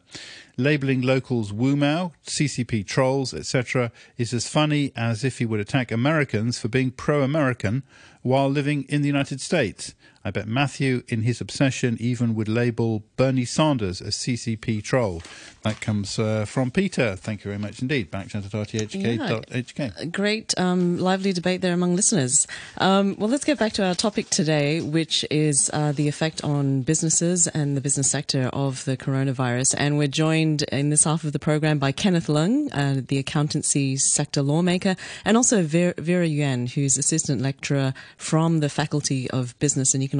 Labeling 0.56 1.02
locals 1.02 1.52
Wu 1.52 1.76
Mao, 1.76 2.12
CCP 2.26 2.86
trolls, 2.86 3.34
etc., 3.34 3.90
is 4.16 4.32
as 4.32 4.48
funny 4.48 4.92
as 4.94 5.24
if 5.24 5.38
he 5.38 5.46
would 5.46 5.60
attack 5.60 5.90
Americans 5.90 6.58
for 6.58 6.68
being 6.68 6.90
pro-American 6.90 7.82
while 8.22 8.48
living 8.48 8.84
in 8.88 9.02
the 9.02 9.08
United 9.08 9.40
States. 9.40 9.94
I 10.26 10.30
bet 10.30 10.48
Matthew, 10.48 11.02
in 11.08 11.22
his 11.22 11.42
obsession, 11.42 11.98
even 12.00 12.34
would 12.34 12.48
label 12.48 13.04
Bernie 13.16 13.44
Sanders 13.44 14.00
a 14.00 14.04
CCP 14.04 14.82
troll. 14.82 15.22
That 15.64 15.82
comes 15.82 16.18
uh, 16.18 16.46
from 16.46 16.70
Peter. 16.70 17.14
Thank 17.14 17.44
you 17.44 17.50
very 17.50 17.58
much 17.58 17.82
indeed. 17.82 18.10
Backchat 18.10 18.46
at 18.46 18.52
rthk.hk. 18.52 19.78
Yeah, 19.98 20.04
great, 20.06 20.58
um, 20.58 20.98
lively 20.98 21.34
debate 21.34 21.60
there 21.60 21.74
among 21.74 21.94
listeners. 21.94 22.46
Um, 22.78 23.16
well, 23.18 23.28
let's 23.28 23.44
get 23.44 23.58
back 23.58 23.74
to 23.74 23.84
our 23.84 23.94
topic 23.94 24.30
today, 24.30 24.80
which 24.80 25.26
is 25.30 25.70
uh, 25.74 25.92
the 25.92 26.08
effect 26.08 26.42
on 26.42 26.82
businesses 26.82 27.46
and 27.48 27.76
the 27.76 27.82
business 27.82 28.10
sector 28.10 28.48
of 28.54 28.82
the 28.86 28.96
coronavirus. 28.96 29.74
And 29.76 29.98
we're 29.98 30.08
joined 30.08 30.62
in 30.64 30.88
this 30.88 31.04
half 31.04 31.24
of 31.24 31.32
the 31.32 31.38
program 31.38 31.78
by 31.78 31.92
Kenneth 31.92 32.28
Leung, 32.28 32.70
uh, 32.72 33.02
the 33.06 33.18
accountancy 33.18 33.98
sector 33.98 34.40
lawmaker, 34.40 34.96
and 35.22 35.36
also 35.36 35.62
Vera, 35.62 35.92
Vera 35.98 36.26
Yuen, 36.26 36.66
who's 36.66 36.96
assistant 36.96 37.42
lecturer 37.42 37.92
from 38.16 38.60
the 38.60 38.70
Faculty 38.70 39.30
of 39.30 39.58
Business 39.58 39.92
and 39.92 40.02
Economics 40.02 40.13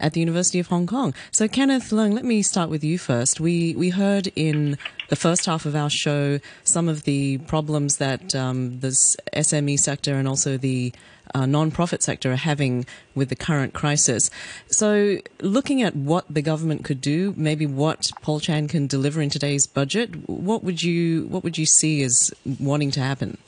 at 0.00 0.12
the 0.12 0.20
University 0.20 0.58
of 0.58 0.68
Hong 0.68 0.86
Kong. 0.86 1.14
So, 1.30 1.48
Kenneth 1.48 1.90
Leung, 1.90 2.14
let 2.14 2.24
me 2.24 2.42
start 2.42 2.70
with 2.70 2.84
you 2.84 2.98
first. 2.98 3.40
We 3.40 3.74
we 3.74 3.90
heard 3.90 4.28
in 4.36 4.78
the 5.08 5.16
first 5.16 5.46
half 5.46 5.66
of 5.66 5.74
our 5.74 5.90
show 5.90 6.38
some 6.64 6.88
of 6.88 7.04
the 7.04 7.38
problems 7.38 7.96
that 7.96 8.34
um, 8.34 8.80
the 8.80 8.88
SME 9.34 9.78
sector 9.78 10.14
and 10.14 10.28
also 10.28 10.56
the 10.56 10.92
uh, 11.34 11.46
non-profit 11.46 12.02
sector 12.02 12.32
are 12.32 12.36
having 12.36 12.86
with 13.14 13.28
the 13.28 13.36
current 13.36 13.74
crisis. 13.74 14.30
So, 14.68 15.18
looking 15.40 15.82
at 15.82 15.94
what 15.94 16.24
the 16.28 16.42
government 16.42 16.84
could 16.84 17.00
do, 17.00 17.34
maybe 17.36 17.66
what 17.66 18.10
Paul 18.22 18.40
Chan 18.40 18.68
can 18.68 18.86
deliver 18.86 19.20
in 19.20 19.30
today's 19.30 19.66
budget, 19.66 20.28
what 20.28 20.64
would 20.64 20.82
you 20.82 21.26
what 21.26 21.44
would 21.44 21.58
you 21.58 21.66
see 21.66 22.02
as 22.02 22.32
wanting 22.58 22.90
to 22.92 23.00
happen? 23.00 23.38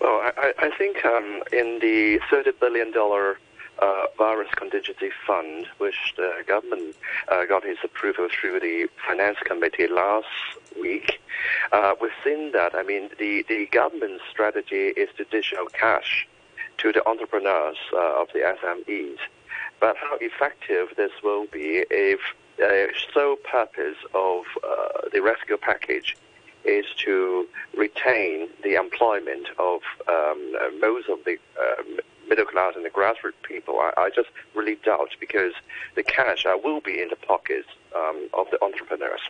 Well, 0.00 0.20
I, 0.36 0.52
I 0.58 0.70
think 0.76 1.04
um, 1.04 1.42
in 1.52 1.78
the 1.80 2.20
thirty 2.30 2.52
billion 2.52 2.92
dollar 2.92 3.38
uh, 3.80 4.02
virus 4.16 4.48
contingency 4.56 5.10
fund, 5.26 5.66
which 5.78 6.14
the 6.16 6.42
government 6.46 6.96
uh, 7.28 7.44
got 7.46 7.64
its 7.64 7.80
approval 7.84 8.28
through 8.28 8.60
the 8.60 8.88
finance 9.06 9.38
committee 9.44 9.86
last 9.86 10.26
week. 10.80 11.20
Uh, 11.72 11.94
within 12.00 12.52
that, 12.52 12.74
I 12.74 12.82
mean, 12.82 13.10
the, 13.18 13.44
the 13.48 13.66
government 13.66 14.20
strategy 14.30 14.88
is 14.88 15.08
to 15.16 15.24
dish 15.24 15.54
out 15.58 15.72
cash 15.72 16.28
to 16.78 16.92
the 16.92 17.06
entrepreneurs 17.08 17.76
uh, 17.92 18.20
of 18.22 18.28
the 18.32 18.40
SMEs. 18.40 19.18
But 19.80 19.96
how 19.96 20.16
effective 20.20 20.88
this 20.96 21.12
will 21.22 21.46
be 21.46 21.84
if 21.90 22.20
the 22.56 22.88
sole 23.14 23.36
purpose 23.36 23.96
of 24.14 24.42
uh, 24.64 25.08
the 25.12 25.20
rescue 25.20 25.56
package 25.56 26.16
is 26.64 26.84
to 26.96 27.46
retain 27.76 28.48
the 28.64 28.74
employment 28.74 29.46
of 29.58 29.80
um, 30.08 30.56
most 30.80 31.08
of 31.08 31.18
the 31.24 31.38
uh, 31.60 31.82
middle 32.28 32.44
class 32.44 32.74
and 32.76 32.84
the 32.84 32.90
grassroots 32.90 33.40
people, 33.42 33.80
I, 33.80 33.92
I 33.96 34.10
just 34.10 34.28
really 34.54 34.76
doubt 34.84 35.10
because 35.20 35.52
the 35.94 36.02
cash 36.02 36.46
uh, 36.46 36.56
will 36.62 36.80
be 36.80 37.00
in 37.00 37.08
the 37.08 37.16
pockets 37.16 37.68
um, 37.96 38.28
of 38.34 38.46
the 38.50 38.62
entrepreneurs. 38.62 39.20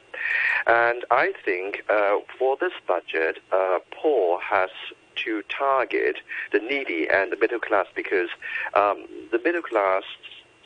And 0.66 1.05
I 1.11 1.32
think 1.44 1.84
uh, 1.88 2.18
for 2.38 2.57
this 2.61 2.72
budget, 2.86 3.38
uh, 3.53 3.78
Paul 3.90 4.38
has 4.38 4.70
to 5.24 5.42
target 5.49 6.16
the 6.53 6.61
needy 6.61 7.09
and 7.09 7.32
the 7.32 7.36
middle 7.36 7.59
class 7.59 7.86
because 7.94 8.28
um, 8.74 9.07
the 9.32 9.40
middle 9.44 9.62
class 9.62 10.05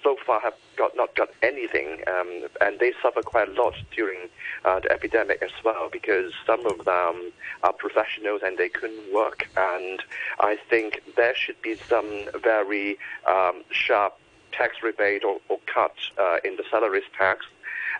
so 0.03 0.17
far 0.27 0.41
have 0.41 0.55
got 0.77 0.97
not 0.97 1.15
got 1.15 1.31
anything, 1.43 2.01
um, 2.07 2.47
and 2.61 2.79
they 2.79 2.93
suffer 3.03 3.23
quite 3.23 3.49
a 3.49 3.53
lot 3.53 3.75
during 3.95 4.29
uh, 4.65 4.81
the 4.81 4.91
epidemic 4.91 5.43
as 5.43 5.53
well 5.65 5.89
because 5.91 6.33
some 6.47 6.67
of 6.67 6.85
them 6.85 7.33
are 7.63 7.73
professionals 7.73 8.43
and 8.45 8.59
they 8.59 8.69
couldn't 8.69 9.13
work. 9.13 9.49
And 9.57 10.03
I 10.41 10.57
think 10.69 11.03
there 11.17 11.35
should 11.35 11.61
be 11.63 11.77
some 11.89 12.27
very 12.43 12.99
um, 13.27 13.63
sharp 13.71 14.19
tax 14.53 14.77
rebate 14.83 15.25
or, 15.25 15.39
or 15.49 15.59
cut 15.67 15.95
uh, 16.19 16.39
in 16.45 16.57
the 16.57 16.65
salaries 16.71 17.05
tax. 17.17 17.47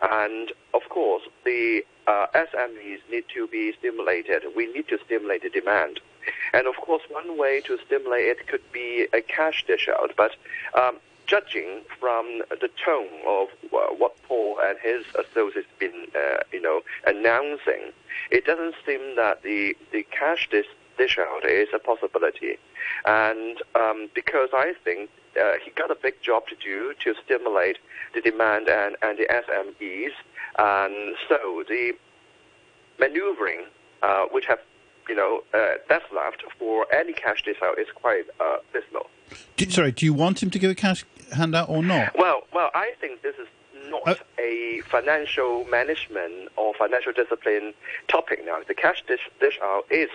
And 0.03 0.53
of 0.75 0.83
course, 0.89 1.23
the 1.45 1.85
uh, 2.07 2.27
SMEs 2.35 2.99
need 3.11 3.25
to 3.35 3.47
be 3.47 3.73
stimulated. 3.79 4.43
We 4.57 4.73
need 4.73 4.89
to 4.89 4.99
stimulate 5.05 5.43
the 5.43 5.51
demand. 5.51 6.01
And 6.53 6.67
of 6.67 6.77
course, 6.77 7.03
one 7.09 7.39
way 7.39 7.61
to 7.63 7.79
stimulate 7.87 8.27
it 8.27 8.47
could 8.47 8.63
be 8.73 9.07
a 9.13 9.21
cash 9.21 9.65
dish 9.67 9.89
out. 9.89 10.13
But 10.17 10.33
um, 10.75 10.99
judging 11.27 11.83
from 11.99 12.43
the 12.51 12.69
tone 12.85 13.09
of 13.27 13.49
uh, 13.73 13.95
what 13.97 14.21
Paul 14.25 14.59
and 14.63 14.79
his 14.79 15.05
associates 15.15 15.69
have 15.69 15.79
been, 15.79 16.07
uh, 16.15 16.43
you 16.53 16.61
know, 16.61 16.81
announcing, 17.07 17.93
it 18.31 18.45
doesn't 18.45 18.75
seem 18.87 19.17
that 19.17 19.43
the 19.43 19.77
the 19.93 20.05
cash 20.11 20.49
dish, 20.51 20.67
dish 20.99 21.19
out 21.19 21.45
is 21.45 21.69
a 21.75 21.79
possibility. 21.79 22.59
And 23.07 23.59
um, 23.75 24.09
because 24.15 24.51
I 24.53 24.75
think 24.85 25.11
uh, 25.41 25.55
he 25.65 25.71
got 25.71 25.91
a 25.91 25.95
big 25.95 26.21
job 26.23 26.47
to 26.49 26.57
do 26.57 26.95
to 27.05 27.15
stimulate 27.25 27.79
the 28.15 28.21
demand 28.21 28.69
and, 28.69 28.97
and 29.03 29.19
the 29.19 29.27
SMEs. 29.27 30.13
And 30.59 31.17
so 31.29 31.65
the 31.69 31.93
maneuvering, 32.99 33.65
uh, 34.03 34.25
which 34.31 34.47
have, 34.47 34.59
you 35.09 35.15
know, 35.15 35.43
uh, 35.55 35.75
that's 35.89 36.05
left 36.15 36.45
for 36.59 36.87
any 36.93 37.13
cash 37.13 37.43
discount 37.43 37.79
is 37.79 37.89
quite 37.95 38.25
uh, 38.41 38.59
dismal. 38.73 39.07
Do, 39.57 39.71
sorry, 39.71 39.93
do 39.93 40.05
you 40.05 40.13
want 40.13 40.43
him 40.43 40.51
to 40.51 40.59
give 40.59 40.71
a 40.71 40.75
cash 40.75 41.05
handout 41.31 41.69
or 41.69 41.83
not? 41.83 42.17
Well, 42.17 42.43
well, 42.53 42.71
I 42.75 42.93
think 43.01 43.23
this 43.23 43.37
is 43.37 43.49
not 43.89 44.07
Uh, 44.07 44.15
a 44.39 44.81
financial 44.91 45.65
management 45.65 46.49
or 46.57 46.75
financial 46.75 47.13
discipline 47.13 47.75
topic 48.09 48.45
now. 48.45 48.61
The 48.67 48.75
cash 48.75 49.03
dish, 49.07 49.29
dish 49.41 49.59
out 49.63 49.85
is 49.91 50.11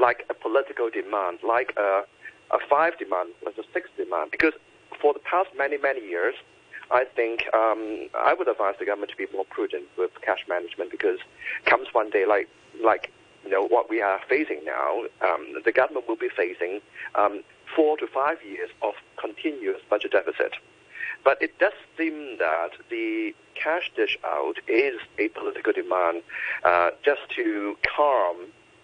like 0.00 0.24
a 0.30 0.34
political 0.34 0.90
demand, 0.90 1.38
like 1.42 1.72
a, 1.76 2.04
a 2.50 2.58
five 2.68 2.98
demand, 2.98 3.30
like 3.44 3.56
a 3.58 3.64
six 3.72 3.88
demand. 3.96 4.30
Because 4.30 4.54
for 5.00 5.12
the 5.12 5.20
past 5.20 5.50
many, 5.56 5.76
many 5.78 6.00
years, 6.06 6.34
I 6.90 7.04
think 7.04 7.52
um, 7.54 8.08
I 8.14 8.34
would 8.34 8.48
advise 8.48 8.74
the 8.78 8.86
government 8.86 9.10
to 9.12 9.16
be 9.16 9.26
more 9.32 9.44
prudent 9.44 9.84
with 9.96 10.10
cash 10.22 10.44
management 10.48 10.90
because 10.90 11.18
comes 11.64 11.88
one 11.92 12.10
day 12.10 12.26
like 12.26 12.48
like 12.82 13.10
you 13.44 13.50
know 13.50 13.66
what 13.66 13.88
we 13.90 14.00
are 14.02 14.20
facing 14.28 14.64
now, 14.64 15.02
um, 15.22 15.54
the 15.64 15.72
government 15.72 16.08
will 16.08 16.16
be 16.16 16.28
facing 16.28 16.80
um, 17.14 17.42
four 17.74 17.96
to 17.98 18.06
five 18.06 18.38
years 18.44 18.70
of 18.82 18.94
continuous 19.16 19.80
budget 19.88 20.12
deficit. 20.12 20.52
But 21.24 21.40
it 21.40 21.58
does 21.58 21.72
seem 21.96 22.38
that 22.38 22.72
the 22.90 23.34
cash 23.54 23.90
dish 23.96 24.18
out 24.24 24.56
is 24.68 25.00
a 25.18 25.28
political 25.28 25.72
demand 25.72 26.22
uh, 26.64 26.90
just 27.02 27.22
to 27.36 27.76
calm 27.96 28.36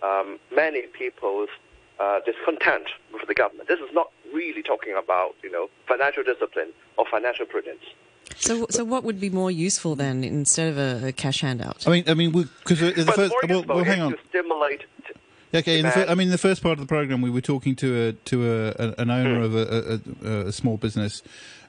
um, 0.03 0.39
many 0.55 0.83
people's 0.87 1.51
uh, 1.99 2.21
discontent 2.25 2.89
with 3.13 3.27
the 3.29 3.35
government. 3.35 3.69
This 3.69 3.81
is 3.81 3.93
not 3.93 4.11
really 4.33 4.63
talking 4.63 4.95
about, 4.97 5.35
you 5.43 5.51
know, 5.51 5.69
financial 5.87 6.23
discipline 6.23 6.71
or 6.97 7.05
financial 7.11 7.45
prudence. 7.45 7.83
So, 8.37 8.67
so 8.71 8.85
what 8.85 9.05
would 9.05 9.21
be 9.21 9.29
more 9.29 9.51
useful 9.51 9.97
then 9.97 10.25
instead 10.25 10.69
of 10.69 10.79
a, 10.79 11.09
a 11.09 11.13
cash 11.13 11.43
handout? 11.43 11.87
I 11.87 11.91
mean, 11.91 12.05
I 12.07 12.15
mean, 12.15 12.31
because 12.31 12.81
the 12.81 13.05
but 13.05 13.15
first. 13.17 13.35
more 13.49 13.63
Well, 13.67 13.77
well, 13.77 13.85
hang 13.85 14.01
on. 14.01 14.13
to 14.13 14.19
stimulate 14.31 14.81
t- 14.81 14.87
Okay, 15.53 15.79
in 15.81 15.87
the 15.87 15.91
fir- 15.91 16.07
I 16.09 16.15
mean, 16.15 16.31
the 16.31 16.39
first 16.39 16.63
part 16.63 16.75
of 16.75 16.81
the 16.81 16.87
program, 16.87 17.23
we 17.23 17.31
were 17.31 17.41
talking 17.41 17.75
to 17.77 18.09
a 18.09 18.13
to 18.13 18.53
a, 18.79 18.95
an 18.99 19.11
owner 19.11 19.37
Hmm. 19.39 19.43
of 19.43 19.55
a, 19.57 20.01
a, 20.25 20.47
a, 20.47 20.53
small 20.53 20.77
business, 20.77 21.23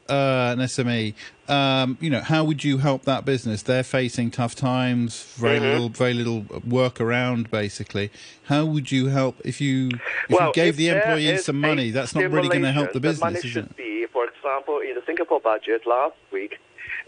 uh, 0.07 0.53
an 0.55 0.59
SME. 0.59 1.15
Um, 1.47 1.97
you 1.99 2.09
know, 2.11 2.21
how 2.21 2.43
would 2.43 2.63
you 2.63 2.77
help 2.77 3.03
that 3.05 3.25
business? 3.25 3.63
They're 3.63 3.83
facing 3.83 4.29
tough 4.31 4.53
times, 4.55 5.23
very 5.35 5.57
Mm-hmm. 5.57 5.65
little, 5.71 5.89
very 5.89 6.13
little 6.13 6.45
work 6.67 7.01
around, 7.01 7.49
basically. 7.49 8.11
How 8.43 8.65
would 8.65 8.91
you 8.91 9.07
help 9.07 9.41
if 9.43 9.59
you 9.59 9.89
if 9.89 10.01
well, 10.29 10.47
you 10.49 10.53
gave 10.53 10.73
if 10.73 10.75
the 10.77 10.89
employees 10.89 11.45
some 11.45 11.59
money? 11.59 11.89
That's 11.89 12.13
not 12.13 12.29
really 12.29 12.49
going 12.49 12.61
to 12.63 12.71
help 12.71 12.93
the 12.93 12.99
business, 12.99 13.21
money 13.21 13.39
is 13.39 13.45
should 13.45 13.75
be, 13.75 14.05
for 14.13 14.25
example, 14.25 14.79
in 14.79 14.93
the 14.93 15.01
Singapore 15.07 15.39
budget 15.39 15.87
last 15.87 16.15
week, 16.31 16.59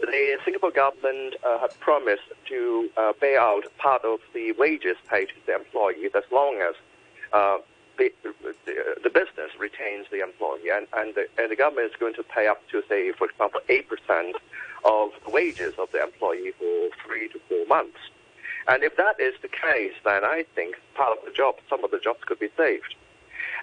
the 0.06 0.38
Singapore 0.44 0.70
government 0.70 1.34
uh, 1.46 1.58
had 1.58 1.78
promised 1.80 2.22
to 2.48 2.90
uh, 2.96 3.12
pay 3.20 3.36
out 3.36 3.64
part 3.78 4.04
of 4.04 4.20
the 4.32 4.52
wages 4.52 4.96
paid 5.08 5.28
to 5.28 5.34
the 5.46 5.54
employees 5.54 6.10
as 6.14 6.24
long 6.32 6.60
as 6.60 6.74
uh, 7.32 7.58
the, 7.98 8.12
the, 9.02 9.10
business 9.10 9.50
retains 9.58 10.06
the 10.10 10.20
employee, 10.20 10.70
and, 10.72 10.86
and, 10.94 11.14
the, 11.14 11.26
and 11.38 11.50
the 11.50 11.56
government 11.56 11.90
is 11.90 11.96
going 11.98 12.14
to 12.14 12.22
pay 12.24 12.48
up 12.48 12.60
to, 12.70 12.82
say, 12.88 13.12
for 13.12 13.28
example, 13.28 13.60
8% 13.68 14.32
of 14.84 15.10
the 15.24 15.30
wages 15.30 15.74
of 15.78 15.90
the 15.92 16.02
employee 16.02 16.52
for 16.58 16.88
three 17.06 17.28
to 17.28 17.38
four 17.48 17.64
months. 17.66 17.98
And 18.66 18.82
if 18.82 18.96
that 18.96 19.20
is 19.20 19.34
the 19.42 19.48
case, 19.48 19.92
then 20.04 20.24
I 20.24 20.44
think 20.54 20.76
part 20.94 21.16
of 21.16 21.24
the 21.24 21.30
job, 21.30 21.56
some 21.68 21.84
of 21.84 21.90
the 21.90 21.98
jobs 21.98 22.20
could 22.24 22.38
be 22.38 22.48
saved. 22.56 22.94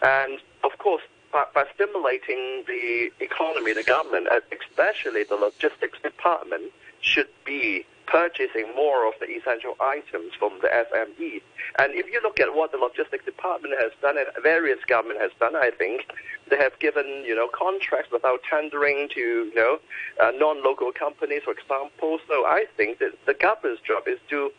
And 0.01 0.39
of 0.63 0.77
course, 0.77 1.01
by, 1.31 1.45
by 1.53 1.65
stimulating 1.75 2.63
the 2.67 3.11
economy, 3.19 3.73
the 3.73 3.83
government, 3.83 4.27
especially 4.51 5.23
the 5.23 5.35
logistics 5.35 5.99
department, 6.01 6.71
should 7.01 7.29
be 7.45 7.85
purchasing 8.11 8.67
more 8.75 9.07
of 9.07 9.13
the 9.21 9.27
essential 9.27 9.75
items 9.79 10.33
from 10.37 10.59
the 10.61 10.67
SMEs. 10.67 11.41
And 11.79 11.93
if 11.93 12.11
you 12.11 12.19
look 12.21 12.39
at 12.39 12.53
what 12.53 12.71
the 12.71 12.77
logistics 12.77 13.23
department 13.23 13.75
has 13.79 13.91
done 14.01 14.17
and 14.17 14.27
various 14.43 14.83
government 14.85 15.21
has 15.21 15.31
done, 15.39 15.55
I 15.55 15.71
think 15.71 16.11
they 16.49 16.57
have 16.57 16.77
given 16.79 17.05
you 17.25 17.33
know 17.35 17.47
contracts 17.47 18.11
without 18.11 18.41
tendering 18.43 19.07
to 19.15 19.19
you 19.19 19.55
know 19.55 19.79
uh, 20.21 20.31
non-local 20.35 20.91
companies, 20.91 21.43
for 21.43 21.53
example. 21.53 22.19
So 22.27 22.45
I 22.45 22.65
think 22.75 22.99
that 22.99 23.13
the 23.25 23.33
government's 23.33 23.81
job 23.81 24.03
is 24.07 24.19
to 24.29 24.51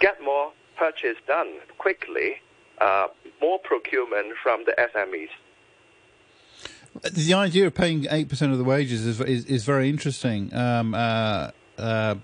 get 0.00 0.20
more 0.22 0.52
purchase 0.76 1.16
done 1.26 1.58
quickly, 1.78 2.36
uh, 2.80 3.08
more 3.40 3.60
procurement 3.60 4.34
from 4.42 4.64
the 4.64 4.74
SMEs. 4.78 5.30
The 7.12 7.34
idea 7.34 7.66
of 7.66 7.74
paying 7.74 8.06
eight 8.10 8.28
percent 8.28 8.52
of 8.52 8.58
the 8.58 8.64
wages 8.64 9.06
is 9.06 9.20
is, 9.20 9.44
is 9.44 9.64
very 9.64 9.88
interesting, 9.88 10.52
um, 10.54 10.94
uh, 10.94 11.50
uh, 11.78 12.16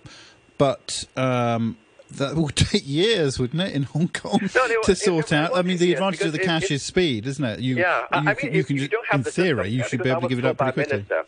but 0.58 1.04
um, 1.16 1.76
that 2.12 2.34
would 2.34 2.56
take 2.72 2.82
years, 2.86 3.38
wouldn't 3.38 3.62
it, 3.62 3.72
in 3.72 3.84
Hong 3.84 4.08
Kong 4.08 4.40
No, 4.54 4.66
will- 4.68 4.82
to 4.82 4.94
sort 4.96 5.32
out? 5.32 5.56
I 5.56 5.62
mean, 5.62 5.78
the 5.78 5.92
advantage 5.92 6.22
of 6.22 6.32
the 6.32 6.38
cash 6.38 6.64
it- 6.64 6.72
is 6.72 6.82
speed, 6.82 7.26
isn't 7.26 7.44
it? 7.44 7.60
You, 7.60 7.76
Yeah, 7.76 8.00
you, 8.00 8.06
I 8.28 8.34
can, 8.34 8.46
mean, 8.48 8.54
you 8.54 8.60
if 8.60 8.66
can 8.66 8.76
you 8.76 8.80
just, 8.82 8.90
don't 8.92 9.06
have 9.06 9.20
in 9.20 9.22
the 9.24 9.30
theory, 9.30 9.64
system, 9.64 9.78
you 9.78 9.84
should 9.84 10.02
be 10.02 10.10
able 10.10 10.22
to 10.22 10.28
give 10.28 10.38
it 10.38 10.44
up 10.44 10.56
pretty 10.58 10.72
quickly. 10.72 10.92
Minister, 10.96 11.18
uh, 11.20 11.24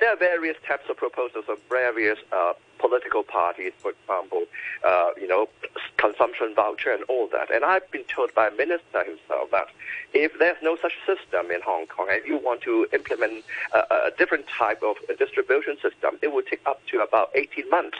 there 0.00 0.12
are 0.12 0.16
various 0.16 0.56
types 0.68 0.84
of 0.90 0.96
proposals 0.96 1.44
of 1.48 1.58
various 1.68 2.18
uh, 2.30 2.52
political 2.82 3.22
parties, 3.22 3.72
for 3.78 3.92
example, 3.92 4.44
uh, 4.84 5.10
you 5.16 5.28
know, 5.28 5.48
consumption 5.96 6.52
voucher 6.54 6.92
and 6.92 7.04
all 7.04 7.28
that. 7.28 7.50
And 7.54 7.64
I've 7.64 7.88
been 7.90 8.04
told 8.04 8.34
by 8.34 8.48
a 8.48 8.50
Minister 8.50 9.04
himself 9.04 9.50
that 9.52 9.68
if 10.12 10.38
there's 10.38 10.60
no 10.62 10.76
such 10.82 10.94
system 11.06 11.50
in 11.50 11.60
Hong 11.62 11.86
Kong 11.86 12.08
and 12.10 12.22
you 12.26 12.36
want 12.38 12.60
to 12.62 12.86
implement 12.92 13.44
a, 13.72 13.78
a 13.78 14.10
different 14.18 14.46
type 14.48 14.82
of 14.82 14.96
distribution 15.18 15.76
system, 15.76 16.18
it 16.20 16.32
will 16.32 16.42
take 16.42 16.60
up 16.66 16.84
to 16.88 17.00
about 17.00 17.30
18 17.34 17.70
months 17.70 17.98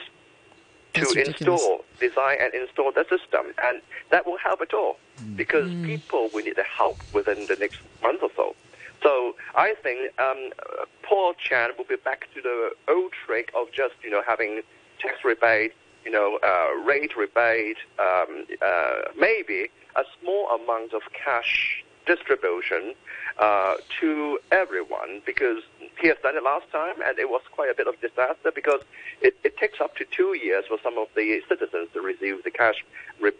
to 0.95 1.09
install, 1.13 1.85
design 2.01 2.37
and 2.41 2.53
install 2.53 2.93
the 2.93 3.05
system. 3.09 3.47
And 3.65 3.81
that 4.11 4.27
will 4.27 4.39
help 4.39 4.61
at 4.61 4.75
all 4.75 4.99
because 5.37 5.71
people 5.85 6.29
will 6.35 6.43
need 6.43 6.57
the 6.57 6.65
help 6.65 6.99
within 7.15 7.47
the 7.47 7.57
next 7.59 7.81
month 8.03 8.23
or 8.23 8.31
so. 8.37 8.55
So 9.03 9.35
I 9.55 9.75
think 9.83 10.19
um, 10.19 10.51
Paul 11.03 11.35
Chan 11.35 11.71
will 11.77 11.85
be 11.85 11.97
back 11.97 12.29
to 12.35 12.43
the 12.43 12.71
old 12.89 13.13
trick 13.27 13.51
of 13.57 13.73
just, 13.73 13.95
you 14.03 14.11
know, 14.11 14.23
having 14.27 14.63
tax 15.01 15.25
rebate, 15.25 15.73
you 16.05 16.11
know, 16.11 16.39
uh, 16.43 16.75
rate 16.85 17.17
rebate, 17.17 17.79
um, 17.99 18.47
uh, 18.61 19.11
maybe 19.19 19.69
a 19.97 20.05
small 20.21 20.49
amount 20.51 20.93
of 20.95 21.03
cash 21.13 21.85
distribution 22.07 22.95
uh, 23.39 23.75
to 24.01 24.39
everyone 24.51 25.23
because 25.25 25.63
he 26.01 26.09
has 26.09 26.17
done 26.23 26.37
it 26.37 26.43
last 26.43 26.69
time 26.71 26.95
and 27.05 27.19
it 27.19 27.29
was 27.29 27.43
quite 27.53 27.71
a 27.71 27.75
bit 27.75 27.87
of 27.87 28.01
disaster 28.01 28.51
because 28.55 28.81
it, 29.21 29.37
it 29.45 29.57
takes 29.57 29.81
up 29.81 29.97
to 29.97 30.05
two 30.11 30.37
years 30.37 30.65
for 30.69 30.79
some 30.83 30.99
of 30.99 31.09
the 31.15 31.41
citizens 31.49 31.89
to 31.93 32.01
receive 32.01 32.43
the 32.45 32.51
cash 32.51 32.85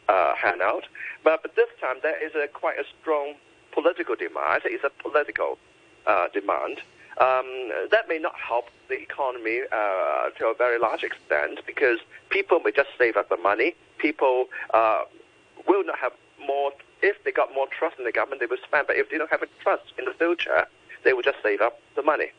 uh, 0.09 0.35
handout. 0.35 0.85
But, 1.25 1.43
but 1.43 1.57
this 1.57 1.69
time 1.81 1.97
there 2.03 2.25
is 2.25 2.33
a 2.35 2.47
quite 2.49 2.79
a 2.79 2.85
strong 3.01 3.35
political 3.73 4.15
demand. 4.15 4.63
It's 4.65 4.85
a 4.85 4.91
political 5.03 5.59
uh, 6.07 6.27
demand. 6.33 6.79
Um, 7.19 7.71
that 7.91 8.09
may 8.09 8.19
not 8.19 8.35
help 8.37 8.67
the 8.89 8.99
economy 9.01 9.61
uh, 9.71 10.31
to 10.39 10.47
a 10.47 10.55
very 10.57 10.79
large 10.79 11.03
extent 11.03 11.61
because 11.67 11.99
people 12.31 12.61
may 12.61 12.73
just 12.73 12.89
save 12.97 13.17
up 13.17 13.29
the 13.29 13.37
money. 13.37 13.75
People 13.99 14.47
uh, 14.73 15.05
will 15.69 15.85
not 15.85 15.99
have 15.99 16.13
more. 16.47 16.73
If 17.03 17.23
they 17.25 17.33
got 17.33 17.53
more 17.55 17.67
trust 17.67 17.99
in 17.99 18.05
the 18.05 18.13
government, 18.13 18.41
they 18.41 18.47
will 18.47 18.63
spend. 18.67 18.87
But 18.87 18.97
if 18.97 19.11
they 19.11 19.19
don't 19.19 19.31
have 19.31 19.43
a 19.43 19.49
trust 19.63 19.93
in 19.99 20.05
the 20.07 20.15
future, 20.15 20.67
they 21.05 21.13
will 21.13 21.23
just 21.23 21.39
save 21.43 21.61
up 21.61 21.81
the 21.97 22.03
money. 22.03 22.33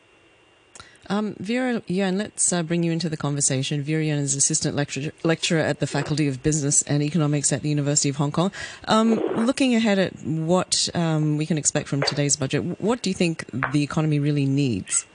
Um, 1.08 1.36
Vera 1.38 1.82
Yuen, 1.86 2.18
let's 2.18 2.52
uh, 2.52 2.62
bring 2.62 2.82
you 2.82 2.92
into 2.92 3.08
the 3.08 3.16
conversation. 3.16 3.82
Vera 3.82 4.02
Yuen 4.02 4.18
is 4.18 4.34
assistant 4.34 4.74
lecturer, 4.74 5.12
lecturer 5.22 5.60
at 5.60 5.80
the 5.80 5.86
Faculty 5.86 6.28
of 6.28 6.42
Business 6.42 6.82
and 6.82 7.02
Economics 7.02 7.52
at 7.52 7.62
the 7.62 7.68
University 7.68 8.08
of 8.08 8.16
Hong 8.16 8.32
Kong. 8.32 8.52
Um, 8.88 9.14
looking 9.36 9.74
ahead 9.74 9.98
at 9.98 10.12
what 10.24 10.88
um, 10.94 11.36
we 11.36 11.46
can 11.46 11.58
expect 11.58 11.88
from 11.88 12.02
today's 12.02 12.36
budget, 12.36 12.80
what 12.80 13.02
do 13.02 13.10
you 13.10 13.14
think 13.14 13.44
the 13.72 13.82
economy 13.82 14.18
really 14.18 14.46
needs? 14.46 15.06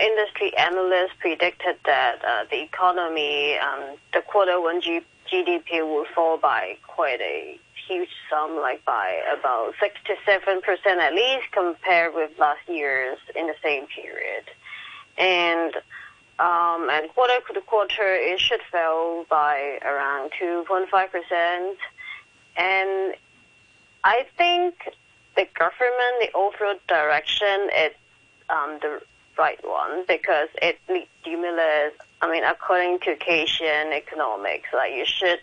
Industry 0.00 0.56
analysts 0.58 1.14
predicted 1.20 1.76
that 1.86 2.16
uh, 2.26 2.44
the 2.50 2.62
economy, 2.62 3.56
um, 3.58 3.96
the 4.12 4.20
quarter 4.20 4.60
one 4.60 4.80
G- 4.80 5.00
GDP 5.30 5.80
will 5.80 6.04
fall 6.14 6.36
by 6.36 6.76
quite 6.86 7.20
a 7.20 7.58
huge 7.88 8.10
sum, 8.30 8.56
like 8.56 8.84
by 8.84 9.20
about 9.38 9.74
six 9.80 9.96
to 10.06 10.14
seven 10.24 10.60
percent 10.62 11.00
at 11.00 11.14
least, 11.14 11.46
compared 11.52 12.14
with 12.14 12.30
last 12.38 12.68
year's 12.68 13.18
in 13.36 13.46
the 13.46 13.54
same 13.62 13.86
period. 13.86 14.44
And 15.18 15.74
um, 16.38 16.88
and 16.90 17.08
quarter 17.14 17.40
to 17.52 17.60
quarter, 17.60 18.14
it 18.14 18.40
should 18.40 18.60
fall 18.70 19.24
by 19.30 19.78
around 19.84 20.32
two 20.38 20.64
point 20.66 20.88
five 20.90 21.10
percent. 21.12 21.78
And 22.56 23.14
I 24.02 24.26
think 24.36 24.74
the 25.36 25.46
government, 25.58 26.14
the 26.20 26.30
overall 26.34 26.78
direction, 26.88 27.68
is 27.84 27.92
um, 28.50 28.78
the 28.82 29.00
right 29.38 29.58
one 29.64 30.04
because 30.06 30.48
it 30.60 30.78
needs. 30.88 31.08
I 31.26 32.30
mean, 32.30 32.44
according 32.44 33.00
to 33.00 33.16
Keynesian 33.16 33.92
economics, 33.92 34.68
like 34.72 34.94
you 34.94 35.04
should 35.04 35.40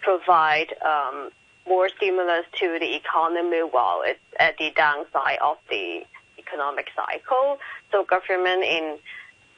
provide 0.00 0.74
um, 0.82 1.30
more 1.66 1.88
stimulus 1.88 2.44
to 2.60 2.78
the 2.78 2.94
economy 2.94 3.60
while 3.60 4.02
it's 4.04 4.20
at 4.38 4.56
the 4.58 4.70
downside 4.76 5.38
of 5.40 5.56
the 5.70 6.04
economic 6.38 6.88
cycle. 6.94 7.58
So 7.90 8.04
government 8.04 8.62
in 8.64 8.98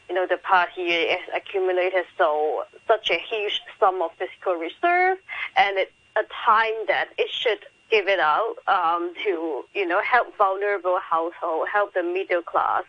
you 0.09 0.15
know 0.15 0.27
the 0.27 0.37
past 0.37 0.77
year 0.79 1.17
has 1.17 1.29
accumulated 1.35 2.05
so 2.17 2.65
such 2.87 3.11
a 3.11 3.19
huge 3.19 3.61
sum 3.81 4.03
of 4.03 4.13
fiscal 4.19 4.55
reserve, 4.55 5.19
and 5.57 5.79
it's 5.79 5.93
a 6.17 6.23
time 6.45 6.75
that 6.89 7.09
it 7.19 7.29
should 7.31 7.59
give 7.91 8.09
it 8.09 8.21
out 8.21 8.57
um, 8.69 9.13
to 9.25 9.65
you 9.75 9.87
know 9.87 10.01
help 10.03 10.37
vulnerable 10.37 10.99
households, 10.99 11.71
help 11.73 11.95
the 11.95 12.03
middle 12.03 12.43
class, 12.43 12.85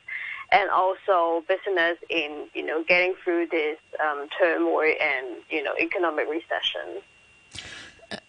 and 0.51 0.69
also 0.69 1.43
business 1.47 1.97
in 2.09 2.47
you 2.53 2.65
know 2.65 2.83
getting 2.83 3.15
through 3.23 3.47
this 3.47 3.77
um, 4.03 4.27
turmoil 4.39 4.93
and 5.01 5.37
you 5.49 5.63
know 5.63 5.73
economic 5.79 6.27
recession. 6.29 7.01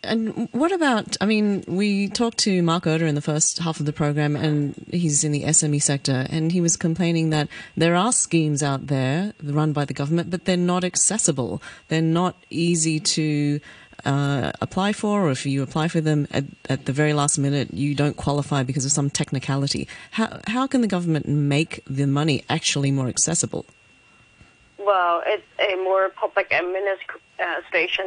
And 0.03 0.49
what 0.53 0.73
about? 0.73 1.17
I 1.21 1.27
mean, 1.27 1.65
we 1.69 2.09
talked 2.09 2.39
to 2.39 2.63
Mark 2.63 2.87
Oder 2.87 3.07
in 3.07 3.15
the 3.15 3.21
first 3.21 3.59
half 3.59 3.79
of 3.79 3.87
the 3.87 3.93
program, 3.93 4.35
and 4.35 4.75
he's 4.91 5.23
in 5.23 5.31
the 5.31 5.45
SME 5.45 5.81
sector, 5.81 6.27
and 6.31 6.51
he 6.51 6.61
was 6.61 6.77
complaining 6.77 7.31
that 7.31 7.49
there 7.77 7.95
are 7.95 8.13
schemes 8.13 8.63
out 8.63 8.89
there 8.89 9.35
run 9.43 9.73
by 9.73 9.85
the 9.85 9.95
government, 9.95 10.31
but 10.31 10.47
they're 10.47 10.57
not 10.57 10.83
accessible. 10.83 11.63
They're 11.89 12.03
not 12.03 12.35
easy 12.51 12.99
to 12.99 13.61
uh, 14.05 14.51
apply 14.61 14.95
for, 14.95 15.27
or 15.27 15.31
if 15.31 15.47
you 15.47 15.63
apply 15.63 15.89
for 15.89 16.01
them 16.01 16.27
at, 16.33 16.45
at, 16.69 16.87
the 16.87 16.93
very 16.93 17.13
last 17.13 17.39
minute, 17.39 17.73
you 17.73 17.95
don't 17.95 18.17
qualify 18.17 18.65
because 18.65 18.85
of 18.85 18.91
some 18.91 19.11
technicality. 19.11 19.87
How, 20.13 20.41
how 20.47 20.67
can 20.67 20.81
the 20.81 20.89
government 20.89 21.29
make 21.29 21.83
the 21.87 22.07
money 22.07 22.45
actually 22.49 22.91
more 22.91 23.09
accessible? 23.09 23.65
Well, 24.79 25.23
it's 25.27 25.45
a 25.61 25.77
more 25.77 26.09
public 26.11 26.53
administration 26.53 27.21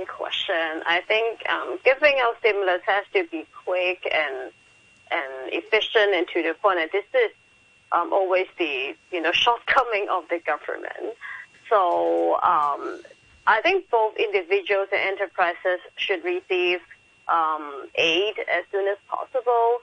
question. 0.08 0.84
I 0.86 1.02
think 1.08 1.48
um, 1.50 1.80
giving 1.84 2.16
out 2.22 2.36
stimulus 2.40 2.82
has 2.86 3.06
to 3.14 3.26
be 3.32 3.46
quick 3.66 4.08
and 4.12 4.52
and 5.12 5.54
efficient 5.54 6.14
and 6.14 6.28
to 6.30 6.42
the 6.42 6.54
point. 6.62 6.80
And 6.80 6.90
this 6.92 7.06
is 7.14 7.32
um, 7.92 8.14
always 8.14 8.48
the 8.58 8.96
you 9.12 9.22
know 9.22 9.32
shortcoming 9.32 10.08
of 10.10 10.24
the 10.30 10.40
government. 10.40 11.16
So 11.70 12.36
um, 12.36 13.02
I 13.48 13.62
think 13.62 13.90
both 13.90 14.16
individuals 14.18 14.90
and 14.92 15.02
enterprises 15.02 15.80
should 15.96 16.24
receive 16.24 16.80
um, 17.28 17.88
aid 17.96 18.36
as 18.40 18.66
soon 18.72 18.88
as 18.88 18.98
possible. 19.08 19.78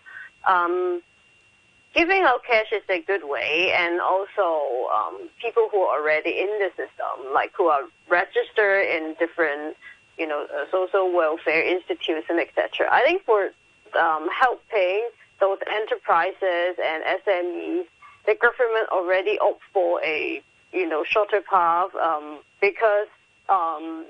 Giving 1.95 2.23
out 2.23 2.45
cash 2.45 2.67
is 2.73 2.83
a 2.91 3.01
good 3.01 3.23
way, 3.25 3.73
and 3.77 4.01
also 4.01 4.89
um, 4.95 5.29
people 5.41 5.69
who 5.71 5.79
are 5.79 6.01
already 6.01 6.39
in 6.39 6.49
the 6.59 6.69
system, 6.77 7.33
like 7.33 7.53
who 7.57 7.69
are 7.69 7.83
registered 8.09 8.87
in 8.87 9.17
different, 9.19 9.77
you 10.19 10.27
know, 10.27 10.47
uh, 10.55 10.65
social 10.71 11.13
welfare 11.13 11.63
institutes 11.63 12.27
and 12.29 12.39
etc. 12.39 12.89
I 12.93 13.03
think 13.03 13.25
for 13.25 13.51
um, 13.99 14.29
helping 14.29 15.09
those 15.41 15.59
enterprises 15.67 16.77
and 16.83 17.03
SMEs, 17.27 17.87
the 18.27 18.35
government 18.35 18.89
already 18.91 19.39
opt 19.39 19.63
for 19.73 20.03
a 20.05 20.43
you 20.73 20.87
know 20.87 21.05
shorter 21.05 21.41
path 21.41 21.95
um, 21.95 22.41
because 22.61 23.09
um, 23.49 24.05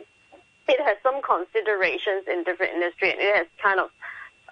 it 0.69 0.81
has 0.85 0.97
some 1.03 1.23
considerations 1.23 2.25
in 2.27 2.45
different 2.45 2.75
industry, 2.75 3.13
and 3.13 3.21
it 3.21 3.35
has 3.37 3.47
kind 3.63 3.81
of 3.81 3.91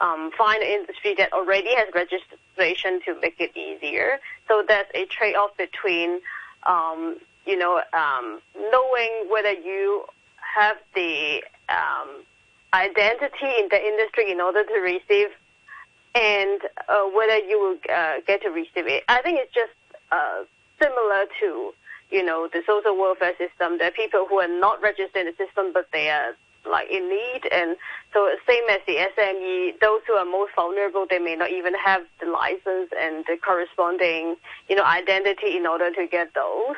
um, 0.01 0.31
find 0.37 0.63
industry 0.63 1.15
that 1.17 1.33
already 1.33 1.75
has 1.75 1.89
registration 1.95 3.01
to 3.07 3.21
make 3.21 3.37
it 3.41 3.57
easier. 3.57 4.19
So 4.49 4.63
there's 4.67 4.87
a 4.95 5.07
trade-off 5.07 5.57
between, 5.57 6.21
um, 6.65 7.19
you 7.47 7.57
know, 7.57 7.83
um, 7.93 8.41
knowing 8.55 9.13
whether 9.31 9.53
you 9.53 10.05
have 10.55 10.77
the 10.95 11.43
um, 11.69 12.23
identity 12.75 13.51
in 13.59 13.69
the 13.71 13.85
industry 13.85 14.31
in 14.31 14.41
order 14.41 14.65
to 14.65 14.79
receive, 14.81 15.29
and 16.15 16.61
uh, 16.89 17.05
whether 17.15 17.39
you 17.39 17.61
will 17.61 17.95
uh, 17.95 18.17
get 18.27 18.43
to 18.43 18.49
receive 18.49 18.87
it. 18.87 19.05
I 19.09 19.23
think 19.23 19.39
it's 19.39 19.55
just 19.55 19.73
uh, 20.13 20.45
similar 20.81 21.25
to, 21.41 21.75
you 22.11 22.25
know, 22.25 22.49
the 22.53 22.63
social 22.67 22.97
welfare 22.97 23.35
system. 23.37 23.79
There 23.79 23.89
are 23.89 23.93
people 23.93 24.27
who 24.29 24.39
are 24.39 24.49
not 24.49 24.81
registered 24.81 25.27
in 25.27 25.27
the 25.27 25.45
system, 25.45 25.73
but 25.73 25.89
they 25.93 26.09
are 26.09 26.35
like 26.71 26.91
in 26.91 27.09
need. 27.09 27.43
And 27.53 27.77
so 28.13 28.29
same 28.47 28.65
as 28.71 28.81
the 28.87 28.97
SME, 29.17 29.81
those 29.81 30.01
who 30.07 30.15
are 30.15 30.25
most 30.25 30.55
vulnerable, 30.55 31.07
they 31.09 31.19
may 31.19 31.37
not 31.37 31.51
even 31.51 31.75
have 31.75 32.03
the 32.21 32.27
license 32.27 32.91
and 32.99 33.25
the 33.27 33.37
corresponding, 33.45 34.37
you 34.69 34.77
know, 34.77 34.85
identity 34.85 35.57
in 35.57 35.67
order 35.67 35.91
to 35.93 36.07
get 36.07 36.35
those. 36.35 36.77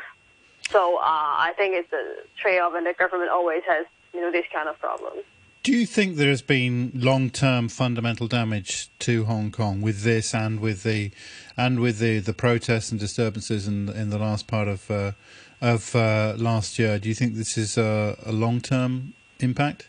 So 0.70 0.97
uh, 0.97 1.01
I 1.01 1.53
think 1.57 1.74
it's 1.74 1.93
a 1.93 2.16
trade-off, 2.41 2.74
and 2.74 2.86
the 2.86 2.93
government 2.93 3.30
always 3.30 3.62
has, 3.66 3.86
you 4.12 4.20
know, 4.20 4.30
this 4.30 4.45
kind 4.53 4.68
of 4.68 4.78
problem. 4.78 5.14
Do 5.62 5.72
you 5.72 5.86
think 5.86 6.16
there 6.16 6.28
has 6.28 6.43
been 6.43 6.93
long-term 6.95 7.68
fundamental 7.68 8.26
damage 8.26 8.89
to 9.01 9.24
Hong 9.24 9.51
Kong 9.51 9.80
with 9.82 10.03
this 10.03 10.34
and 10.34 10.61
with 10.61 10.82
the 10.82 11.11
and 11.57 11.80
with 11.80 11.99
the, 11.99 12.20
the 12.20 12.32
protests 12.32 12.91
and 12.91 13.01
disturbances 13.01 13.66
in 13.66 13.89
in 13.89 14.11
the 14.11 14.18
last 14.18 14.47
part 14.47 14.68
of 14.68 14.91
uh, 14.91 15.12
of 15.61 15.95
uh, 15.95 16.34
last 16.36 16.78
year? 16.78 16.99
Do 16.99 17.09
you 17.09 17.14
think 17.14 17.34
this 17.34 17.59
is 17.59 17.76
a, 17.76 18.16
a 18.24 18.32
long-term 18.32 19.14
impact? 19.41 19.89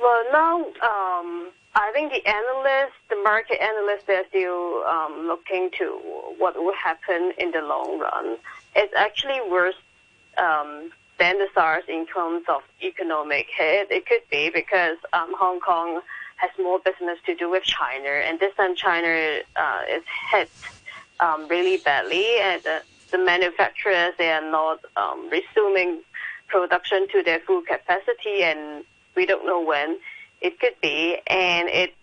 Well, 0.00 0.24
now 0.32 0.56
um, 0.58 1.50
I 1.74 1.90
think 1.92 2.12
the 2.12 2.26
analysts, 2.26 2.96
the 3.08 3.16
market 3.22 3.62
analysts, 3.62 4.04
they're 4.06 4.26
still 4.28 4.82
um, 4.84 5.26
looking 5.26 5.70
to 5.78 5.84
what 6.38 6.56
will 6.56 6.74
happen 6.74 7.32
in 7.38 7.50
the 7.52 7.60
long 7.60 7.98
run. 7.98 8.36
It's 8.74 8.94
actually 8.96 9.40
worse 9.50 9.76
um, 10.38 10.90
than 11.18 11.38
the 11.38 11.48
SARS 11.54 11.84
in 11.86 12.06
terms 12.06 12.44
of 12.48 12.62
economic 12.82 13.46
hit. 13.56 13.90
It 13.90 14.06
could 14.06 14.22
be 14.30 14.50
because 14.50 14.96
um, 15.12 15.34
Hong 15.38 15.60
Kong 15.60 16.00
has 16.36 16.50
more 16.58 16.78
business 16.78 17.18
to 17.26 17.34
do 17.34 17.50
with 17.50 17.64
China, 17.64 18.08
and 18.08 18.40
this 18.40 18.54
time 18.56 18.74
China 18.74 19.40
uh, 19.56 19.82
is 19.90 20.02
hit 20.32 20.50
um, 21.20 21.46
really 21.48 21.76
badly, 21.76 22.26
and 22.40 22.66
uh, 22.66 22.80
the 23.10 23.18
manufacturers 23.18 24.14
they 24.16 24.30
are 24.32 24.50
not 24.50 24.80
um, 24.96 25.28
resuming 25.30 26.00
production 26.50 27.06
to 27.12 27.22
their 27.22 27.40
full 27.40 27.62
capacity, 27.62 28.42
and 28.42 28.84
we 29.16 29.26
don't 29.26 29.46
know 29.46 29.62
when 29.62 29.98
it 30.40 30.58
could 30.60 30.74
be. 30.82 31.18
And 31.26 31.68
it 31.68 31.94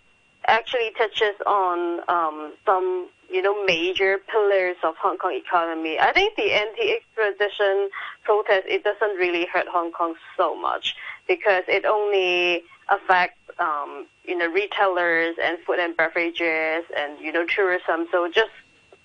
actually 0.46 0.90
touches 0.96 1.34
on 1.46 2.00
um, 2.08 2.54
some, 2.64 3.08
you 3.30 3.42
know, 3.42 3.64
major 3.64 4.18
pillars 4.30 4.76
of 4.82 4.96
Hong 4.96 5.18
Kong 5.18 5.34
economy. 5.34 5.98
I 6.00 6.12
think 6.12 6.36
the 6.36 6.52
anti-extradition 6.52 7.90
protest 8.24 8.64
it 8.66 8.84
doesn't 8.84 9.16
really 9.16 9.46
hurt 9.52 9.66
Hong 9.68 9.92
Kong 9.92 10.14
so 10.36 10.56
much 10.56 10.96
because 11.26 11.64
it 11.68 11.84
only 11.84 12.64
affects, 12.88 13.38
um, 13.58 14.06
you 14.24 14.36
know, 14.36 14.50
retailers 14.50 15.36
and 15.42 15.58
food 15.66 15.78
and 15.78 15.96
beverages 15.96 16.84
and 16.96 17.20
you 17.20 17.32
know 17.32 17.44
tourism. 17.46 18.06
So 18.10 18.28
just 18.28 18.50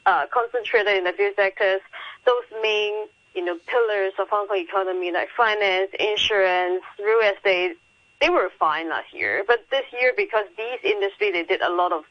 uh, 0.06 0.26
concentrated 0.32 0.98
in 0.98 1.08
a 1.08 1.14
few 1.14 1.34
sectors. 1.36 1.82
Those 2.26 2.44
main 2.62 3.08
you 3.34 3.44
know, 3.44 3.58
pillars 3.68 4.14
of 4.20 4.30
Hong 4.30 4.48
Kong 4.48 4.58
economy 4.58 5.12
like 5.12 5.30
finance, 5.36 5.92
insurance, 6.00 6.84
real 7.00 7.32
estate, 7.34 7.78
they 8.22 8.30
were 8.30 8.52
fine 8.60 8.90
last 8.90 9.14
year. 9.14 9.44
But 9.46 9.66
this 9.72 9.86
year, 9.92 10.14
because 10.16 10.46
these 10.58 10.80
industries, 10.84 11.34
they 11.34 11.44
did 11.44 11.62
a 11.62 11.72
lot 11.72 11.92
of 11.92 12.04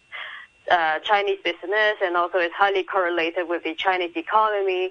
uh, 0.70 0.98
Chinese 1.00 1.38
business 1.42 1.96
and 2.02 2.16
also 2.16 2.38
it's 2.38 2.54
highly 2.54 2.84
correlated 2.84 3.48
with 3.48 3.64
the 3.64 3.74
Chinese 3.74 4.12
economy. 4.16 4.90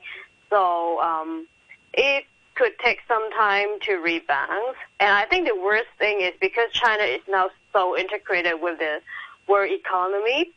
So 0.49 0.99
um, 1.01 1.47
it 1.93 2.25
could 2.55 2.77
take 2.79 2.99
some 3.07 3.31
time 3.31 3.79
to 3.81 3.95
rebound. 3.95 4.75
And 4.99 5.09
I 5.15 5.25
think 5.25 5.47
the 5.47 5.55
worst 5.55 5.87
thing 5.97 6.21
is 6.21 6.33
because 6.39 6.71
China 6.71 7.03
is 7.03 7.21
now 7.27 7.49
so 7.73 7.97
integrated 7.97 8.61
with 8.61 8.79
the 8.79 9.01
world 9.47 9.71
economy, 9.71 10.51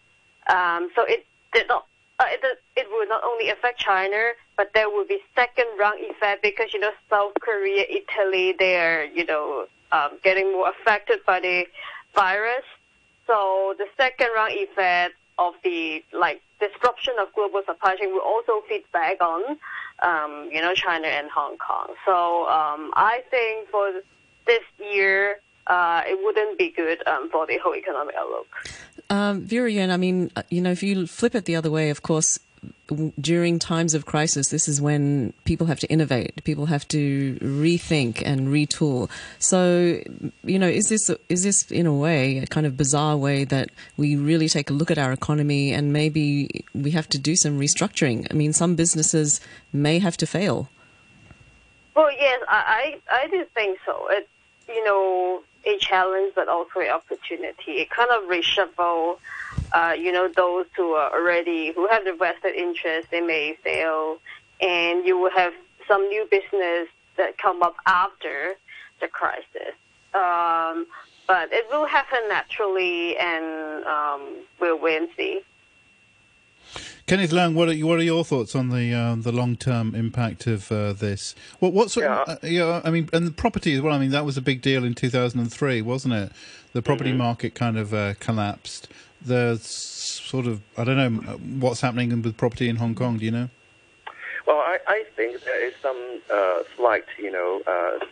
um, 0.49 0.91
so 0.95 1.03
it 1.03 1.27
did 1.53 1.69
not 1.69 1.87
it, 2.31 2.41
it 2.77 2.87
will 2.91 3.09
not 3.09 3.23
only 3.25 3.51
affect 3.51 3.79
China, 3.79 4.33
but 4.57 4.71
there 4.75 4.89
will 4.89 5.07
be 5.07 5.19
second 5.35 5.67
round 5.79 6.01
effect 6.01 6.43
because 6.43 6.73
you 6.73 6.81
know 6.81 6.91
South 7.11 7.33
Korea, 7.41 7.85
Italy, 7.89 8.55
they 8.59 8.77
are 8.77 9.05
you 9.05 9.25
know 9.25 9.67
um, 9.93 10.11
getting 10.23 10.53
more 10.53 10.69
affected 10.69 11.21
by 11.27 11.41
the 11.41 11.67
virus. 12.15 12.65
So 13.27 13.75
the 13.79 13.87
second 13.97 14.29
round 14.35 14.53
effect 14.53 15.15
of 15.39 15.55
the 15.65 16.05
like 16.13 16.43
disruption 16.61 17.15
of 17.21 17.33
global 17.35 17.63
supply 17.67 17.97
chain 17.97 18.13
will 18.13 18.21
also 18.21 18.63
feed 18.69 18.85
back 18.93 19.21
on 19.21 19.57
um, 20.03 20.49
you 20.53 20.61
know 20.61 20.75
China 20.75 21.07
and 21.09 21.31
Hong 21.31 21.57
Kong. 21.59 21.95
So 22.05 22.47
um, 22.49 22.93
I 22.95 23.23
think 23.31 23.69
for 23.71 23.93
this 24.47 24.63
year 24.79 25.41
uh, 25.67 26.03
it 26.07 26.19
wouldn't 26.23 26.59
be 26.59 26.71
good 26.71 27.07
um, 27.07 27.31
for 27.31 27.47
the 27.47 27.59
whole 27.59 27.75
economic 27.75 28.15
outlook. 28.17 28.47
Um, 29.11 29.43
Vera 29.43 29.71
Yuen, 29.71 29.91
I 29.91 29.97
mean, 29.97 30.31
uh, 30.37 30.43
you 30.51 30.61
know, 30.61 30.71
if 30.71 30.83
you 30.83 31.07
flip 31.07 31.35
it 31.35 31.45
the 31.45 31.57
other 31.57 31.71
way, 31.71 31.91
of 31.91 32.03
course, 32.03 32.39
during 33.21 33.59
times 33.59 33.95
of 33.95 34.07
crisis, 34.07 34.49
this 34.49 34.69
is 34.69 34.81
when 34.81 35.33
people 35.45 35.67
have 35.67 35.81
to 35.81 35.87
innovate, 35.89 36.43
people 36.45 36.67
have 36.67 36.87
to 36.89 37.39
rethink 37.41 38.23
and 38.25 38.49
retool. 38.49 39.11
So, 39.39 40.01
you 40.45 40.59
know, 40.59 40.69
is 40.69 40.89
this 40.89 41.11
is 41.29 41.43
this 41.43 41.71
in 41.71 41.87
a 41.87 41.95
way 41.95 42.39
a 42.39 42.47
kind 42.47 42.67
of 42.67 42.77
bizarre 42.77 43.17
way 43.17 43.45
that 43.45 43.71
we 43.97 44.17
really 44.17 44.49
take 44.49 44.71
a 44.71 44.73
look 44.73 44.91
at 44.91 44.99
our 44.99 45.13
economy 45.13 45.73
and 45.73 45.93
maybe 45.93 46.65
we 46.75 46.91
have 46.93 47.09
to 47.11 47.19
do 47.19 47.37
some 47.37 47.59
restructuring? 47.59 48.27
I 48.31 48.35
mean, 48.35 48.53
some 48.53 48.75
businesses 48.75 49.41
may 49.73 49.99
have 49.99 50.17
to 50.19 50.27
fail. 50.27 50.69
Well, 51.95 52.11
yes, 52.13 52.41
I 52.49 52.99
I, 53.11 53.25
I 53.25 53.29
do 53.29 53.45
think 53.55 53.79
so. 53.87 54.07
It, 54.11 54.29
you 54.69 54.85
know, 54.85 55.43
a 55.67 55.79
challenge, 55.79 56.33
but 56.35 56.49
also 56.49 56.81
an 56.81 56.91
opportunity. 56.91 57.73
It 57.73 57.91
kind 57.91 58.11
of 58.11 58.25
reshuffle, 58.25 59.19
uh, 59.73 59.95
you 59.99 60.13
know, 60.13 60.29
those 60.29 60.67
who 60.77 60.93
are 60.93 61.13
already 61.13 61.73
who 61.73 61.87
have 61.89 62.05
the 62.05 62.13
vested 62.13 62.55
interest. 62.55 63.09
They 63.11 63.21
may 63.21 63.57
fail, 63.63 64.19
and 64.61 65.07
you 65.07 65.19
will 65.19 65.31
have 65.31 65.53
some 65.89 66.09
new 66.09 66.27
business 66.31 66.89
that 67.17 67.39
come 67.39 67.63
up 67.63 67.77
after 67.87 68.55
the 69.01 69.09
crisis. 69.09 69.75
Um, 70.15 70.87
but 71.27 71.53
it 71.53 71.67
will 71.71 71.87
happen 71.87 72.21
naturally, 72.29 73.17
and 73.17 73.85
um, 73.85 74.37
we'll 74.61 74.79
wait 74.79 74.99
and 74.99 75.09
see. 75.17 75.43
Kenneth 77.07 77.33
Leung, 77.33 77.55
what 77.55 77.69
are, 77.69 77.75
what 77.87 77.99
are 77.99 78.03
your 78.03 78.25
thoughts 78.25 78.55
on 78.55 78.71
the 78.71 78.95
uh, 78.95 79.15
the 79.17 79.31
long 79.31 79.57
term 79.57 79.95
impact 79.95 80.47
of 80.47 80.73
uh, 80.73 80.95
this? 80.95 81.35
What 81.59 81.73
what 81.75 81.91
sort? 81.91 82.05
Yeah. 82.05 82.23
Of, 82.23 82.29
uh, 82.29 82.47
yeah, 82.47 82.81
I 82.83 82.91
mean, 82.91 83.11
and 83.13 83.27
the 83.27 83.31
property 83.31 83.75
as 83.75 83.83
well. 83.83 83.93
I 83.93 83.99
mean, 83.99 84.11
that 84.11 84.25
was 84.25 84.39
a 84.39 84.43
big 84.43 84.63
deal 84.63 84.85
in 84.85 84.95
two 84.95 85.11
thousand 85.11 85.41
and 85.41 85.53
three, 85.53 85.83
wasn't 85.83 86.15
it? 86.15 86.33
The 86.73 86.83
property 86.83 87.11
Mm-hmm. 87.11 87.19
market 87.19 87.55
kind 87.55 87.77
of 87.77 87.93
uh, 87.93 88.15
collapsed. 88.21 88.89
The 89.21 89.59
sort 89.59 90.47
of 90.47 90.63
I 90.79 90.85
don't 90.85 90.97
know 90.97 91.33
what's 91.61 91.83
happening 91.83 92.23
with 92.23 92.37
property 92.37 92.69
in 92.71 92.77
Hong 92.77 92.95
Kong. 92.95 93.19
Do 93.19 93.25
you 93.27 93.31
know? 93.31 93.49
Well, 94.47 94.59
I, 94.59 94.79
I 94.87 95.05
think 95.17 95.43
there 95.45 95.67
is 95.67 95.73
some 95.81 96.21
uh, 96.31 96.63
slight, 96.77 97.05
you 97.19 97.31
know, 97.33 97.63
uh, 97.67 98.05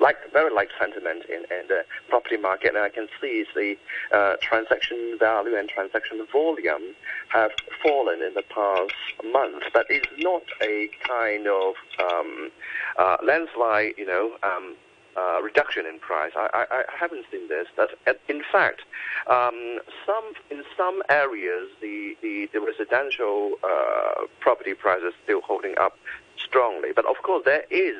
like 0.00 0.16
very 0.32 0.52
light 0.52 0.68
sentiment 0.78 1.24
in, 1.28 1.42
in 1.50 1.68
the 1.68 1.84
property 2.08 2.36
market, 2.36 2.68
and 2.68 2.78
I 2.78 2.88
can 2.88 3.08
see 3.20 3.44
the 3.54 3.76
uh, 4.12 4.36
transaction 4.40 5.16
value 5.18 5.56
and 5.56 5.68
transaction 5.68 6.26
volume 6.32 6.94
have 7.28 7.50
fallen 7.82 8.22
in 8.22 8.34
the 8.34 8.42
past 8.42 8.92
month, 9.24 9.64
but 9.72 9.86
it's 9.88 10.08
not 10.18 10.42
a 10.62 10.88
kind 11.06 11.46
of 11.46 11.74
um, 11.98 12.50
uh, 12.98 13.16
landslide, 13.24 13.94
you 13.96 14.06
know. 14.06 14.32
Um, 14.42 14.76
uh, 15.16 15.42
reduction 15.42 15.84
in 15.84 15.98
price. 15.98 16.30
I, 16.36 16.48
I, 16.54 16.76
I 16.76 16.82
haven't 16.96 17.24
seen 17.32 17.48
this. 17.48 17.66
But 17.76 17.90
uh, 18.06 18.12
in 18.28 18.42
fact, 18.52 18.82
um, 19.28 19.80
some 20.06 20.32
in 20.50 20.62
some 20.76 21.02
areas, 21.08 21.68
the, 21.80 22.16
the, 22.22 22.48
the 22.52 22.60
residential 22.60 23.54
uh, 23.64 24.26
property 24.38 24.74
prices 24.74 25.14
still 25.24 25.40
holding 25.40 25.76
up 25.78 25.98
strongly. 26.36 26.90
But 26.94 27.06
of 27.06 27.16
course, 27.22 27.42
there 27.44 27.64
is 27.70 27.96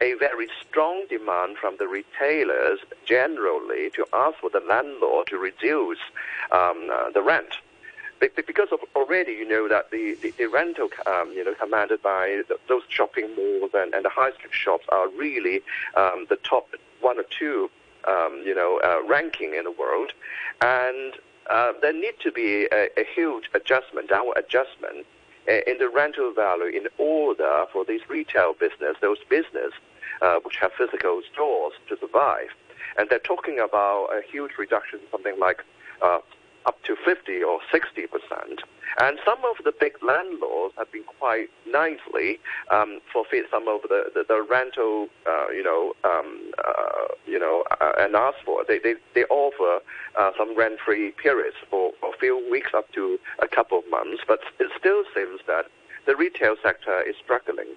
a 0.00 0.14
very 0.14 0.48
strong 0.66 1.04
demand 1.08 1.56
from 1.58 1.76
the 1.78 1.88
retailers 1.88 2.78
generally 3.04 3.90
to 3.90 4.06
ask 4.12 4.38
for 4.38 4.50
the 4.50 4.60
landlord 4.68 5.26
to 5.28 5.38
reduce 5.38 5.98
um, 6.52 6.88
uh, 6.92 7.10
the 7.10 7.22
rent. 7.22 7.58
Be- 8.20 8.28
be- 8.34 8.42
Because 8.42 8.68
of 8.72 8.80
already, 8.96 9.32
you 9.32 9.46
know 9.46 9.68
that 9.68 9.90
the, 9.90 10.16
the, 10.22 10.30
the 10.32 10.46
rental, 10.46 10.88
um, 11.06 11.32
you 11.32 11.44
know, 11.44 11.54
commanded 11.54 12.02
by 12.02 12.42
th 12.48 12.58
those 12.68 12.82
shopping 12.88 13.28
malls 13.36 13.70
and, 13.74 13.94
and 13.94 14.04
the 14.04 14.08
high 14.20 14.32
street 14.32 14.52
shops 14.64 14.86
are 14.90 15.08
really 15.10 15.62
um, 15.96 16.26
the 16.28 16.36
top 16.36 16.66
one 17.00 17.18
or 17.18 17.24
two, 17.40 17.70
um, 18.06 18.42
you 18.44 18.54
know, 18.54 18.80
uh, 18.82 19.00
ranking 19.06 19.54
in 19.54 19.64
the 19.64 19.70
world, 19.82 20.12
and 20.60 21.14
uh, 21.50 21.72
there 21.80 21.92
need 21.92 22.14
to 22.20 22.30
be 22.32 22.66
a, 22.72 22.88
a 22.96 23.04
huge 23.14 23.48
adjustment, 23.54 24.08
downward 24.08 24.36
adjustment 24.36 25.06
uh, 25.48 25.60
in 25.70 25.78
the 25.78 25.88
rental 25.88 26.32
value 26.32 26.66
in 26.76 26.86
order 26.98 27.64
for 27.72 27.84
these 27.84 28.02
retail 28.08 28.52
business, 28.52 28.96
those 29.00 29.18
business 29.30 29.72
uh, 30.22 30.38
which 30.44 30.56
have 30.56 30.72
physical 30.72 31.22
stores 31.32 31.74
to 31.88 31.96
survive. 31.98 32.48
And 32.96 33.08
they're 33.08 33.18
talking 33.18 33.58
about 33.58 34.08
a 34.12 34.22
huge 34.22 34.52
reduction, 34.58 35.00
something 35.10 35.38
like 35.38 35.64
uh, 36.02 36.18
up 36.66 36.82
to 36.84 36.96
50 37.04 37.42
or 37.42 37.60
60 37.70 38.06
percent. 38.06 38.60
And 39.00 39.18
some 39.24 39.38
of 39.44 39.64
the 39.64 39.72
big 39.78 39.94
landlords 40.02 40.74
have 40.76 40.90
been 40.90 41.04
quite 41.04 41.48
nicely 41.66 42.40
um, 42.70 43.00
forfeit 43.12 43.46
some 43.50 43.68
of 43.68 43.82
the, 43.82 44.10
the, 44.14 44.24
the 44.26 44.42
rental, 44.42 45.08
uh, 45.28 45.46
you 45.54 45.62
know, 45.62 45.92
um, 46.04 46.50
uh, 46.66 47.14
you 47.26 47.38
know, 47.38 47.64
uh, 47.80 47.92
and 47.98 48.16
ask 48.16 48.38
for. 48.44 48.64
They, 48.66 48.78
they, 48.78 48.94
they 49.14 49.24
offer 49.24 49.80
uh, 50.18 50.30
some 50.36 50.56
rent-free 50.56 51.12
periods 51.12 51.56
for, 51.70 51.92
for 52.00 52.14
a 52.14 52.18
few 52.18 52.44
weeks 52.50 52.70
up 52.74 52.90
to 52.92 53.18
a 53.40 53.46
couple 53.46 53.78
of 53.78 53.84
months, 53.90 54.22
but 54.26 54.40
it 54.58 54.70
still 54.78 55.04
seems 55.14 55.40
that 55.46 55.66
the 56.06 56.16
retail 56.16 56.56
sector 56.62 57.02
is 57.02 57.14
struggling. 57.22 57.68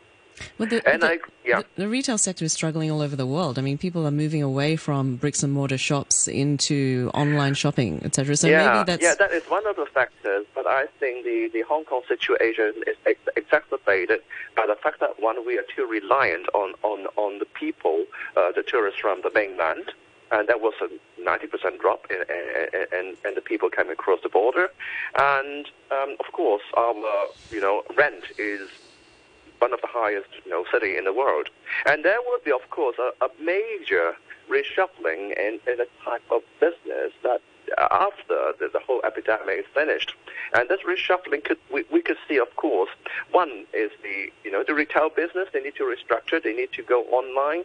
Well, 0.58 0.70
the, 0.70 0.88
And 0.88 1.02
the, 1.02 1.12
I- 1.12 1.20
yeah. 1.46 1.60
the, 1.76 1.84
the 1.84 1.90
retail 1.90 2.18
sector 2.18 2.46
is 2.46 2.54
struggling 2.54 2.92
all 2.92 3.02
over 3.02 3.16
the 3.16 3.26
world. 3.26 3.58
I 3.58 3.62
mean, 3.62 3.78
people 3.78 4.06
are 4.06 4.12
moving 4.12 4.44
away 4.44 4.76
from 4.76 5.16
bricks 5.16 5.44
and 5.44 5.52
mortar 5.54 5.78
shops 5.78 6.28
into 6.28 7.10
online 7.14 7.54
shopping, 7.54 8.02
etc. 8.04 8.36
So 8.38 8.48
yeah, 8.48 8.74
maybe 8.74 8.86
that's 8.86 9.04
yeah, 9.04 9.16
that 9.16 9.32
is 9.32 9.44
one 9.44 9.66
of 9.68 9.76
the 9.76 9.86
factors. 9.86 10.46
But 10.54 10.68
I 10.68 10.86
think 11.00 11.26
the, 11.26 11.50
the 11.54 11.62
Hong 11.62 11.86
Kong 11.86 12.02
situation 12.08 12.74
is 12.88 12.96
ex- 13.06 13.20
exacerbated 13.36 14.22
by 14.56 14.66
the 14.68 14.76
fact 14.76 15.00
that 15.00 15.20
one, 15.20 15.46
we 15.46 15.58
are 15.58 15.66
too 15.76 15.86
reliant 15.86 16.48
on 16.54 16.74
on, 16.84 17.08
on 17.16 17.40
the 17.40 17.46
people, 17.46 18.06
uh, 18.38 18.52
the 18.52 18.64
tourists 18.64 19.00
from 19.00 19.22
the 19.24 19.32
mainland, 19.34 19.92
and 20.32 20.48
that 20.48 20.62
was 20.62 20.74
a 20.82 20.88
90% 21.22 21.80
drop 21.80 22.08
in, 22.10 22.18
in, 22.98 23.16
in, 23.26 23.36
the 23.36 23.42
people 23.42 23.70
coming 23.70 23.94
across 23.94 24.20
the 24.24 24.30
border, 24.30 24.70
and 25.18 25.68
um, 25.92 26.16
of 26.20 26.32
course 26.32 26.64
our 26.76 26.96
you 27.52 27.62
know 27.62 27.84
rent 27.98 28.24
is 28.38 28.70
one 29.62 29.74
of 29.74 29.82
the 29.82 29.88
highest 29.88 30.28
you 30.44 30.52
know, 30.52 30.66
city 30.72 30.98
in 30.98 31.06
the 31.06 31.14
world. 31.14 31.50
And 31.86 32.04
there 32.04 32.18
would 32.28 32.44
be, 32.44 32.52
of 32.52 32.70
course, 32.72 32.98
a, 33.00 33.26
a 33.26 33.30
major 33.40 34.16
reshuffling 34.50 35.38
in, 35.38 35.60
in 35.68 35.78
the 35.78 35.88
type 36.04 36.24
of 36.32 36.42
business 36.60 37.14
that 37.24 37.42
after 37.78 38.54
the, 38.60 38.70
the 38.74 38.80
whole 38.80 39.02
epidemic 39.06 39.60
is 39.60 39.66
finished. 39.74 40.16
And 40.54 40.68
this 40.68 40.82
reshuffling 40.82 41.44
could 41.44 41.58
we, 41.72 41.86
we 41.92 42.02
could 42.02 42.18
see, 42.28 42.38
of 42.38 42.54
course, 42.58 42.90
one 43.32 43.66
is 43.74 43.92
the 44.04 44.32
you 44.44 44.52
know 44.52 44.64
the 44.68 44.74
retail 44.74 45.10
business. 45.10 45.48
They 45.54 45.62
need 45.62 45.76
to 45.76 45.84
restructure. 45.84 46.44
They 46.44 46.54
need 46.54 46.74
to 46.74 46.84
go 46.84 47.04
online. 47.04 47.64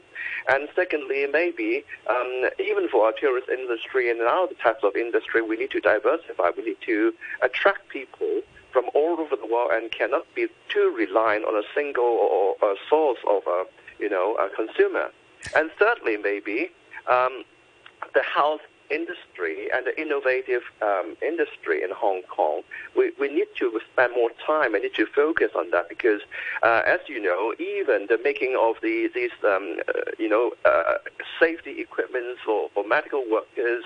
And 0.48 0.68
secondly, 0.76 1.26
maybe 1.26 1.84
um, 2.08 2.50
even 2.60 2.88
for 2.88 3.06
our 3.06 3.12
tourist 3.12 3.48
industry 3.48 4.10
and 4.10 4.20
other 4.20 4.54
types 4.62 4.84
of 4.84 4.94
industry, 4.94 5.42
we 5.42 5.56
need 5.56 5.72
to 5.72 5.80
diversify. 5.80 6.50
We 6.56 6.64
need 6.64 6.80
to 6.86 7.12
attract 7.42 7.88
people 7.88 8.42
from 8.76 8.90
all 8.94 9.18
over 9.18 9.36
the 9.36 9.46
world 9.50 9.70
and 9.72 9.90
cannot 9.90 10.26
be 10.34 10.48
too 10.68 10.94
reliant 10.94 11.46
on 11.46 11.54
a 11.56 11.62
single 11.74 12.04
or, 12.04 12.56
or 12.60 12.76
source 12.90 13.18
of 13.26 13.42
a 13.46 13.64
you 13.98 14.06
know 14.06 14.36
a 14.36 14.50
consumer. 14.54 15.10
And 15.56 15.70
thirdly, 15.78 16.18
maybe 16.18 16.70
um, 17.10 17.44
the 18.12 18.22
health 18.22 18.60
industry 18.90 19.68
and 19.72 19.86
the 19.86 19.98
innovative 19.98 20.60
um, 20.82 21.16
industry 21.22 21.82
in 21.82 21.90
Hong 21.90 22.20
Kong, 22.28 22.62
we, 22.94 23.12
we 23.18 23.28
need 23.28 23.48
to 23.56 23.80
spend 23.92 24.12
more 24.12 24.30
time 24.46 24.74
and 24.74 24.82
need 24.82 24.94
to 24.94 25.06
focus 25.06 25.52
on 25.56 25.70
that 25.70 25.88
because, 25.88 26.20
uh, 26.62 26.82
as 26.84 27.00
you 27.08 27.20
know, 27.20 27.54
even 27.58 28.06
the 28.08 28.18
making 28.22 28.58
of 28.60 28.76
the, 28.82 29.10
these, 29.14 29.30
um, 29.42 29.78
uh, 29.88 29.92
you 30.18 30.28
know, 30.28 30.52
uh, 30.64 30.98
safety 31.40 31.80
equipment 31.80 32.38
for, 32.44 32.68
for 32.74 32.86
medical 32.86 33.24
workers 33.30 33.84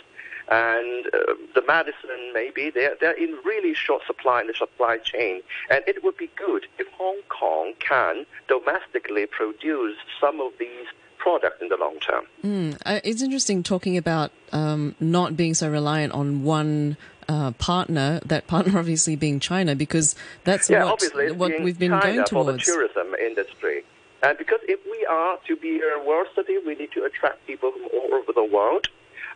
and 0.50 1.06
uh, 1.06 1.34
the 1.54 1.62
medicine 1.66 2.32
maybe 2.34 2.70
they're, 2.70 2.96
they're 3.00 3.16
in 3.16 3.38
really 3.44 3.74
short 3.74 4.02
supply 4.06 4.40
in 4.40 4.48
the 4.48 4.54
supply 4.54 4.98
chain 4.98 5.40
and 5.70 5.82
it 5.86 6.02
would 6.02 6.16
be 6.16 6.28
good 6.36 6.66
if 6.78 6.86
Hong 6.98 7.20
Kong 7.28 7.72
can 7.78 8.26
domestically 8.48 9.26
produce 9.26 9.96
some 10.20 10.40
of 10.40 10.52
these 10.58 10.86
products 11.18 11.60
in 11.60 11.68
the 11.68 11.76
long 11.76 11.98
term. 12.00 12.24
Mm, 12.42 12.80
uh, 12.84 13.00
it's 13.04 13.22
interesting 13.22 13.62
talking 13.62 13.96
about 13.96 14.32
um, 14.52 14.96
not 14.98 15.36
being 15.36 15.54
so 15.54 15.70
reliant 15.70 16.12
on 16.12 16.42
one 16.42 16.96
uh, 17.28 17.52
partner. 17.52 18.20
That 18.24 18.46
partner 18.46 18.78
obviously 18.78 19.16
being 19.16 19.38
China, 19.38 19.76
because 19.76 20.16
that's 20.44 20.68
yeah, 20.68 20.84
what 20.84 20.94
obviously 20.94 21.30
what 21.32 21.52
we've 21.62 21.78
been 21.78 21.92
China 21.92 22.02
going 22.02 22.26
for 22.26 22.44
the 22.44 22.52
towards. 22.52 22.64
tourism 22.64 23.14
industry. 23.14 23.84
And 24.22 24.36
because 24.36 24.60
if 24.64 24.80
we 24.90 25.06
are 25.06 25.38
to 25.46 25.56
be 25.56 25.80
a 25.80 26.02
world 26.06 26.26
city, 26.34 26.56
we 26.66 26.74
need 26.74 26.92
to 26.92 27.04
attract 27.04 27.46
people 27.46 27.72
from 27.72 27.82
all 27.94 28.14
over 28.14 28.32
the 28.34 28.44
world 28.44 28.88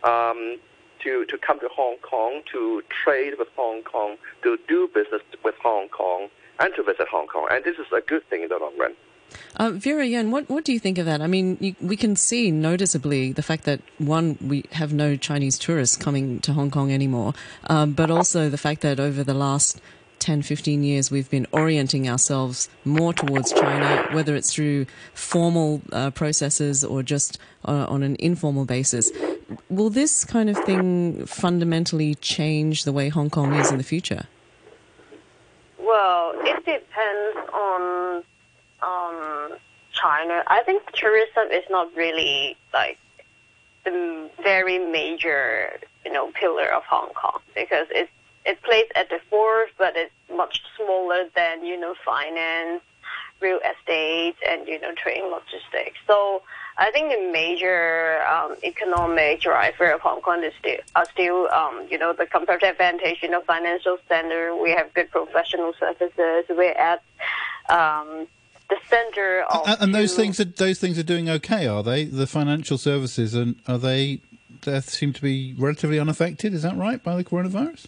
um, 0.03 0.57
to, 1.05 1.25
to 1.25 1.37
come 1.37 1.59
to 1.61 1.69
Hong 1.69 1.97
Kong, 2.01 2.41
to 2.51 2.83
trade 3.03 3.35
with 3.39 3.47
Hong 3.55 3.81
Kong, 3.83 4.17
to 4.43 4.57
do 4.67 4.89
business 4.93 5.21
with 5.43 5.55
Hong 5.63 5.87
Kong, 5.87 6.27
and 6.59 6.73
to 6.75 6.83
visit 6.83 7.07
Hong 7.09 7.27
Kong. 7.27 7.47
And 7.49 7.63
this 7.63 7.77
is 7.77 7.85
a 7.95 8.01
good 8.01 8.27
thing 8.29 8.43
in 8.43 8.49
the 8.49 8.57
long 8.57 8.77
run. 8.77 8.93
Uh, 9.57 9.71
Vera 9.71 10.05
Yuen, 10.05 10.31
what 10.31 10.49
what 10.49 10.63
do 10.63 10.71
you 10.71 10.79
think 10.79 10.97
of 10.97 11.05
that? 11.05 11.21
I 11.21 11.27
mean, 11.27 11.57
you, 11.59 11.75
we 11.81 11.97
can 11.97 12.15
see 12.15 12.51
noticeably 12.51 13.31
the 13.31 13.41
fact 13.41 13.63
that 13.63 13.81
one, 13.97 14.37
we 14.39 14.65
have 14.71 14.93
no 14.93 15.15
Chinese 15.15 15.57
tourists 15.57 15.97
coming 15.97 16.39
to 16.41 16.53
Hong 16.53 16.71
Kong 16.71 16.91
anymore, 16.91 17.33
um, 17.69 17.93
but 17.93 18.11
also 18.11 18.49
the 18.49 18.57
fact 18.57 18.81
that 18.81 18.99
over 18.99 19.23
the 19.23 19.33
last 19.33 19.81
10, 20.19 20.41
15 20.41 20.83
years, 20.83 21.11
we've 21.11 21.29
been 21.29 21.45
orienting 21.51 22.09
ourselves 22.09 22.69
more 22.83 23.13
towards 23.13 23.51
China, 23.51 24.07
whether 24.11 24.35
it's 24.35 24.53
through 24.53 24.85
formal 25.13 25.81
uh, 25.91 26.09
processes 26.11 26.83
or 26.83 27.03
just 27.03 27.37
uh, 27.65 27.85
on 27.89 28.03
an 28.03 28.15
informal 28.19 28.65
basis. 28.65 29.11
Will 29.69 29.89
this 29.89 30.25
kind 30.25 30.49
of 30.49 30.57
thing 30.57 31.25
fundamentally 31.25 32.15
change 32.15 32.83
the 32.83 32.91
way 32.91 33.09
Hong 33.09 33.29
Kong 33.29 33.53
is 33.53 33.71
in 33.71 33.77
the 33.77 33.83
future? 33.83 34.25
Well, 35.79 36.33
it 36.37 36.65
depends 36.65 37.49
on 37.53 38.23
um, 38.81 39.57
China. 39.93 40.43
I 40.47 40.63
think 40.65 40.83
tourism 40.93 41.51
is 41.51 41.63
not 41.69 41.89
really 41.95 42.57
like 42.73 42.97
the 43.83 44.29
very 44.41 44.79
major, 44.79 45.79
you 46.03 46.11
know, 46.11 46.31
pillar 46.31 46.67
of 46.71 46.83
Hong 46.83 47.09
Kong 47.13 47.39
because 47.53 47.87
it 47.91 48.09
it 48.45 48.61
plays 48.61 48.85
at 48.95 49.09
the 49.09 49.19
fourth, 49.29 49.71
but 49.77 49.95
it's 49.95 50.13
much 50.33 50.61
smaller 50.77 51.25
than 51.35 51.65
you 51.65 51.79
know 51.79 51.95
finance, 52.05 52.81
real 53.41 53.59
estate 53.59 54.35
and 54.47 54.67
you 54.67 54.79
know 54.79 54.93
train 54.95 55.23
logistics. 55.29 55.99
So 56.07 56.41
I 56.77 56.91
think 56.91 57.09
the 57.09 57.31
major 57.31 58.21
um, 58.27 58.55
economic 58.63 59.41
driver 59.41 59.91
of 59.91 60.01
Hong 60.01 60.21
Kong 60.21 60.43
is 60.43 60.53
still 60.59 60.77
are 60.95 61.05
still 61.05 61.49
um, 61.51 61.87
you 61.89 61.97
know 61.97 62.13
the 62.13 62.25
comparative 62.25 62.69
advantage. 62.69 63.19
You 63.21 63.29
know, 63.29 63.41
financial 63.41 63.97
center. 64.07 64.55
We 64.55 64.71
have 64.71 64.93
good 64.93 65.11
professional 65.11 65.73
services. 65.79 66.45
We're 66.49 66.71
at 66.71 67.03
um, 67.69 68.27
the 68.69 68.77
center 68.89 69.43
of 69.43 69.67
and, 69.67 69.81
and 69.81 69.95
those 69.95 70.15
things 70.15 70.39
are 70.39 70.45
those 70.45 70.79
things 70.79 70.97
are 70.97 71.03
doing 71.03 71.29
okay, 71.29 71.67
are 71.67 71.83
they? 71.83 72.05
The 72.05 72.27
financial 72.27 72.77
services 72.77 73.33
and 73.33 73.55
are 73.67 73.77
they? 73.77 74.21
They 74.61 74.79
seem 74.81 75.13
to 75.13 75.21
be 75.21 75.53
relatively 75.57 75.99
unaffected. 75.99 76.53
Is 76.53 76.63
that 76.63 76.75
right 76.75 77.03
by 77.03 77.15
the 77.15 77.23
coronavirus? 77.23 77.85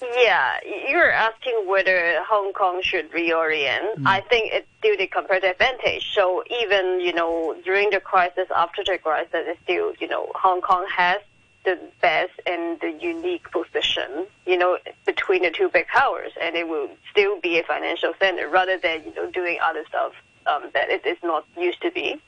Yeah, 0.00 0.58
you're 0.88 1.10
asking 1.10 1.64
whether 1.66 2.22
Hong 2.28 2.52
Kong 2.52 2.82
should 2.82 3.10
reorient. 3.12 3.96
Mm. 3.96 4.06
I 4.06 4.20
think 4.20 4.52
it's 4.52 4.66
still 4.78 4.96
the 4.96 5.06
comparative 5.06 5.52
advantage. 5.52 6.12
So 6.14 6.44
even, 6.50 7.00
you 7.00 7.14
know, 7.14 7.56
during 7.64 7.90
the 7.90 8.00
crisis, 8.00 8.46
after 8.54 8.84
the 8.84 8.98
crisis, 8.98 9.30
it's 9.32 9.60
still, 9.62 9.94
you 9.98 10.08
know, 10.08 10.30
Hong 10.34 10.60
Kong 10.60 10.86
has 10.94 11.20
the 11.64 11.78
best 12.00 12.32
and 12.46 12.78
the 12.80 12.92
unique 12.92 13.50
position, 13.50 14.26
you 14.46 14.56
know, 14.56 14.78
between 15.04 15.42
the 15.42 15.50
two 15.50 15.68
big 15.68 15.86
powers, 15.88 16.32
and 16.40 16.56
it 16.56 16.68
will 16.68 16.88
still 17.10 17.40
be 17.40 17.58
a 17.58 17.64
financial 17.64 18.12
center 18.20 18.48
rather 18.48 18.78
than, 18.78 19.02
you 19.04 19.14
know, 19.14 19.30
doing 19.30 19.58
other 19.62 19.84
stuff 19.88 20.12
um, 20.46 20.70
that 20.74 20.90
it 20.90 21.04
is 21.06 21.18
not 21.24 21.44
used 21.58 21.80
to 21.82 21.90
be. 21.90 22.20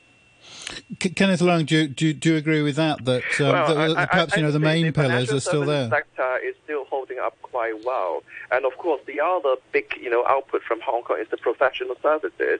Kenneth 0.99 1.39
Leung, 1.39 1.65
do 1.65 1.77
you, 1.77 1.87
do, 1.87 2.13
do 2.13 2.31
you 2.31 2.35
agree 2.37 2.61
with 2.61 2.75
that? 2.75 3.03
That, 3.05 3.23
um, 3.39 3.47
well, 3.47 3.75
that, 3.75 3.95
that 3.95 4.11
perhaps 4.11 4.33
I, 4.33 4.35
I, 4.35 4.39
you 4.39 4.45
know 4.45 4.51
the 4.51 4.59
main 4.59 4.85
the 4.85 4.91
pillars 4.91 5.31
are 5.31 5.39
still 5.39 5.65
there. 5.65 5.85
The 5.85 5.97
sector 5.97 6.37
is 6.43 6.55
still 6.63 6.85
holding 6.85 7.19
up 7.19 7.41
quite 7.41 7.83
well, 7.85 8.23
and 8.51 8.65
of 8.65 8.77
course 8.77 9.01
the 9.07 9.19
other 9.19 9.55
big 9.71 9.93
you 9.99 10.09
know 10.09 10.25
output 10.27 10.61
from 10.63 10.79
Hong 10.81 11.03
Kong 11.03 11.17
is 11.19 11.27
the 11.29 11.37
professional 11.37 11.95
services, 12.01 12.59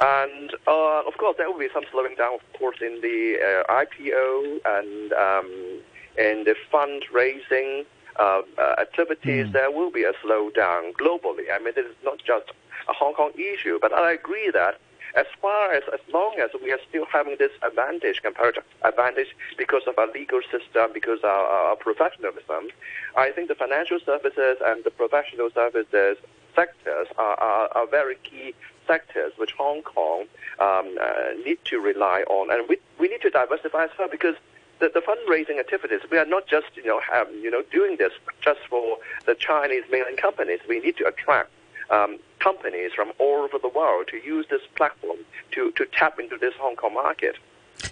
and 0.00 0.52
uh, 0.66 1.02
of 1.06 1.16
course 1.18 1.36
there 1.38 1.50
will 1.50 1.58
be 1.58 1.68
some 1.74 1.84
slowing 1.90 2.14
down, 2.16 2.34
of 2.34 2.58
course, 2.58 2.78
in 2.80 3.00
the 3.02 3.64
uh, 3.68 3.72
IPO 3.72 4.60
and 4.64 5.12
um, 5.12 5.80
in 6.18 6.44
the 6.44 6.54
fundraising 6.72 7.84
uh, 8.18 8.42
uh, 8.58 8.74
activities. 8.80 9.46
Mm. 9.46 9.52
There 9.52 9.70
will 9.70 9.90
be 9.90 10.04
a 10.04 10.12
slowdown 10.24 10.92
globally. 10.94 11.46
I 11.52 11.58
mean, 11.62 11.74
this 11.74 11.86
is 11.86 11.96
not 12.04 12.18
just 12.18 12.50
a 12.88 12.92
Hong 12.92 13.14
Kong 13.14 13.32
issue, 13.36 13.78
but 13.80 13.92
I 13.92 14.12
agree 14.12 14.50
that 14.52 14.80
as 15.14 15.26
far 15.40 15.72
as 15.72 15.82
as 15.92 16.00
long 16.12 16.36
as 16.40 16.50
we 16.62 16.72
are 16.72 16.78
still 16.88 17.04
having 17.06 17.36
this 17.38 17.52
advantage, 17.62 18.22
comparative 18.22 18.64
advantage, 18.82 19.28
because 19.58 19.82
of 19.86 19.98
our 19.98 20.10
legal 20.12 20.40
system, 20.50 20.90
because 20.92 21.18
of 21.18 21.24
our, 21.30 21.46
our 21.46 21.76
professionalism, 21.76 22.68
I 23.16 23.30
think 23.30 23.48
the 23.48 23.54
financial 23.54 23.98
services 24.04 24.58
and 24.64 24.84
the 24.84 24.90
professional 24.90 25.50
services 25.50 26.16
sectors 26.54 27.08
are, 27.18 27.34
are, 27.34 27.68
are 27.74 27.86
very 27.86 28.16
key 28.16 28.54
sectors 28.86 29.32
which 29.36 29.52
Hong 29.52 29.82
Kong 29.82 30.24
um, 30.60 30.96
uh, 31.00 31.32
need 31.44 31.58
to 31.66 31.78
rely 31.78 32.24
on, 32.28 32.50
and 32.50 32.68
we 32.68 32.78
we 32.98 33.08
need 33.08 33.22
to 33.22 33.30
diversify 33.30 33.84
as 33.84 33.90
well 33.98 34.08
because. 34.10 34.36
The, 34.78 34.90
the 34.92 35.00
fundraising 35.00 35.60
activities, 35.60 36.00
we 36.10 36.18
are 36.18 36.26
not 36.26 36.48
just 36.48 36.66
you 36.74 36.84
know 36.84 37.00
have, 37.08 37.30
you 37.30 37.52
know 37.52 37.62
doing 37.70 37.98
this 37.98 38.12
just 38.40 38.58
for 38.68 38.98
the 39.26 39.36
Chinese 39.36 39.84
mainland 39.92 40.16
companies. 40.16 40.58
We 40.68 40.80
need 40.80 40.96
to 40.96 41.06
attract 41.06 41.50
um, 41.92 42.18
companies 42.40 42.92
from 42.94 43.12
all 43.18 43.42
over 43.42 43.58
the 43.58 43.68
world 43.68 44.08
to 44.08 44.16
use 44.16 44.46
this 44.50 44.62
platform 44.74 45.18
to, 45.52 45.70
to 45.72 45.86
tap 45.86 46.18
into 46.18 46.36
this 46.38 46.54
Hong 46.58 46.76
Kong 46.76 46.94
market. 46.94 47.36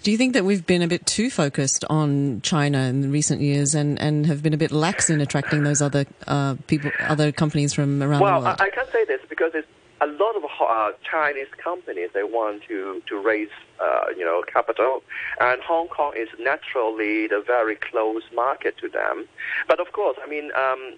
Do 0.03 0.11
you 0.11 0.17
think 0.17 0.33
that 0.33 0.45
we've 0.45 0.65
been 0.65 0.81
a 0.81 0.87
bit 0.87 1.05
too 1.05 1.29
focused 1.29 1.83
on 1.89 2.41
China 2.41 2.79
in 2.79 3.11
recent 3.11 3.41
years 3.41 3.75
and, 3.75 3.99
and 3.99 4.25
have 4.25 4.41
been 4.41 4.53
a 4.53 4.57
bit 4.57 4.71
lax 4.71 5.09
in 5.09 5.21
attracting 5.21 5.63
those 5.63 5.81
other 5.81 6.05
uh, 6.27 6.55
people, 6.67 6.91
other 7.01 7.31
companies 7.31 7.73
from 7.73 8.01
around 8.01 8.21
well, 8.21 8.39
the 8.39 8.45
world? 8.45 8.57
Well, 8.59 8.67
I, 8.67 8.67
I 8.67 8.69
can 8.69 8.85
say 8.91 9.05
this 9.05 9.21
because 9.29 9.51
it's 9.53 9.67
a 9.99 10.07
lot 10.07 10.35
of 10.35 10.43
uh, 10.43 10.91
Chinese 11.09 11.47
companies 11.63 12.09
they 12.13 12.23
want 12.23 12.63
to 12.63 13.01
to 13.07 13.21
raise 13.21 13.49
uh, 13.79 14.05
you 14.17 14.25
know 14.25 14.43
capital, 14.51 15.03
and 15.39 15.61
Hong 15.61 15.87
Kong 15.87 16.13
is 16.17 16.29
naturally 16.39 17.27
the 17.27 17.43
very 17.45 17.75
close 17.75 18.23
market 18.33 18.77
to 18.77 18.89
them. 18.89 19.27
But 19.67 19.79
of 19.79 19.91
course, 19.93 20.17
I 20.23 20.27
mean. 20.27 20.51
Um, 20.55 20.95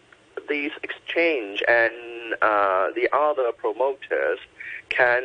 these 0.49 0.71
exchange 0.83 1.63
and 1.67 1.93
uh, 2.41 2.87
the 2.95 3.09
other 3.13 3.51
promoters 3.51 4.39
can, 4.89 5.23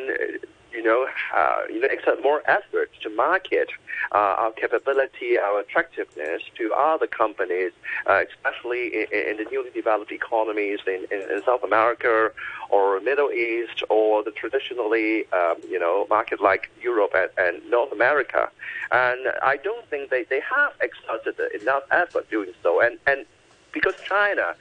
you 0.72 0.82
know, 0.82 1.06
uh, 1.34 1.62
you 1.68 1.80
know, 1.80 1.88
exert 1.90 2.22
more 2.22 2.42
effort 2.46 2.90
to 3.02 3.10
market 3.10 3.68
uh, 4.12 4.18
our 4.38 4.52
capability, 4.52 5.38
our 5.38 5.60
attractiveness 5.60 6.42
to 6.56 6.72
other 6.74 7.06
companies, 7.06 7.72
uh, 8.06 8.22
especially 8.28 8.88
in, 8.88 9.06
in, 9.12 9.36
the 9.36 9.46
newly 9.50 9.70
developed 9.70 10.12
economies 10.12 10.80
in, 10.86 11.06
in, 11.10 11.30
in, 11.30 11.42
South 11.44 11.62
America 11.62 12.30
or 12.70 13.00
Middle 13.00 13.30
East 13.30 13.82
or 13.88 14.22
the 14.22 14.30
traditionally, 14.30 15.26
um, 15.32 15.56
you 15.68 15.78
know, 15.78 16.06
market 16.10 16.40
like 16.40 16.70
Europe 16.80 17.12
and, 17.14 17.30
and, 17.38 17.70
North 17.70 17.92
America. 17.92 18.50
And 18.90 19.28
I 19.42 19.56
don't 19.56 19.86
think 19.88 20.10
they, 20.10 20.24
they 20.24 20.40
have 20.40 20.72
exerted 20.80 21.38
enough 21.60 21.82
effort 21.90 22.30
doing 22.30 22.52
so. 22.62 22.80
And, 22.80 22.98
and 23.06 23.24
because 23.72 23.94
China 24.04 24.54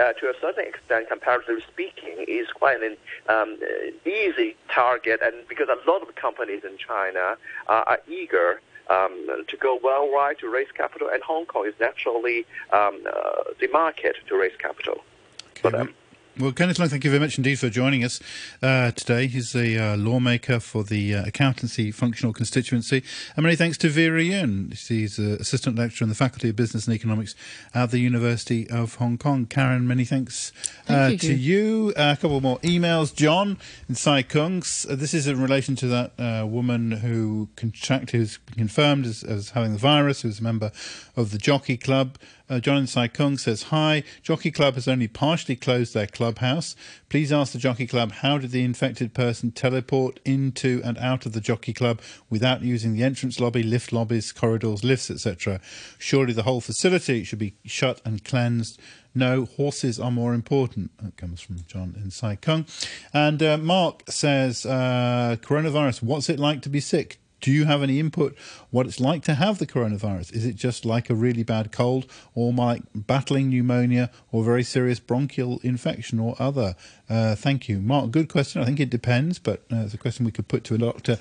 uh, 0.00 0.12
to 0.14 0.26
a 0.26 0.34
certain 0.40 0.66
extent, 0.66 1.08
comparatively 1.08 1.62
speaking, 1.62 2.24
is 2.28 2.48
quite 2.48 2.82
an 2.82 2.96
um, 3.28 3.58
easy 4.04 4.56
target, 4.68 5.20
and 5.22 5.34
because 5.48 5.68
a 5.68 5.90
lot 5.90 6.02
of 6.02 6.14
companies 6.14 6.64
in 6.64 6.76
China 6.78 7.36
uh, 7.68 7.84
are 7.86 8.00
eager 8.08 8.60
um, 8.88 9.44
to 9.48 9.56
go 9.56 9.78
worldwide 9.82 10.38
to 10.38 10.48
raise 10.48 10.70
capital, 10.72 11.08
and 11.12 11.22
Hong 11.22 11.46
Kong 11.46 11.66
is 11.66 11.74
naturally 11.80 12.46
um, 12.72 13.02
uh, 13.06 13.44
the 13.60 13.68
market 13.68 14.16
to 14.28 14.36
raise 14.36 14.56
capital 14.56 14.94
okay. 14.94 15.60
for 15.60 15.70
them. 15.70 15.94
Well, 16.38 16.52
Kenneth 16.52 16.76
Leung, 16.76 16.90
thank 16.90 17.02
you 17.02 17.08
very 17.08 17.20
much 17.20 17.38
indeed 17.38 17.58
for 17.58 17.70
joining 17.70 18.04
us 18.04 18.20
uh, 18.60 18.90
today. 18.90 19.26
He's 19.26 19.54
a 19.56 19.78
uh, 19.78 19.96
lawmaker 19.96 20.60
for 20.60 20.84
the 20.84 21.14
uh, 21.14 21.24
Accountancy 21.24 21.90
Functional 21.90 22.34
Constituency. 22.34 23.02
And 23.36 23.44
many 23.44 23.56
thanks 23.56 23.78
to 23.78 23.88
Vera 23.88 24.22
Yuen. 24.22 24.70
She's 24.74 25.18
an 25.18 25.38
Assistant 25.40 25.78
Lecturer 25.78 26.04
in 26.04 26.10
the 26.10 26.14
Faculty 26.14 26.50
of 26.50 26.56
Business 26.56 26.86
and 26.86 26.94
Economics 26.94 27.34
at 27.72 27.90
the 27.90 28.00
University 28.00 28.68
of 28.68 28.96
Hong 28.96 29.16
Kong. 29.16 29.46
Karen, 29.46 29.88
many 29.88 30.04
thanks 30.04 30.52
thank 30.84 31.24
uh, 31.24 31.26
to 31.26 31.32
you. 31.32 31.94
Uh, 31.96 32.14
a 32.18 32.20
couple 32.20 32.38
more 32.42 32.58
emails. 32.58 33.14
John 33.14 33.56
in 33.88 33.94
Sai 33.94 34.22
Kung. 34.22 34.58
this 34.60 35.14
is 35.14 35.26
in 35.26 35.40
relation 35.40 35.74
to 35.76 35.86
that 35.86 36.46
woman 36.46 36.90
who 36.90 37.48
contracted, 37.56 38.20
who's 38.20 38.38
confirmed 38.58 39.06
as, 39.06 39.22
as 39.24 39.50
having 39.50 39.72
the 39.72 39.78
virus, 39.78 40.20
who's 40.20 40.40
a 40.40 40.42
member 40.42 40.70
of 41.16 41.30
the 41.30 41.38
Jockey 41.38 41.78
Club. 41.78 42.18
Uh, 42.48 42.86
Sai 42.86 43.08
Kung 43.08 43.38
says, 43.38 43.64
Hi, 43.64 44.04
Jockey 44.22 44.50
Club 44.50 44.74
has 44.74 44.86
only 44.86 45.08
partially 45.08 45.56
closed 45.56 45.94
their 45.94 46.06
clubhouse. 46.06 46.76
Please 47.08 47.32
ask 47.32 47.52
the 47.52 47.58
Jockey 47.58 47.86
Club 47.86 48.12
how 48.12 48.38
did 48.38 48.52
the 48.52 48.64
infected 48.64 49.14
person 49.14 49.50
teleport 49.50 50.20
into 50.24 50.80
and 50.84 50.96
out 50.98 51.26
of 51.26 51.32
the 51.32 51.40
Jockey 51.40 51.72
Club 51.72 52.00
without 52.30 52.62
using 52.62 52.94
the 52.94 53.02
entrance 53.02 53.40
lobby, 53.40 53.62
lift 53.62 53.92
lobbies, 53.92 54.32
corridors, 54.32 54.84
lifts, 54.84 55.10
etc. 55.10 55.60
Surely 55.98 56.32
the 56.32 56.44
whole 56.44 56.60
facility 56.60 57.24
should 57.24 57.38
be 57.38 57.54
shut 57.64 58.00
and 58.04 58.24
cleansed. 58.24 58.78
No, 59.14 59.46
horses 59.46 59.98
are 59.98 60.10
more 60.10 60.34
important. 60.34 60.90
That 61.02 61.16
comes 61.16 61.40
from 61.40 61.56
John 61.66 61.94
in 61.96 62.10
Sai 62.10 62.36
Kung. 62.36 62.66
And 63.14 63.42
uh, 63.42 63.56
Mark 63.56 64.02
says, 64.08 64.66
uh, 64.66 65.36
Coronavirus, 65.40 66.02
what's 66.02 66.28
it 66.28 66.38
like 66.38 66.62
to 66.62 66.68
be 66.68 66.80
sick? 66.80 67.18
Do 67.40 67.52
you 67.52 67.66
have 67.66 67.82
any 67.82 68.00
input 68.00 68.36
what 68.70 68.86
it's 68.86 69.00
like 69.00 69.22
to 69.24 69.34
have 69.34 69.58
the 69.58 69.66
coronavirus? 69.66 70.32
Is 70.32 70.46
it 70.46 70.56
just 70.56 70.84
like 70.84 71.10
a 71.10 71.14
really 71.14 71.42
bad 71.42 71.70
cold 71.70 72.10
or 72.34 72.52
like 72.52 72.82
battling 72.94 73.50
pneumonia 73.50 74.10
or 74.32 74.42
very 74.42 74.62
serious 74.62 74.98
bronchial 74.98 75.60
infection 75.62 76.18
or 76.18 76.34
other? 76.38 76.76
Uh, 77.08 77.34
thank 77.34 77.68
you. 77.68 77.78
Mark, 77.78 78.10
good 78.10 78.28
question. 78.28 78.62
I 78.62 78.64
think 78.64 78.80
it 78.80 78.90
depends, 78.90 79.38
but 79.38 79.64
uh, 79.72 79.76
it's 79.76 79.94
a 79.94 79.98
question 79.98 80.24
we 80.24 80.32
could 80.32 80.48
put 80.48 80.64
to 80.64 80.74
a 80.74 80.78
doctor 80.78 81.18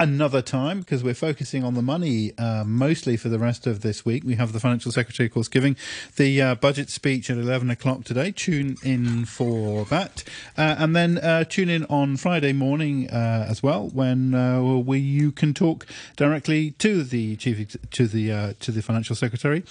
another 0.00 0.42
time 0.42 0.80
because 0.80 1.04
we're 1.04 1.14
focusing 1.14 1.62
on 1.62 1.74
the 1.74 1.82
money 1.82 2.32
uh, 2.36 2.64
mostly 2.64 3.16
for 3.16 3.28
the 3.28 3.38
rest 3.38 3.66
of 3.66 3.82
this 3.82 4.04
week. 4.04 4.24
We 4.24 4.34
have 4.34 4.52
the 4.52 4.60
Financial 4.60 4.90
Secretary, 4.90 5.26
of 5.26 5.32
course, 5.32 5.48
giving 5.48 5.76
the 6.16 6.42
uh, 6.42 6.54
budget 6.56 6.90
speech 6.90 7.30
at 7.30 7.38
11 7.38 7.70
o'clock 7.70 8.04
today. 8.04 8.32
Tune 8.32 8.76
in 8.82 9.24
for 9.24 9.84
that. 9.86 10.24
Uh, 10.58 10.74
and 10.78 10.96
then 10.96 11.18
uh, 11.18 11.44
tune 11.44 11.68
in 11.68 11.84
on 11.86 12.16
Friday 12.16 12.52
morning 12.52 13.08
uh, 13.10 13.46
as 13.48 13.62
well 13.62 13.88
when 13.88 14.34
uh, 14.34 14.60
we, 14.60 14.98
you 14.98 15.30
can 15.30 15.54
talk 15.54 15.86
directly 16.16 16.72
to 16.72 17.04
the 17.04 17.36
chief 17.36 17.54
to 17.90 18.06
the 18.06 18.54
to 18.58 18.72
the 18.72 18.82
Financial 18.82 19.14
Secretary, 19.14 19.62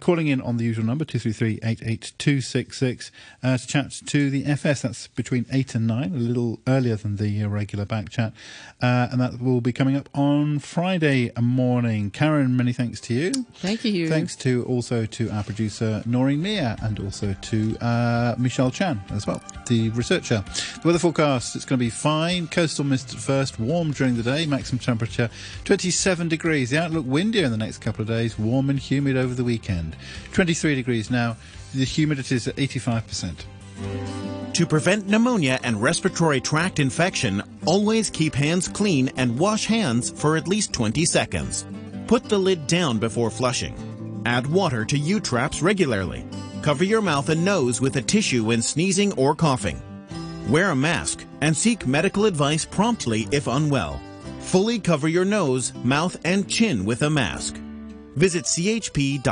calling 0.00 0.26
in 0.28 0.40
on 0.40 0.56
the 0.56 0.64
usual 0.64 0.84
number 0.84 1.04
233 1.04 1.60
88266 1.62 3.10
to 3.42 3.66
chat 3.66 3.90
to 4.06 4.30
the 4.30 4.46
FS. 4.46 4.82
That's 4.82 5.06
between 5.08 5.44
8 5.52 5.74
and 5.74 5.86
9, 5.86 6.14
a 6.14 6.16
little 6.16 6.60
earlier 6.66 6.96
than 6.96 7.16
the 7.16 7.44
regular 7.44 7.84
Backchat. 7.84 8.32
and 8.80 9.20
that 9.20 9.40
will 9.40 9.59
will 9.60 9.64
be 9.64 9.72
coming 9.74 9.94
up 9.94 10.08
on 10.14 10.58
Friday 10.58 11.30
morning. 11.38 12.10
Karen, 12.10 12.56
many 12.56 12.72
thanks 12.72 12.98
to 12.98 13.12
you. 13.12 13.30
Thank 13.56 13.84
you. 13.84 14.08
Thanks 14.08 14.34
to 14.36 14.64
also 14.64 15.04
to 15.04 15.28
our 15.28 15.44
producer 15.44 16.02
Noreen 16.06 16.40
Mia 16.40 16.78
and 16.82 16.98
also 16.98 17.34
to 17.34 17.76
uh, 17.82 18.34
Michelle 18.38 18.70
Chan 18.70 19.02
as 19.10 19.26
well, 19.26 19.42
the 19.66 19.90
researcher. 19.90 20.42
The 20.80 20.80
weather 20.82 20.98
forecast: 20.98 21.56
it's 21.56 21.66
going 21.66 21.78
to 21.78 21.84
be 21.84 21.90
fine. 21.90 22.48
Coastal 22.48 22.86
mist 22.86 23.12
at 23.12 23.20
first, 23.20 23.60
warm 23.60 23.92
during 23.92 24.16
the 24.16 24.22
day. 24.22 24.46
Maximum 24.46 24.78
temperature 24.78 25.28
27 25.64 26.28
degrees. 26.28 26.70
The 26.70 26.78
outlook 26.78 27.04
windier 27.06 27.44
in 27.44 27.50
the 27.50 27.58
next 27.58 27.78
couple 27.78 28.00
of 28.00 28.08
days. 28.08 28.38
Warm 28.38 28.70
and 28.70 28.78
humid 28.78 29.18
over 29.18 29.34
the 29.34 29.44
weekend. 29.44 29.94
23 30.32 30.74
degrees 30.74 31.10
now. 31.10 31.36
The 31.74 31.84
humidity 31.84 32.34
is 32.36 32.48
at 32.48 32.58
85 32.58 33.06
percent. 33.06 33.46
To 34.54 34.66
prevent 34.66 35.08
pneumonia 35.08 35.58
and 35.62 35.80
respiratory 35.80 36.40
tract 36.40 36.80
infection, 36.80 37.42
always 37.64 38.10
keep 38.10 38.34
hands 38.34 38.68
clean 38.68 39.10
and 39.16 39.38
wash 39.38 39.64
hands 39.64 40.10
for 40.10 40.36
at 40.36 40.48
least 40.48 40.72
20 40.72 41.04
seconds. 41.04 41.64
Put 42.06 42.24
the 42.24 42.38
lid 42.38 42.66
down 42.66 42.98
before 42.98 43.30
flushing. 43.30 44.22
Add 44.26 44.46
water 44.46 44.84
to 44.84 44.98
U-traps 44.98 45.62
regularly. 45.62 46.26
Cover 46.62 46.84
your 46.84 47.00
mouth 47.00 47.30
and 47.30 47.44
nose 47.44 47.80
with 47.80 47.96
a 47.96 48.02
tissue 48.02 48.44
when 48.44 48.60
sneezing 48.60 49.12
or 49.14 49.34
coughing. 49.34 49.80
Wear 50.48 50.70
a 50.70 50.76
mask 50.76 51.24
and 51.40 51.56
seek 51.56 51.86
medical 51.86 52.26
advice 52.26 52.66
promptly 52.66 53.28
if 53.30 53.46
unwell. 53.46 54.00
Fully 54.40 54.78
cover 54.78 55.08
your 55.08 55.24
nose, 55.24 55.72
mouth, 55.84 56.18
and 56.24 56.48
chin 56.48 56.84
with 56.84 57.02
a 57.02 57.10
mask. 57.10 57.56
Visit 58.16 58.44
chp.gov.hk 58.44 59.24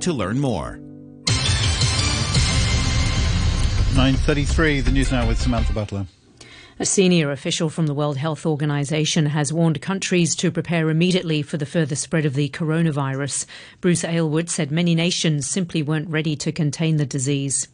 to 0.00 0.12
learn 0.12 0.38
more. 0.38 0.85
9.33, 3.96 4.84
the 4.84 4.90
news 4.90 5.10
now 5.10 5.26
with 5.26 5.40
Samantha 5.40 5.72
Butler. 5.72 6.06
A 6.78 6.84
senior 6.84 7.30
official 7.30 7.70
from 7.70 7.86
the 7.86 7.94
World 7.94 8.18
Health 8.18 8.44
Organization 8.44 9.24
has 9.24 9.54
warned 9.54 9.80
countries 9.80 10.36
to 10.36 10.50
prepare 10.50 10.90
immediately 10.90 11.40
for 11.40 11.56
the 11.56 11.64
further 11.64 11.96
spread 11.96 12.26
of 12.26 12.34
the 12.34 12.50
coronavirus. 12.50 13.46
Bruce 13.80 14.04
Aylward 14.04 14.50
said 14.50 14.70
many 14.70 14.94
nations 14.94 15.46
simply 15.46 15.82
weren't 15.82 16.10
ready 16.10 16.36
to 16.36 16.52
contain 16.52 16.98
the 16.98 17.06
disease. 17.06 17.68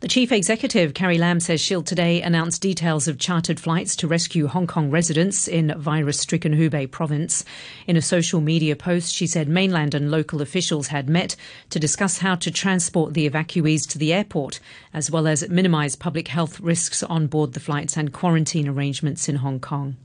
The 0.00 0.08
chief 0.08 0.32
executive, 0.32 0.94
Carrie 0.94 1.18
Lam, 1.18 1.38
says 1.38 1.60
she'll 1.60 1.82
today 1.82 2.22
announce 2.22 2.58
details 2.58 3.06
of 3.06 3.18
chartered 3.18 3.60
flights 3.60 3.94
to 3.96 4.08
rescue 4.08 4.48
Hong 4.48 4.66
Kong 4.66 4.90
residents 4.90 5.46
in 5.46 5.78
virus 5.78 6.18
stricken 6.18 6.54
Hubei 6.54 6.90
province. 6.90 7.44
In 7.86 7.96
a 7.96 8.02
social 8.02 8.40
media 8.40 8.74
post, 8.74 9.14
she 9.14 9.26
said 9.26 9.48
mainland 9.48 9.94
and 9.94 10.10
local 10.10 10.42
officials 10.42 10.88
had 10.88 11.08
met 11.08 11.36
to 11.70 11.78
discuss 11.78 12.18
how 12.18 12.34
to 12.36 12.50
transport 12.50 13.14
the 13.14 13.28
evacuees 13.28 13.88
to 13.90 13.98
the 13.98 14.12
airport, 14.12 14.58
as 14.92 15.10
well 15.10 15.26
as 15.26 15.48
minimise 15.48 15.94
public 15.96 16.28
health 16.28 16.58
risks 16.58 17.02
on 17.02 17.26
board 17.26 17.52
the 17.52 17.60
flights 17.60 17.96
and 17.96 18.12
quarantine 18.12 18.68
arrangements 18.68 19.28
in 19.28 19.36
Hong 19.36 19.60
Kong. 19.60 19.96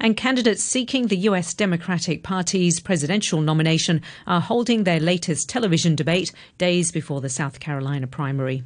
And 0.00 0.16
candidates 0.16 0.62
seeking 0.62 1.06
the 1.06 1.16
US 1.28 1.54
Democratic 1.54 2.22
Party's 2.22 2.80
presidential 2.80 3.40
nomination 3.40 4.02
are 4.26 4.40
holding 4.40 4.84
their 4.84 5.00
latest 5.00 5.48
television 5.48 5.94
debate 5.94 6.32
days 6.58 6.92
before 6.92 7.20
the 7.20 7.28
South 7.28 7.60
Carolina 7.60 8.06
primary. 8.06 8.62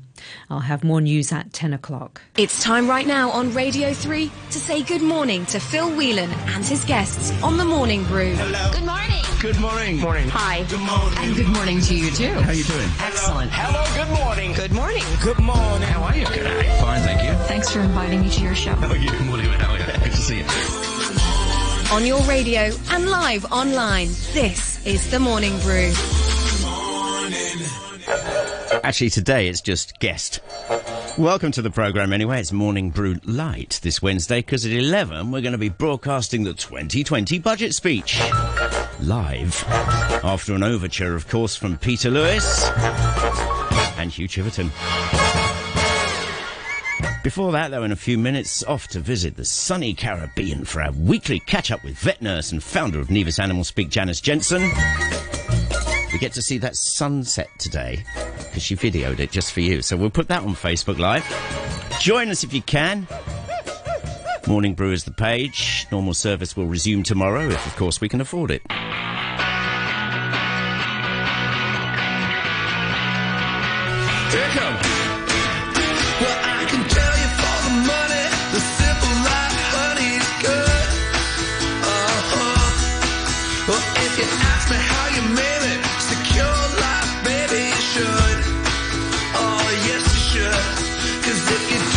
I'll 0.50 0.60
have 0.60 0.84
more 0.84 1.00
news 1.00 1.32
at 1.32 1.52
10 1.52 1.72
o'clock. 1.72 2.22
It's 2.36 2.62
time 2.62 2.88
right 2.88 3.06
now 3.06 3.30
on 3.30 3.52
Radio 3.52 3.92
3 3.92 4.30
to 4.50 4.58
say 4.58 4.82
good 4.82 5.02
morning 5.02 5.46
to 5.46 5.60
Phil 5.60 5.90
Whelan 5.90 6.30
and 6.30 6.64
his 6.64 6.84
guests 6.84 7.30
on 7.42 7.56
the 7.56 7.64
Morning 7.64 8.04
Brew. 8.04 8.34
Hello. 8.34 8.70
Good 8.72 8.84
morning. 8.84 9.22
Good 9.40 9.60
morning. 9.60 10.00
Morning. 10.00 10.28
Hi. 10.30 10.64
Good 10.64 10.80
morning. 10.80 11.18
And 11.18 11.36
good 11.36 11.48
morning 11.48 11.80
to 11.82 11.94
you 11.94 12.10
too. 12.10 12.32
How 12.32 12.50
are 12.50 12.54
you 12.54 12.64
doing? 12.64 12.88
Excellent. 13.00 13.50
Hello. 13.52 13.84
Good 13.94 14.14
morning. 14.18 14.52
Good 14.54 14.72
morning. 14.72 15.04
Good 15.22 15.38
morning. 15.38 15.88
How 15.88 16.02
are 16.04 16.16
you? 16.16 16.26
Good. 16.26 16.66
Fine, 16.80 17.02
thank 17.02 17.22
you. 17.22 17.32
Thanks 17.44 17.70
for 17.70 17.80
inviting 17.80 18.22
me 18.22 18.30
to 18.30 18.40
your 18.42 18.54
show. 18.54 18.72
How 18.72 18.88
are 18.88 18.96
you? 18.96 19.10
Good 19.10 19.26
morning. 19.26 19.46
How 19.46 19.74
are 19.74 19.78
you? 19.78 19.84
Good 19.84 20.12
to 20.12 20.16
see 20.16 20.38
you. 20.38 20.85
On 21.92 22.04
your 22.04 22.20
radio 22.22 22.72
and 22.90 23.08
live 23.08 23.44
online, 23.52 24.08
this 24.32 24.84
is 24.84 25.08
the 25.10 25.20
Morning 25.20 25.56
Brew. 25.60 25.92
Actually, 28.82 29.10
today 29.10 29.48
it's 29.48 29.60
just 29.60 29.96
guest. 30.00 30.40
Welcome 31.16 31.52
to 31.52 31.62
the 31.62 31.70
programme 31.70 32.12
anyway. 32.12 32.40
It's 32.40 32.52
Morning 32.52 32.90
Brew 32.90 33.20
Light 33.24 33.78
this 33.84 34.02
Wednesday 34.02 34.40
because 34.40 34.66
at 34.66 34.72
11 34.72 35.30
we're 35.30 35.42
going 35.42 35.52
to 35.52 35.58
be 35.58 35.68
broadcasting 35.68 36.42
the 36.42 36.54
2020 36.54 37.38
budget 37.38 37.72
speech. 37.72 38.20
Live. 39.00 39.64
After 40.24 40.54
an 40.54 40.64
overture, 40.64 41.14
of 41.14 41.28
course, 41.28 41.54
from 41.54 41.78
Peter 41.78 42.10
Lewis 42.10 42.68
and 43.96 44.10
Hugh 44.10 44.26
Chiverton. 44.28 44.72
Before 47.26 47.50
that, 47.50 47.72
though, 47.72 47.82
in 47.82 47.90
a 47.90 47.96
few 47.96 48.18
minutes, 48.18 48.62
off 48.62 48.86
to 48.86 49.00
visit 49.00 49.34
the 49.34 49.44
sunny 49.44 49.94
Caribbean 49.94 50.64
for 50.64 50.80
our 50.80 50.92
weekly 50.92 51.40
catch 51.40 51.72
up 51.72 51.82
with 51.82 51.98
vet 51.98 52.22
nurse 52.22 52.52
and 52.52 52.62
founder 52.62 53.00
of 53.00 53.10
Nevis 53.10 53.40
Animal 53.40 53.64
Speak, 53.64 53.88
Janice 53.88 54.20
Jensen. 54.20 54.62
We 56.12 56.20
get 56.20 56.32
to 56.34 56.40
see 56.40 56.58
that 56.58 56.76
sunset 56.76 57.48
today 57.58 58.04
because 58.36 58.62
she 58.62 58.76
videoed 58.76 59.18
it 59.18 59.32
just 59.32 59.50
for 59.50 59.58
you. 59.58 59.82
So 59.82 59.96
we'll 59.96 60.08
put 60.08 60.28
that 60.28 60.44
on 60.44 60.54
Facebook 60.54 61.00
Live. 61.00 61.24
Join 62.00 62.28
us 62.28 62.44
if 62.44 62.54
you 62.54 62.62
can. 62.62 63.08
Morning 64.46 64.74
Brew 64.74 64.92
is 64.92 65.02
the 65.02 65.10
page. 65.10 65.88
Normal 65.90 66.14
service 66.14 66.56
will 66.56 66.66
resume 66.66 67.02
tomorrow 67.02 67.48
if, 67.48 67.66
of 67.66 67.74
course, 67.74 68.00
we 68.00 68.08
can 68.08 68.20
afford 68.20 68.52
it. 68.52 68.62
Comes. 74.52 74.65